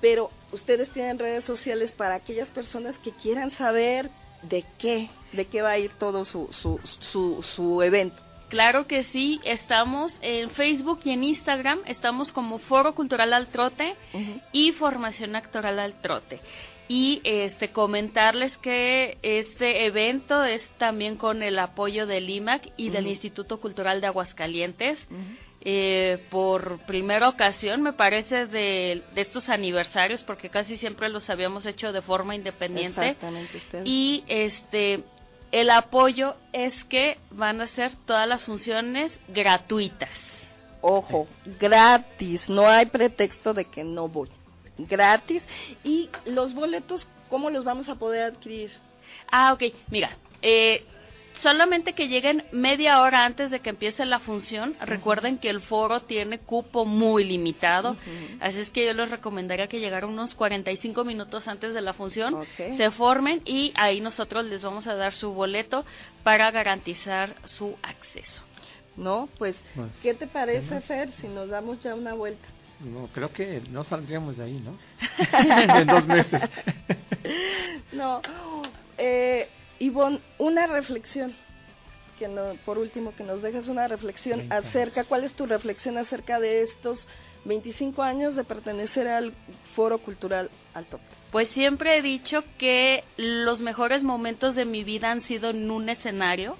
Pero 0.00 0.30
ustedes 0.52 0.90
tienen 0.90 1.18
redes 1.18 1.44
sociales 1.44 1.90
para 1.92 2.16
aquellas 2.16 2.48
personas 2.48 2.96
que 2.98 3.12
quieran 3.12 3.50
saber 3.52 4.10
de 4.42 4.64
qué, 4.78 5.08
de 5.32 5.46
qué 5.46 5.62
va 5.62 5.70
a 5.70 5.78
ir 5.78 5.90
todo 5.98 6.24
su, 6.24 6.48
su, 6.52 6.78
su, 7.10 7.42
su 7.54 7.82
evento. 7.82 8.25
Claro 8.48 8.86
que 8.86 9.04
sí, 9.04 9.40
estamos 9.44 10.14
en 10.22 10.50
Facebook 10.50 11.00
y 11.04 11.10
en 11.10 11.24
Instagram, 11.24 11.80
estamos 11.86 12.30
como 12.30 12.58
Foro 12.58 12.94
Cultural 12.94 13.32
al 13.32 13.48
Trote 13.48 13.96
y 14.52 14.72
Formación 14.72 15.34
Actoral 15.34 15.78
al 15.80 16.00
Trote. 16.00 16.40
Y 16.88 17.20
este 17.24 17.72
comentarles 17.72 18.56
que 18.58 19.18
este 19.22 19.86
evento 19.86 20.44
es 20.44 20.64
también 20.78 21.16
con 21.16 21.42
el 21.42 21.58
apoyo 21.58 22.06
del 22.06 22.30
IMAC 22.30 22.72
y 22.76 22.90
del 22.90 23.08
Instituto 23.08 23.60
Cultural 23.60 24.00
de 24.00 24.06
Aguascalientes. 24.06 24.98
Eh, 25.68 26.24
por 26.30 26.78
primera 26.86 27.28
ocasión, 27.28 27.82
me 27.82 27.92
parece, 27.92 28.46
de, 28.46 29.02
de, 29.16 29.20
estos 29.20 29.48
aniversarios, 29.48 30.22
porque 30.22 30.48
casi 30.48 30.78
siempre 30.78 31.08
los 31.08 31.28
habíamos 31.28 31.66
hecho 31.66 31.92
de 31.92 32.02
forma 32.02 32.36
independiente. 32.36 33.00
Exactamente, 33.00 33.56
usted. 33.56 33.82
Y 33.84 34.22
este, 34.28 35.02
el 35.52 35.70
apoyo 35.70 36.36
es 36.52 36.84
que 36.84 37.18
van 37.30 37.60
a 37.60 37.68
ser 37.68 37.94
todas 38.06 38.28
las 38.28 38.44
funciones 38.44 39.12
gratuitas. 39.28 40.10
Ojo, 40.80 41.26
gratis, 41.58 42.48
no 42.48 42.68
hay 42.68 42.86
pretexto 42.86 43.54
de 43.54 43.64
que 43.64 43.82
no 43.84 44.08
voy. 44.08 44.28
Gratis. 44.78 45.42
¿Y 45.82 46.10
los 46.24 46.54
boletos, 46.54 47.08
cómo 47.28 47.50
los 47.50 47.64
vamos 47.64 47.88
a 47.88 47.94
poder 47.94 48.22
adquirir? 48.22 48.70
Ah, 49.30 49.52
ok. 49.52 49.64
Mira, 49.88 50.16
eh, 50.42 50.84
solamente 51.42 51.92
que 51.92 52.08
lleguen 52.08 52.44
media 52.52 53.00
hora 53.00 53.24
antes 53.24 53.50
de 53.50 53.60
que 53.60 53.70
empiece 53.70 54.04
la 54.06 54.18
función. 54.18 54.76
Recuerden 54.80 55.38
que 55.38 55.50
el 55.50 55.60
foro 55.60 56.02
tiene 56.02 56.38
cupo 56.38 56.84
muy 56.84 57.24
limitado, 57.24 57.96
así 58.40 58.60
es 58.60 58.70
que 58.70 58.86
yo 58.86 58.94
les 58.94 59.10
recomendaría 59.10 59.68
que 59.68 59.80
llegaran 59.80 60.10
unos 60.10 60.34
45 60.34 61.04
minutos 61.04 61.48
antes 61.48 61.74
de 61.74 61.80
la 61.80 61.92
función, 61.92 62.38
se 62.56 62.90
formen 62.90 63.42
y 63.44 63.72
ahí 63.76 64.00
nosotros 64.00 64.44
les 64.44 64.62
vamos 64.62 64.86
a 64.86 64.94
dar 64.94 65.12
su 65.12 65.32
boleto 65.32 65.84
para 66.22 66.50
garantizar 66.50 67.34
su 67.44 67.76
acceso. 67.82 68.42
No, 68.96 69.28
pues, 69.36 69.56
pues 69.74 69.90
¿qué 70.02 70.14
te 70.14 70.26
parece, 70.26 70.80
Fer, 70.80 71.10
si 71.20 71.26
nos 71.28 71.50
damos 71.50 71.82
ya 71.82 71.94
una 71.94 72.14
vuelta? 72.14 72.48
No, 72.80 73.08
creo 73.12 73.30
que 73.32 73.62
no 73.70 73.84
saldríamos 73.84 74.36
de 74.36 74.44
ahí, 74.44 74.60
¿no? 74.60 74.78
en 75.78 75.86
dos 75.86 76.06
meses. 76.06 76.42
no, 77.92 78.22
eh, 78.96 79.48
Ivonne, 79.78 80.20
una 80.38 80.66
reflexión, 80.66 81.34
que 82.18 82.28
no, 82.28 82.54
por 82.64 82.78
último, 82.78 83.14
que 83.14 83.24
nos 83.24 83.42
dejas 83.42 83.68
una 83.68 83.88
reflexión 83.88 84.50
acerca, 84.50 85.04
¿cuál 85.04 85.24
es 85.24 85.32
tu 85.34 85.46
reflexión 85.46 85.98
acerca 85.98 86.40
de 86.40 86.62
estos 86.62 87.06
25 87.44 88.02
años 88.02 88.36
de 88.36 88.44
pertenecer 88.44 89.08
al 89.08 89.32
Foro 89.74 89.98
Cultural 89.98 90.50
Alto? 90.74 90.98
Pues 91.30 91.48
siempre 91.48 91.96
he 91.96 92.02
dicho 92.02 92.42
que 92.58 93.04
los 93.16 93.60
mejores 93.60 94.02
momentos 94.02 94.54
de 94.54 94.64
mi 94.64 94.84
vida 94.84 95.10
han 95.10 95.22
sido 95.22 95.50
en 95.50 95.70
un 95.70 95.88
escenario 95.88 96.56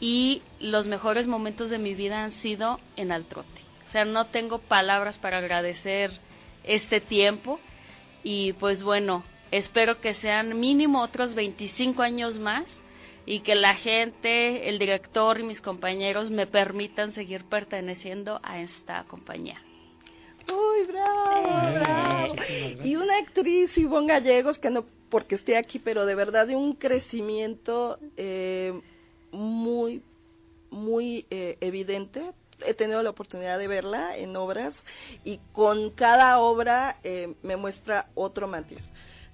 y 0.00 0.42
los 0.58 0.86
mejores 0.86 1.26
momentos 1.26 1.70
de 1.70 1.78
mi 1.78 1.94
vida 1.94 2.24
han 2.24 2.32
sido 2.42 2.80
en 2.96 3.12
Altrote. 3.12 3.60
O 3.88 3.92
sea, 3.92 4.04
no 4.04 4.26
tengo 4.26 4.58
palabras 4.58 5.18
para 5.18 5.38
agradecer 5.38 6.10
este 6.64 7.00
tiempo 7.00 7.60
y 8.24 8.54
pues 8.54 8.82
bueno, 8.82 9.24
Espero 9.52 10.00
que 10.00 10.14
sean 10.14 10.58
mínimo 10.58 11.02
otros 11.02 11.34
25 11.34 12.00
años 12.00 12.38
más 12.38 12.64
y 13.26 13.40
que 13.40 13.54
la 13.54 13.74
gente, 13.74 14.70
el 14.70 14.78
director 14.78 15.38
y 15.38 15.42
mis 15.42 15.60
compañeros 15.60 16.30
me 16.30 16.46
permitan 16.46 17.12
seguir 17.12 17.44
perteneciendo 17.44 18.40
a 18.42 18.60
esta 18.60 19.04
compañía. 19.04 19.60
¡Uy, 20.48 20.86
bravo, 20.86 21.70
bravo! 21.70 22.34
Y 22.82 22.96
una 22.96 23.18
actriz, 23.18 23.76
Ivonne 23.76 24.08
Gallegos, 24.14 24.58
que 24.58 24.70
no 24.70 24.86
porque 25.10 25.34
esté 25.34 25.58
aquí, 25.58 25.78
pero 25.78 26.06
de 26.06 26.14
verdad 26.14 26.46
de 26.46 26.56
un 26.56 26.72
crecimiento 26.72 27.98
eh, 28.16 28.80
muy, 29.32 30.02
muy 30.70 31.26
eh, 31.28 31.58
evidente. 31.60 32.32
He 32.64 32.72
tenido 32.72 33.02
la 33.02 33.10
oportunidad 33.10 33.58
de 33.58 33.68
verla 33.68 34.16
en 34.16 34.34
obras 34.34 34.74
y 35.24 35.40
con 35.52 35.90
cada 35.90 36.38
obra 36.38 36.98
eh, 37.04 37.34
me 37.42 37.56
muestra 37.56 38.06
otro 38.14 38.48
matiz 38.48 38.80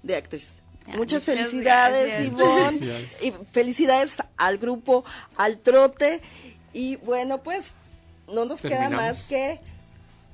de 0.03 0.16
actriz. 0.16 0.44
Muchas, 0.86 1.24
felicidades, 1.24 2.26
Ivonne, 2.26 3.09
y 3.20 3.32
felicidades 3.53 4.11
al 4.36 4.59
grupo, 4.59 5.05
al 5.36 5.59
trote. 5.59 6.20
Y 6.72 6.96
bueno, 6.96 7.42
pues 7.42 7.64
no 8.32 8.46
nos 8.46 8.61
queda 8.61 8.88
más 8.88 9.22
que 9.24 9.61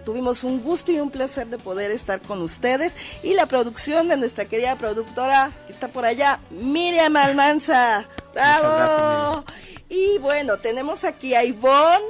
Tuvimos 0.04 0.44
un 0.44 0.62
gusto 0.62 0.92
y 0.92 1.00
un 1.00 1.10
placer 1.10 1.46
de 1.48 1.58
poder 1.58 1.90
estar 1.90 2.20
con 2.20 2.40
ustedes. 2.42 2.92
Y 3.22 3.34
la 3.34 3.46
producción 3.46 4.08
de 4.08 4.16
nuestra 4.16 4.46
querida 4.46 4.76
productora 4.76 5.50
que 5.66 5.72
está 5.72 5.88
por 5.88 6.04
allá, 6.04 6.40
Miriam 6.50 7.16
Almanza. 7.16 8.06
¡Bravo! 8.32 9.44
Y 9.88 10.18
bueno, 10.18 10.58
tenemos 10.58 11.04
aquí 11.04 11.34
a 11.34 11.44
Ivonne 11.44 12.04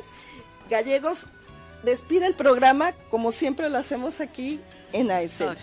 Gallegos. 0.68 1.24
Despide 1.82 2.26
el 2.26 2.34
programa 2.34 2.92
como 3.10 3.32
siempre 3.32 3.70
lo 3.70 3.78
hacemos 3.78 4.20
aquí 4.20 4.60
en 4.92 5.08
la 5.08 5.22
escena. 5.22 5.56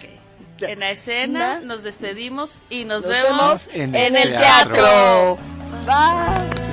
En 0.59 0.79
la 0.79 0.91
escena 0.91 1.59
nos 1.61 1.83
despedimos 1.83 2.49
y 2.69 2.85
nos, 2.85 3.03
vemos, 3.03 3.61
en, 3.71 3.95
el 3.95 4.31
teatro. 4.31 5.37
Bye. 5.85 6.66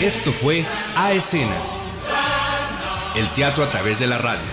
Esto 0.00 0.30
fue 0.34 0.62
A 0.94 1.12
Escena, 1.12 1.56
el 3.14 3.30
teatro 3.30 3.64
a 3.64 3.70
través 3.70 3.98
de 3.98 4.06
la 4.06 4.18
radio. 4.18 4.44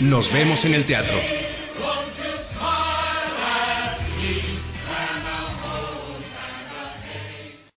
Nos 0.00 0.32
vemos 0.32 0.64
en 0.64 0.72
el 0.72 0.86
teatro. 0.86 1.18